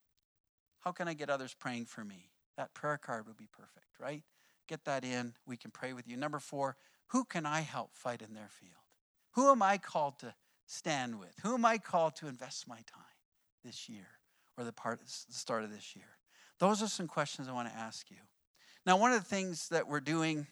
how 0.80 0.92
can 0.92 1.08
I 1.08 1.14
get 1.14 1.30
others 1.30 1.54
praying 1.58 1.86
for 1.86 2.04
me? 2.04 2.30
That 2.56 2.74
prayer 2.74 2.98
card 2.98 3.26
would 3.26 3.36
be 3.36 3.48
perfect, 3.52 3.98
right? 4.00 4.22
Get 4.68 4.84
that 4.84 5.04
in. 5.04 5.34
We 5.46 5.56
can 5.56 5.70
pray 5.70 5.92
with 5.92 6.08
you. 6.08 6.16
Number 6.16 6.38
four, 6.38 6.76
who 7.08 7.24
can 7.24 7.46
I 7.46 7.60
help 7.60 7.90
fight 7.94 8.22
in 8.22 8.34
their 8.34 8.48
field? 8.48 8.72
Who 9.32 9.50
am 9.50 9.62
I 9.62 9.78
called 9.78 10.18
to 10.20 10.34
stand 10.66 11.20
with? 11.20 11.34
Who 11.42 11.54
am 11.54 11.64
I 11.64 11.78
called 11.78 12.16
to 12.16 12.28
invest 12.28 12.66
my 12.66 12.76
time 12.76 13.16
this 13.64 13.88
year 13.88 14.06
or 14.56 14.64
the 14.64 14.72
part 14.72 15.00
the 15.00 15.32
start 15.32 15.62
of 15.62 15.70
this 15.70 15.94
year? 15.94 16.18
Those 16.58 16.82
are 16.82 16.88
some 16.88 17.06
questions 17.06 17.48
I 17.48 17.52
want 17.52 17.68
to 17.68 17.76
ask 17.76 18.10
you. 18.10 18.16
Now, 18.84 18.96
one 18.96 19.12
of 19.12 19.18
the 19.18 19.28
things 19.28 19.68
that 19.68 19.88
we're 19.88 20.00
doing 20.00 20.46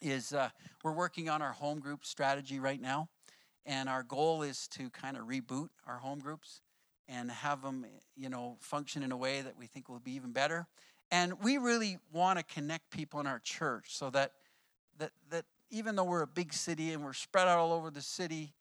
is 0.00 0.32
uh, 0.32 0.50
we're 0.84 0.92
working 0.92 1.28
on 1.28 1.42
our 1.42 1.52
home 1.52 1.80
group 1.80 2.04
strategy 2.04 2.60
right 2.60 2.80
now, 2.80 3.08
and 3.68 3.88
our 3.88 4.02
goal 4.02 4.42
is 4.42 4.66
to 4.66 4.88
kind 4.90 5.16
of 5.16 5.24
reboot 5.24 5.68
our 5.86 5.98
home 5.98 6.18
groups 6.18 6.62
and 7.06 7.30
have 7.30 7.62
them, 7.62 7.84
you 8.16 8.30
know, 8.30 8.56
function 8.60 9.02
in 9.02 9.12
a 9.12 9.16
way 9.16 9.42
that 9.42 9.56
we 9.58 9.66
think 9.66 9.88
will 9.88 10.00
be 10.00 10.12
even 10.12 10.32
better. 10.32 10.66
And 11.10 11.34
we 11.42 11.58
really 11.58 11.98
want 12.10 12.38
to 12.38 12.44
connect 12.44 12.90
people 12.90 13.20
in 13.20 13.26
our 13.26 13.38
church 13.38 13.94
so 13.94 14.10
that 14.10 14.32
that 14.98 15.12
that 15.30 15.44
even 15.70 15.96
though 15.96 16.04
we're 16.04 16.22
a 16.22 16.26
big 16.26 16.52
city 16.52 16.92
and 16.92 17.04
we're 17.04 17.12
spread 17.12 17.46
out 17.46 17.58
all 17.58 17.72
over 17.72 17.90
the 17.90 18.00
city, 18.00 18.54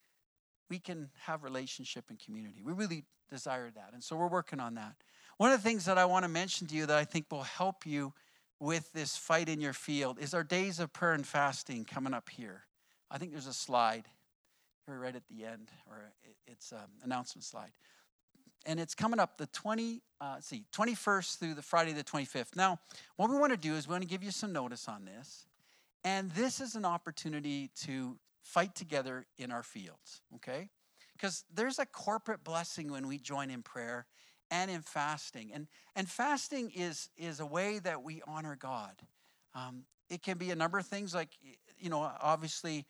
we 0.70 0.78
can 0.78 1.10
have 1.22 1.43
relationship 1.43 2.06
and 2.10 2.20
community. 2.20 2.62
We 2.62 2.74
really 2.74 3.06
desire 3.30 3.72
that. 3.72 3.91
And 3.93 4.04
so 4.04 4.17
we're 4.17 4.28
working 4.28 4.60
on 4.60 4.76
that. 4.76 4.96
One 5.38 5.52
of 5.54 5.63
the 5.63 5.70
things 5.70 5.86
that 5.86 5.98
I 5.98 6.04
want 6.04 6.24
to 6.24 6.30
mention 6.30 6.67
to 6.67 6.76
you 6.76 6.86
that 6.86 6.98
I 6.98 7.06
think 7.06 7.28
will 7.32 7.43
help 7.43 7.86
you 7.86 8.13
with 8.60 8.91
this 8.91 9.15
fight 9.15 9.48
in 9.48 9.62
your 9.62 9.74
field 9.74 10.20
is 10.20 10.34
our 10.34 10.43
days 10.43 10.80
of 10.80 10.91
prayer 10.91 11.13
and 11.13 11.26
fasting 11.26 11.86
coming 11.86 12.13
up 12.13 12.30
here. 12.30 12.63
I 13.10 13.17
think 13.17 13.32
there's 13.32 13.48
a 13.48 13.54
slide 13.54 14.06
here 14.88 15.00
right 15.00 15.15
at 15.15 15.28
the 15.28 15.45
end, 15.45 15.69
or 15.88 16.12
it's 16.47 16.71
an 16.71 16.80
announcement 17.04 17.43
slide. 17.43 17.71
And 18.65 18.80
it's 18.80 18.95
coming 18.95 19.19
up 19.19 19.38
the 19.38 19.47
20, 19.47 20.02
uh, 20.19 20.39
see, 20.39 20.63
21st 20.73 21.39
through 21.39 21.54
the 21.54 21.62
Friday 21.62 21.93
the 21.93 22.04
25th. 22.04 22.56
Now, 22.56 22.80
what 23.15 23.30
we 23.30 23.38
want 23.38 23.52
to 23.52 23.58
do 23.58 23.76
is 23.76 23.88
we 23.88 23.91
want 23.91 24.04
to 24.04 24.10
give 24.10 24.23
you 24.23 24.32
some 24.32 24.52
notice 24.52 24.88
on 24.88 25.06
this. 25.06 25.45
And 26.04 26.32
this 26.32 26.60
is 26.60 26.76
an 26.76 26.86
opportunity 26.86 27.69
to 27.84 28.17
fight 28.41 28.76
together 28.76 29.26
in 29.38 29.52
our 29.52 29.63
fields, 29.63 30.21
okay? 30.36 30.69
Because 31.13 31.43
there's 31.54 31.80
a 31.80 31.86
corporate 31.86 32.43
blessing 32.43 32.91
when 32.91 33.08
we 33.08 33.17
join 33.17 33.50
in 33.50 33.62
prayer 33.62 34.06
and 34.50 34.71
in 34.71 34.82
fasting. 34.82 35.52
And, 35.54 35.67
and 35.95 36.08
fasting 36.08 36.71
is, 36.76 37.10
is 37.17 37.39
a 37.39 37.45
way 37.45 37.80
that 37.80 38.04
we 38.04 38.21
honor 38.28 38.58
God. 38.60 38.93
Um, 39.54 39.84
it 40.10 40.23
can 40.23 40.38
be 40.38 40.52
a 40.52 40.56
number 40.56 40.78
of 40.78 40.86
things, 40.86 41.13
like, 41.13 41.30
you 41.80 41.89
know, 41.89 42.10
obviously 42.21 42.86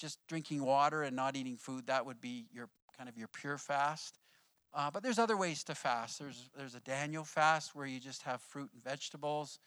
just 0.00 0.18
drinking 0.26 0.64
water 0.64 1.02
and 1.02 1.14
not 1.14 1.36
eating 1.36 1.56
food, 1.56 1.86
that 1.86 2.06
would 2.06 2.20
be 2.20 2.46
your 2.52 2.68
kind 2.96 3.08
of 3.08 3.16
your 3.18 3.28
pure 3.28 3.58
fast. 3.58 4.18
Uh, 4.72 4.90
but 4.90 5.02
there's 5.02 5.18
other 5.18 5.36
ways 5.36 5.64
to 5.64 5.74
fast. 5.74 6.18
There's, 6.18 6.48
there's 6.56 6.74
a 6.74 6.80
Daniel 6.80 7.24
fast 7.24 7.74
where 7.74 7.86
you 7.86 8.00
just 8.00 8.22
have 8.22 8.40
fruit 8.40 8.70
and 8.72 8.82
vegetables. 8.82 9.58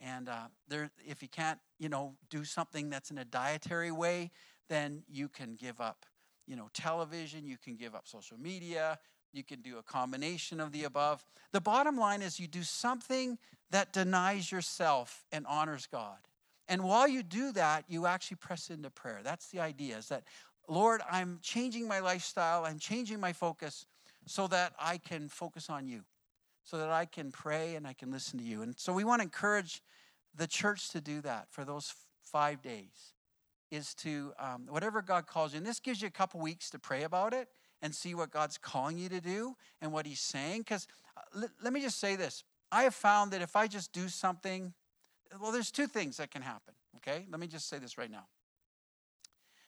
And 0.00 0.28
uh, 0.28 0.48
there, 0.68 0.90
if 1.06 1.22
you 1.22 1.28
can't, 1.28 1.58
you 1.78 1.88
know, 1.88 2.14
do 2.28 2.44
something 2.44 2.90
that's 2.90 3.10
in 3.10 3.18
a 3.18 3.24
dietary 3.24 3.90
way, 3.90 4.30
then 4.68 5.02
you 5.08 5.28
can 5.28 5.56
give 5.56 5.80
up, 5.80 6.06
you 6.46 6.56
know, 6.56 6.68
television, 6.72 7.46
you 7.46 7.56
can 7.56 7.76
give 7.76 7.94
up 7.94 8.06
social 8.06 8.38
media, 8.38 8.98
you 9.32 9.42
can 9.42 9.60
do 9.60 9.78
a 9.78 9.82
combination 9.82 10.60
of 10.60 10.72
the 10.72 10.84
above. 10.84 11.24
The 11.52 11.60
bottom 11.60 11.96
line 11.96 12.22
is 12.22 12.38
you 12.38 12.46
do 12.46 12.62
something 12.62 13.38
that 13.70 13.92
denies 13.92 14.52
yourself 14.52 15.24
and 15.32 15.46
honors 15.46 15.86
God. 15.90 16.18
And 16.70 16.84
while 16.84 17.08
you 17.08 17.24
do 17.24 17.50
that, 17.52 17.84
you 17.88 18.06
actually 18.06 18.36
press 18.36 18.70
into 18.70 18.90
prayer. 18.90 19.20
That's 19.24 19.48
the 19.48 19.58
idea 19.58 19.98
is 19.98 20.08
that, 20.08 20.22
Lord, 20.68 21.02
I'm 21.10 21.40
changing 21.42 21.88
my 21.88 21.98
lifestyle, 21.98 22.64
I'm 22.64 22.78
changing 22.78 23.18
my 23.18 23.32
focus 23.32 23.86
so 24.24 24.46
that 24.46 24.72
I 24.78 24.98
can 24.98 25.28
focus 25.28 25.68
on 25.68 25.88
you, 25.88 26.02
so 26.62 26.78
that 26.78 26.90
I 26.90 27.06
can 27.06 27.32
pray 27.32 27.74
and 27.74 27.88
I 27.88 27.92
can 27.92 28.12
listen 28.12 28.38
to 28.38 28.44
you. 28.44 28.62
And 28.62 28.78
so 28.78 28.92
we 28.92 29.02
want 29.02 29.20
to 29.20 29.24
encourage 29.24 29.82
the 30.36 30.46
church 30.46 30.90
to 30.90 31.00
do 31.00 31.20
that 31.22 31.48
for 31.50 31.64
those 31.64 31.92
five 32.22 32.62
days 32.62 33.14
is 33.72 33.92
to 33.94 34.32
um, 34.38 34.66
whatever 34.68 35.02
God 35.02 35.26
calls 35.26 35.52
you. 35.52 35.58
And 35.58 35.66
this 35.66 35.80
gives 35.80 36.00
you 36.00 36.06
a 36.06 36.12
couple 36.12 36.38
weeks 36.40 36.70
to 36.70 36.78
pray 36.78 37.02
about 37.02 37.34
it 37.34 37.48
and 37.82 37.92
see 37.92 38.14
what 38.14 38.30
God's 38.30 38.58
calling 38.58 38.96
you 38.96 39.08
to 39.08 39.20
do 39.20 39.56
and 39.80 39.92
what 39.92 40.06
He's 40.06 40.20
saying. 40.20 40.60
Because 40.60 40.86
uh, 41.16 41.42
l- 41.42 41.50
let 41.62 41.72
me 41.72 41.80
just 41.80 41.98
say 41.98 42.14
this 42.14 42.44
I 42.70 42.84
have 42.84 42.94
found 42.94 43.32
that 43.32 43.42
if 43.42 43.56
I 43.56 43.66
just 43.66 43.92
do 43.92 44.08
something, 44.08 44.72
well, 45.38 45.52
there's 45.52 45.70
two 45.70 45.86
things 45.86 46.16
that 46.16 46.30
can 46.30 46.42
happen. 46.42 46.74
Okay? 46.96 47.26
Let 47.30 47.40
me 47.40 47.46
just 47.46 47.68
say 47.68 47.78
this 47.78 47.98
right 47.98 48.10
now. 48.10 48.26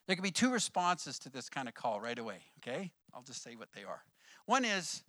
There 0.07 0.17
can 0.17 0.23
be 0.23 0.31
two 0.33 0.51
responses 0.51 1.19
to 1.21 1.31
this 1.31 1.49
kind 1.49 1.69
of 1.69 1.75
call 1.75 2.01
right 2.01 2.19
away. 2.19 2.39
Okay? 2.59 2.91
I'll 3.15 3.23
just 3.23 3.43
say 3.43 3.55
what 3.55 3.69
they 3.75 3.85
are. 3.85 4.03
One 4.47 4.65
is, 4.65 5.03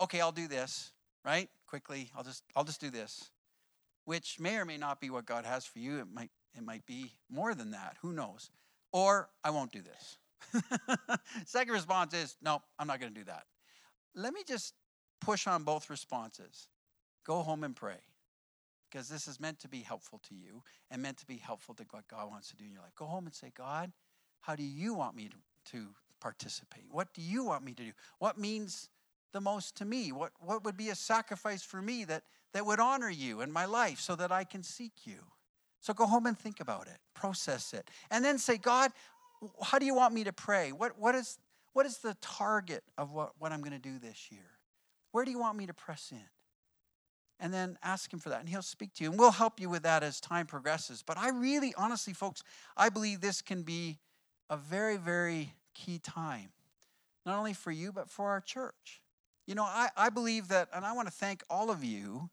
okay, 0.00 0.20
I'll 0.20 0.32
do 0.32 0.48
this, 0.48 0.92
right? 1.24 1.48
Quickly, 1.66 2.10
I'll 2.16 2.24
just 2.24 2.42
I'll 2.54 2.64
just 2.64 2.80
do 2.80 2.90
this. 2.90 3.30
which 4.06 4.38
may 4.40 4.56
or 4.56 4.64
may 4.64 4.78
not 4.78 5.00
be 5.00 5.10
what 5.10 5.26
God 5.26 5.44
has 5.44 5.66
for 5.66 5.80
you. 5.80 5.98
It 5.98 6.06
might, 6.12 6.30
it 6.56 6.64
might 6.64 6.86
be 6.86 7.12
more 7.28 7.54
than 7.54 7.72
that. 7.72 7.96
Who 8.00 8.12
knows? 8.12 8.50
Or 8.92 9.28
I 9.44 9.50
won't 9.50 9.72
do 9.72 9.82
this. 9.82 10.62
Second 11.46 11.74
response 11.74 12.14
is, 12.14 12.36
no, 12.40 12.62
I'm 12.78 12.86
not 12.86 13.00
going 13.00 13.12
to 13.12 13.18
do 13.18 13.24
that. 13.24 13.44
Let 14.14 14.32
me 14.32 14.40
just 14.46 14.74
push 15.20 15.46
on 15.46 15.64
both 15.64 15.90
responses. 15.90 16.68
Go 17.26 17.42
home 17.42 17.64
and 17.64 17.74
pray 17.74 17.98
because 18.90 19.08
this 19.08 19.26
is 19.28 19.40
meant 19.40 19.58
to 19.60 19.68
be 19.68 19.80
helpful 19.80 20.20
to 20.28 20.34
you 20.34 20.62
and 20.90 21.02
meant 21.02 21.18
to 21.18 21.26
be 21.26 21.36
helpful 21.36 21.74
to 21.74 21.84
what 21.90 22.06
God 22.08 22.30
wants 22.30 22.48
to 22.50 22.56
do 22.56 22.64
in 22.64 22.72
your 22.72 22.82
life. 22.82 22.94
Go 22.96 23.06
home 23.06 23.26
and 23.26 23.34
say, 23.34 23.52
God, 23.56 23.92
how 24.40 24.54
do 24.54 24.62
you 24.62 24.94
want 24.94 25.16
me 25.16 25.28
to, 25.28 25.72
to 25.72 25.86
participate? 26.20 26.84
What 26.90 27.12
do 27.14 27.20
you 27.20 27.44
want 27.44 27.64
me 27.64 27.72
to 27.74 27.82
do? 27.82 27.92
What 28.18 28.38
means 28.38 28.88
the 29.32 29.40
most 29.40 29.76
to 29.76 29.84
me? 29.84 30.12
What, 30.12 30.32
what 30.40 30.64
would 30.64 30.76
be 30.76 30.88
a 30.88 30.94
sacrifice 30.94 31.62
for 31.62 31.82
me 31.82 32.04
that, 32.04 32.22
that 32.52 32.64
would 32.64 32.80
honor 32.80 33.10
you 33.10 33.40
in 33.40 33.50
my 33.52 33.64
life 33.64 34.00
so 34.00 34.14
that 34.16 34.32
I 34.32 34.44
can 34.44 34.62
seek 34.62 34.92
you? 35.04 35.18
So 35.80 35.92
go 35.92 36.06
home 36.06 36.26
and 36.26 36.38
think 36.38 36.60
about 36.60 36.86
it, 36.86 36.98
process 37.14 37.74
it, 37.74 37.90
and 38.10 38.24
then 38.24 38.38
say, 38.38 38.56
God, 38.56 38.92
how 39.62 39.78
do 39.78 39.86
you 39.86 39.94
want 39.94 40.14
me 40.14 40.24
to 40.24 40.32
pray? 40.32 40.72
What, 40.72 40.98
what, 40.98 41.14
is, 41.14 41.38
what 41.74 41.86
is 41.86 41.98
the 41.98 42.16
target 42.20 42.82
of 42.96 43.12
what, 43.12 43.32
what 43.38 43.52
I'm 43.52 43.60
going 43.60 43.72
to 43.72 43.78
do 43.78 43.98
this 43.98 44.28
year? 44.30 44.50
Where 45.12 45.24
do 45.24 45.30
you 45.30 45.38
want 45.38 45.56
me 45.56 45.66
to 45.66 45.74
press 45.74 46.10
in? 46.12 46.18
And 47.38 47.52
then 47.52 47.76
ask 47.82 48.10
him 48.10 48.18
for 48.18 48.30
that, 48.30 48.40
and 48.40 48.48
he'll 48.48 48.62
speak 48.62 48.94
to 48.94 49.04
you. 49.04 49.10
And 49.10 49.18
we'll 49.18 49.30
help 49.30 49.60
you 49.60 49.68
with 49.68 49.82
that 49.82 50.02
as 50.02 50.20
time 50.20 50.46
progresses. 50.46 51.02
But 51.02 51.18
I 51.18 51.28
really, 51.28 51.74
honestly, 51.76 52.14
folks, 52.14 52.42
I 52.76 52.88
believe 52.88 53.20
this 53.20 53.42
can 53.42 53.62
be 53.62 53.98
a 54.48 54.56
very, 54.56 54.96
very 54.96 55.52
key 55.74 55.98
time, 55.98 56.48
not 57.26 57.36
only 57.36 57.52
for 57.52 57.70
you, 57.70 57.92
but 57.92 58.08
for 58.08 58.30
our 58.30 58.40
church. 58.40 59.02
You 59.46 59.54
know, 59.54 59.64
I, 59.64 59.88
I 59.96 60.08
believe 60.08 60.48
that, 60.48 60.68
and 60.72 60.84
I 60.84 60.92
want 60.92 61.08
to 61.08 61.12
thank 61.12 61.42
all 61.50 61.70
of 61.70 61.84
you 61.84 62.30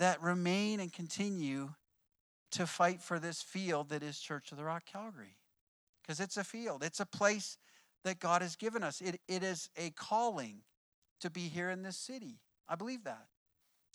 that 0.00 0.20
remain 0.20 0.80
and 0.80 0.92
continue 0.92 1.70
to 2.52 2.66
fight 2.66 3.00
for 3.00 3.18
this 3.20 3.40
field 3.40 3.90
that 3.90 4.02
is 4.02 4.18
Church 4.18 4.50
of 4.50 4.58
the 4.58 4.64
Rock 4.64 4.84
Calgary. 4.84 5.36
Because 6.02 6.18
it's 6.18 6.36
a 6.36 6.44
field, 6.44 6.82
it's 6.82 7.00
a 7.00 7.06
place 7.06 7.56
that 8.04 8.18
God 8.18 8.42
has 8.42 8.56
given 8.56 8.82
us. 8.82 9.00
It, 9.00 9.20
it 9.28 9.42
is 9.42 9.70
a 9.76 9.90
calling 9.90 10.62
to 11.20 11.30
be 11.30 11.42
here 11.42 11.70
in 11.70 11.82
this 11.82 11.96
city. 11.96 12.40
I 12.68 12.74
believe 12.74 13.04
that. 13.04 13.26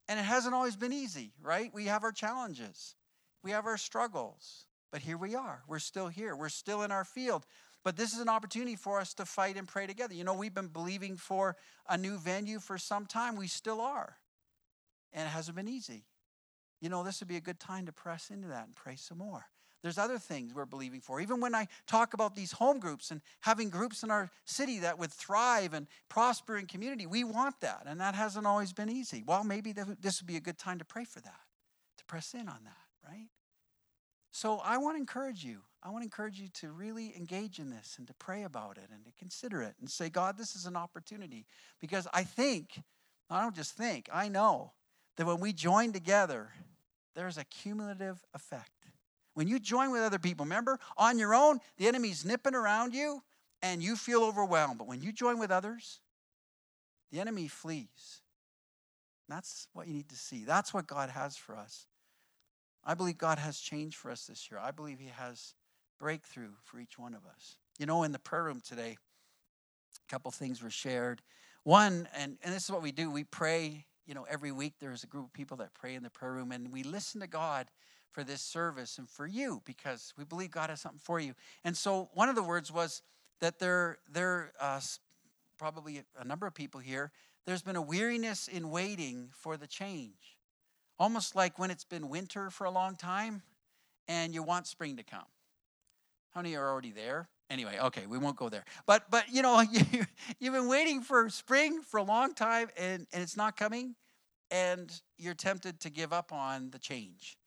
And 0.08 0.20
it 0.20 0.24
hasn't 0.24 0.54
always 0.54 0.76
been 0.76 0.94
easy, 0.94 1.34
right? 1.42 1.72
We 1.74 1.86
have 1.86 2.04
our 2.04 2.12
challenges, 2.12 2.96
we 3.44 3.52
have 3.52 3.66
our 3.66 3.78
struggles, 3.78 4.66
but 4.92 5.02
here 5.02 5.18
we 5.18 5.36
are. 5.36 5.64
We're 5.68 5.80
still 5.80 6.08
here, 6.08 6.36
we're 6.36 6.50
still 6.50 6.84
in 6.84 6.92
our 6.92 7.06
field. 7.06 7.46
But 7.84 7.98
this 7.98 8.14
is 8.14 8.20
an 8.20 8.30
opportunity 8.30 8.78
for 8.78 9.00
us 9.00 9.14
to 9.16 9.26
fight 9.26 9.58
and 9.58 9.68
pray 9.68 9.88
together. 9.88 10.14
You 10.14 10.24
know, 10.24 10.34
we've 10.34 10.54
been 10.54 10.68
believing 10.68 11.18
for 11.18 11.58
a 11.90 11.98
new 11.98 12.18
venue 12.18 12.60
for 12.60 12.78
some 12.78 13.06
time. 13.06 13.36
We 13.36 13.48
still 13.48 13.82
are. 13.82 14.16
And 15.12 15.28
it 15.28 15.32
hasn't 15.32 15.58
been 15.58 15.68
easy. 15.68 16.06
You 16.80 16.90
know, 16.90 17.04
this 17.04 17.20
would 17.20 17.28
be 17.28 17.36
a 17.36 17.42
good 17.42 17.60
time 17.60 17.86
to 17.86 17.92
press 17.92 18.30
into 18.30 18.48
that 18.48 18.68
and 18.68 18.76
pray 18.76 18.96
some 18.96 19.18
more. 19.18 19.48
There's 19.84 19.98
other 19.98 20.18
things 20.18 20.54
we're 20.54 20.66
believing 20.66 21.02
for. 21.02 21.20
Even 21.20 21.42
when 21.42 21.54
I 21.54 21.68
talk 21.88 22.14
about 22.14 22.36
these 22.36 22.54
home 22.54 22.80
groups 22.80 23.12
and 23.12 23.22
having 23.42 23.70
groups 23.70 24.02
in 24.02 24.10
our 24.10 24.32
city 24.46 24.80
that 24.80 24.98
would 24.98 25.12
thrive 25.12 25.74
and 25.74 25.88
prosper 26.08 26.58
in 26.58 26.68
community, 26.68 27.06
we 27.06 27.26
want 27.26 27.60
that. 27.60 27.84
And 27.86 28.00
that 28.00 28.16
hasn't 28.16 28.48
always 28.48 28.72
been 28.72 28.90
easy. 28.90 29.24
Well, 29.28 29.44
maybe 29.44 29.74
this 29.74 30.22
would 30.22 30.28
be 30.28 30.38
a 30.38 30.42
good 30.42 30.58
time 30.58 30.80
to 30.80 30.86
pray 30.86 31.04
for 31.04 31.20
that, 31.20 31.42
to 31.98 32.06
press 32.06 32.34
in 32.34 32.48
on 32.48 32.64
that, 32.64 33.08
right? 33.08 33.28
So 34.32 34.62
I 34.64 34.78
want 34.78 34.96
to 34.96 35.00
encourage 35.00 35.44
you. 35.44 35.60
I 35.84 35.90
want 35.90 36.04
to 36.04 36.06
encourage 36.06 36.40
you 36.40 36.48
to 36.62 36.72
really 36.72 37.14
engage 37.18 37.60
in 37.60 37.70
this 37.70 37.96
and 37.98 38.08
to 38.08 38.14
pray 38.14 38.44
about 38.44 38.78
it 38.78 38.90
and 38.90 39.04
to 39.04 39.12
consider 39.20 39.62
it 39.62 39.76
and 39.82 39.90
say, 39.90 40.10
God, 40.10 40.38
this 40.38 40.56
is 40.56 40.66
an 40.66 40.78
opportunity. 40.78 41.46
Because 41.82 42.08
I 42.14 42.24
think, 42.24 42.82
I 43.30 43.42
don't 43.42 43.54
just 43.54 43.74
think, 43.74 44.08
I 44.14 44.30
know 44.30 44.72
that 45.18 45.28
when 45.28 45.42
we 45.42 45.52
join 45.52 45.92
together, 45.92 46.52
there's 47.16 47.38
a 47.38 47.44
cumulative 47.44 48.24
effect. 48.34 48.70
When 49.34 49.48
you 49.48 49.60
join 49.60 49.92
with 49.92 50.02
other 50.02 50.20
people, 50.20 50.46
remember, 50.46 50.80
on 50.98 51.18
your 51.18 51.34
own, 51.34 51.60
the 51.78 51.88
enemy's 51.88 52.24
nipping 52.24 52.56
around 52.56 52.94
you 52.94 53.24
and 53.62 53.82
you 53.82 53.96
feel 53.96 54.24
overwhelmed. 54.24 54.78
But 54.78 54.88
when 54.88 55.02
you 55.02 55.12
join 55.12 55.40
with 55.40 55.52
others, 55.52 56.02
the 57.12 57.20
enemy 57.20 57.48
flees. 57.48 58.22
That's 59.30 59.68
what 59.74 59.88
you 59.88 59.94
need 59.94 60.10
to 60.10 60.16
see. 60.16 60.44
That's 60.44 60.74
what 60.74 60.86
God 60.86 61.10
has 61.10 61.36
for 61.38 61.56
us. 61.56 61.88
I 62.84 62.94
believe 62.94 63.18
God 63.18 63.40
has 63.40 63.60
change 63.60 63.96
for 63.96 64.12
us 64.12 64.26
this 64.26 64.52
year. 64.52 64.60
I 64.60 64.72
believe 64.72 65.00
He 65.00 65.08
has 65.08 65.56
breakthrough 66.00 66.52
for 66.64 66.80
each 66.80 67.00
one 67.00 67.14
of 67.14 67.26
us. 67.26 67.56
You 67.80 67.86
know, 67.86 68.04
in 68.04 68.12
the 68.12 68.20
prayer 68.20 68.44
room 68.44 68.62
today, 68.62 68.98
a 68.98 70.12
couple 70.12 70.30
things 70.32 70.62
were 70.62 70.70
shared. 70.70 71.22
One, 71.64 72.10
and, 72.16 72.38
and 72.44 72.54
this 72.54 72.66
is 72.66 72.72
what 72.72 72.82
we 72.82 72.92
do 72.92 73.10
we 73.10 73.24
pray, 73.24 73.86
you 74.06 74.14
know, 74.14 74.26
every 74.30 74.52
week 74.52 74.74
there's 74.80 75.04
a 75.04 75.08
group 75.08 75.28
of 75.28 75.34
people 75.34 75.58
that 75.58 75.74
pray 75.74 75.96
in 75.96 76.04
the 76.04 76.10
prayer 76.10 76.34
room, 76.34 76.52
and 76.52 76.74
we 76.74 76.84
listen 76.84 77.22
to 77.22 77.28
God 77.28 77.68
for 78.14 78.24
this 78.24 78.42
service 78.42 78.98
and 78.98 79.10
for 79.10 79.28
you 79.28 79.62
because 79.66 80.14
we 80.18 80.24
believe 80.24 80.52
God 80.52 80.70
has 80.70 80.82
something 80.82 81.02
for 81.04 81.20
you. 81.20 81.34
And 81.64 81.76
so 81.76 82.10
one 82.14 82.30
of 82.30 82.36
the 82.36 82.44
words 82.44 82.72
was 82.72 83.02
that 83.42 83.60
there, 83.60 83.98
there 84.10 84.54
uh, 84.60 84.80
probably 85.58 86.04
a 86.18 86.24
number 86.24 86.48
of 86.48 86.54
people 86.54 86.80
here, 86.80 87.12
there's 87.46 87.64
been 87.64 87.76
a 87.76 87.82
weariness 87.82 88.48
in 88.48 88.70
waiting 88.70 89.30
for 89.34 89.58
the 89.58 89.68
change. 89.68 90.38
Almost 91.00 91.36
like 91.36 91.58
when 91.58 91.72
it's 91.72 91.84
been 91.84 92.08
winter 92.08 92.50
for 92.50 92.66
a 92.66 92.72
long 92.72 92.96
time 92.96 93.42
and 94.08 94.34
you 94.34 94.44
want 94.44 94.68
spring 94.68 94.98
to 94.98 95.04
come. 95.04 95.26
How 96.32 96.42
many 96.42 96.56
are 96.56 96.70
already 96.70 96.92
there? 96.92 97.28
Anyway, 97.50 97.78
okay, 97.80 98.06
we 98.08 98.18
won't 98.18 98.38
go 98.38 98.50
there. 98.50 98.64
But 98.86 99.10
but 99.12 99.26
you 99.32 99.42
know, 99.42 99.62
you, 99.72 100.06
you've 100.40 100.54
been 100.54 100.68
waiting 100.68 101.02
for 101.02 101.30
spring 101.30 101.82
for 101.82 101.98
a 101.98 102.04
long 102.04 102.34
time 102.34 102.70
and, 102.78 103.06
and 103.12 103.22
it's 103.22 103.36
not 103.36 103.58
coming, 103.58 103.96
and 104.50 104.92
you're 105.18 105.34
tempted 105.34 105.80
to 105.82 105.90
give 105.90 106.14
up 106.14 106.32
on 106.32 106.70
the 106.72 106.80
change. 106.80 107.38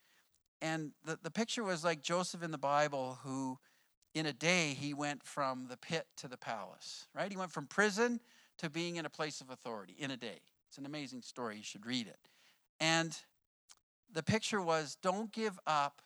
And 0.62 0.92
the, 1.04 1.18
the 1.22 1.30
picture 1.30 1.62
was 1.62 1.84
like 1.84 2.02
Joseph 2.02 2.42
in 2.42 2.50
the 2.50 2.58
Bible, 2.58 3.18
who 3.22 3.58
in 4.14 4.26
a 4.26 4.32
day 4.32 4.74
he 4.78 4.94
went 4.94 5.22
from 5.22 5.66
the 5.68 5.76
pit 5.76 6.06
to 6.16 6.28
the 6.28 6.38
palace, 6.38 7.06
right? 7.14 7.30
He 7.30 7.36
went 7.36 7.52
from 7.52 7.66
prison 7.66 8.20
to 8.58 8.70
being 8.70 8.96
in 8.96 9.04
a 9.04 9.10
place 9.10 9.40
of 9.40 9.50
authority 9.50 9.94
in 9.98 10.10
a 10.10 10.16
day. 10.16 10.40
It's 10.68 10.78
an 10.78 10.86
amazing 10.86 11.22
story. 11.22 11.58
You 11.58 11.62
should 11.62 11.84
read 11.84 12.06
it. 12.06 12.18
And 12.80 13.16
the 14.12 14.22
picture 14.22 14.60
was 14.62 14.96
don't 15.02 15.32
give 15.32 15.58
up 15.66 16.00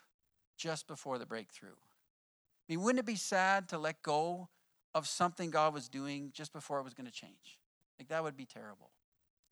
just 0.57 0.87
before 0.87 1.19
the 1.19 1.27
breakthrough. 1.27 1.69
I 1.71 2.73
mean, 2.73 2.83
wouldn't 2.83 3.01
it 3.01 3.07
be 3.07 3.17
sad 3.17 3.69
to 3.71 3.79
let 3.79 4.03
go 4.03 4.49
of 4.95 5.07
something 5.07 5.51
God 5.51 5.73
was 5.73 5.89
doing 5.89 6.31
just 6.35 6.53
before 6.53 6.79
it 6.79 6.85
was 6.85 6.95
going 6.95 7.07
to 7.07 7.13
change? 7.13 7.59
Like, 7.99 8.09
that 8.09 8.23
would 8.23 8.37
be 8.37 8.47
terrible. 8.47 8.91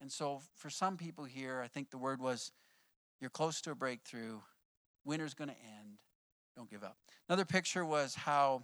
And 0.01 0.11
so, 0.11 0.41
for 0.55 0.69
some 0.69 0.97
people 0.97 1.25
here, 1.25 1.61
I 1.63 1.67
think 1.67 1.89
the 1.89 1.97
word 1.97 2.21
was 2.21 2.51
you're 3.19 3.29
close 3.29 3.59
to 3.61 3.71
a 3.71 3.75
breakthrough. 3.75 4.39
Winter's 5.09 5.33
going 5.33 5.49
to 5.49 5.55
end. 5.55 5.97
Don't 6.55 6.69
give 6.69 6.83
up. 6.83 6.97
Another 7.27 7.43
picture 7.43 7.83
was 7.83 8.13
how 8.13 8.63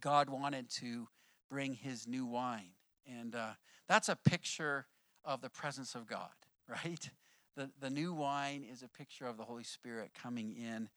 God 0.00 0.30
wanted 0.30 0.70
to 0.76 1.08
bring 1.50 1.74
his 1.74 2.08
new 2.08 2.24
wine. 2.24 2.70
And 3.06 3.34
uh, 3.34 3.50
that's 3.86 4.08
a 4.08 4.16
picture 4.16 4.86
of 5.26 5.42
the 5.42 5.50
presence 5.50 5.94
of 5.94 6.06
God, 6.06 6.30
right? 6.68 7.10
The, 7.54 7.70
the 7.78 7.90
new 7.90 8.14
wine 8.14 8.64
is 8.64 8.82
a 8.82 8.88
picture 8.88 9.26
of 9.26 9.36
the 9.36 9.44
Holy 9.44 9.62
Spirit 9.62 10.12
coming 10.14 10.52
in. 10.52 10.88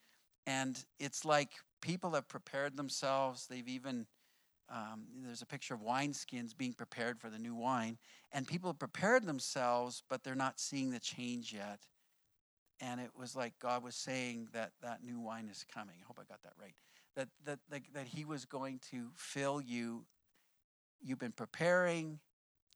And 0.48 0.82
it's 1.00 1.26
like 1.26 1.52
people 1.82 2.12
have 2.12 2.30
prepared 2.30 2.78
themselves. 2.78 3.46
They've 3.46 3.68
even, 3.68 4.08
um, 4.74 5.04
there's 5.22 5.42
a 5.42 5.46
picture 5.46 5.74
of 5.74 5.82
wineskins 5.82 6.56
being 6.58 6.74
prepared 6.74 7.20
for 7.20 7.30
the 7.30 7.40
new 7.40 7.56
wine. 7.56 7.98
And 8.32 8.48
people 8.48 8.70
have 8.70 8.80
prepared 8.80 9.26
themselves, 9.26 10.02
but 10.10 10.24
they're 10.24 10.34
not 10.34 10.62
seeing 10.62 10.92
the 10.92 11.00
change 11.00 11.52
yet 11.52 11.80
and 12.82 13.00
it 13.00 13.12
was 13.18 13.36
like 13.36 13.54
God 13.60 13.84
was 13.84 13.96
saying 13.96 14.50
that 14.54 14.72
that 14.82 15.04
new 15.04 15.20
wine 15.20 15.50
is 15.50 15.66
coming. 15.74 15.96
I 16.02 16.06
hope 16.08 16.20
I 16.20 16.24
got 16.24 16.42
that 16.44 16.54
right. 16.60 16.76
That 17.16 17.28
that 17.46 17.60
that, 17.70 17.82
that 17.94 18.08
He 18.08 18.26
was 18.26 18.46
going 18.46 18.80
to 18.92 19.10
fill 19.16 19.62
you. 19.62 20.06
You've 21.02 21.20
been 21.20 21.32
preparing, 21.32 22.20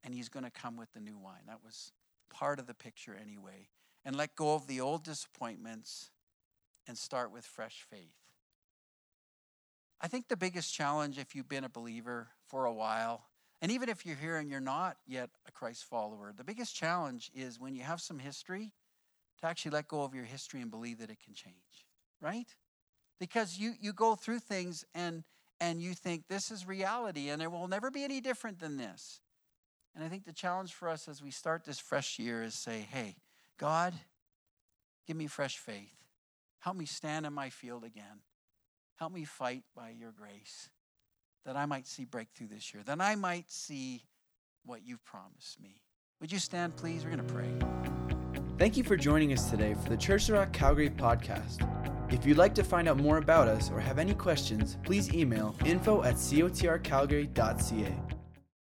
and 0.03 0.13
He's 0.13 0.29
going 0.29 0.45
to 0.45 0.51
come 0.51 0.77
with 0.77 0.91
the 0.93 0.99
new 0.99 1.17
wine. 1.17 1.43
That 1.47 1.63
was 1.63 1.91
part 2.29 2.59
of 2.59 2.67
the 2.67 2.73
picture 2.73 3.17
anyway. 3.19 3.69
And 4.05 4.15
let 4.15 4.35
go 4.35 4.55
of 4.55 4.67
the 4.67 4.81
old 4.81 5.03
disappointments, 5.03 6.11
and 6.87 6.97
start 6.97 7.31
with 7.31 7.45
fresh 7.45 7.85
faith. 7.89 8.15
I 10.01 10.09
think 10.09 10.27
the 10.27 10.35
biggest 10.35 10.73
challenge, 10.73 11.17
if 11.17 11.33
you've 11.33 11.47
been 11.47 11.63
a 11.63 11.69
believer 11.69 12.27
for 12.49 12.65
a 12.65 12.73
while, 12.73 13.23
and 13.61 13.71
even 13.71 13.87
if 13.87 14.05
you're 14.05 14.17
here 14.17 14.35
and 14.35 14.49
you're 14.49 14.59
not 14.59 14.97
yet 15.07 15.29
a 15.47 15.51
Christ 15.53 15.85
follower, 15.85 16.33
the 16.35 16.43
biggest 16.43 16.75
challenge 16.75 17.31
is 17.33 17.61
when 17.61 17.73
you 17.73 17.83
have 17.83 18.01
some 18.01 18.19
history 18.19 18.73
to 19.43 19.49
actually 19.49 19.71
let 19.71 19.89
go 19.89 20.03
of 20.03 20.15
your 20.15 20.23
history 20.23 20.61
and 20.61 20.71
believe 20.71 20.99
that 20.99 21.09
it 21.09 21.17
can 21.21 21.33
change, 21.33 21.85
right? 22.21 22.47
Because 23.19 23.59
you, 23.59 23.73
you 23.77 23.91
go 23.91 24.15
through 24.15 24.39
things 24.39 24.85
and, 24.95 25.25
and 25.59 25.81
you 25.81 25.93
think 25.93 26.29
this 26.29 26.49
is 26.49 26.65
reality 26.65 27.27
and 27.27 27.41
it 27.41 27.51
will 27.51 27.67
never 27.67 27.91
be 27.91 28.05
any 28.05 28.21
different 28.21 28.59
than 28.59 28.77
this. 28.77 29.19
And 29.93 30.01
I 30.03 30.07
think 30.07 30.23
the 30.23 30.31
challenge 30.31 30.71
for 30.73 30.87
us 30.87 31.09
as 31.09 31.21
we 31.21 31.29
start 31.29 31.65
this 31.65 31.77
fresh 31.77 32.19
year 32.19 32.41
is 32.41 32.55
say, 32.55 32.87
hey, 32.89 33.17
God, 33.59 33.93
give 35.05 35.17
me 35.17 35.27
fresh 35.27 35.57
faith. 35.57 35.93
Help 36.59 36.77
me 36.77 36.85
stand 36.85 37.25
in 37.25 37.33
my 37.33 37.49
field 37.49 37.83
again. 37.83 38.21
Help 38.95 39.11
me 39.11 39.25
fight 39.25 39.63
by 39.75 39.89
your 39.89 40.13
grace 40.13 40.69
that 41.45 41.57
I 41.57 41.65
might 41.65 41.85
see 41.85 42.05
breakthrough 42.05 42.47
this 42.47 42.73
year, 42.73 42.81
that 42.85 43.01
I 43.01 43.15
might 43.15 43.51
see 43.51 44.03
what 44.65 44.87
you've 44.87 45.03
promised 45.03 45.59
me. 45.61 45.81
Would 46.21 46.31
you 46.31 46.39
stand, 46.39 46.77
please? 46.77 47.03
We're 47.03 47.11
going 47.13 47.27
to 47.27 47.33
pray. 47.33 47.92
Thank 48.63 48.77
you 48.77 48.83
for 48.85 48.95
joining 48.95 49.33
us 49.33 49.49
today 49.49 49.73
for 49.73 49.89
the 49.89 49.97
Church 49.97 50.29
Rock 50.29 50.53
Calgary 50.53 50.89
podcast. 50.89 51.69
If 52.09 52.25
you'd 52.25 52.37
like 52.37 52.55
to 52.55 52.63
find 52.63 52.87
out 52.87 52.95
more 52.95 53.17
about 53.17 53.49
us 53.49 53.69
or 53.69 53.81
have 53.81 53.99
any 53.99 54.13
questions, 54.13 54.77
please 54.83 55.13
email 55.13 55.53
info 55.65 56.01
at 56.03 56.15
cotrcalgary.ca. 56.15 58.12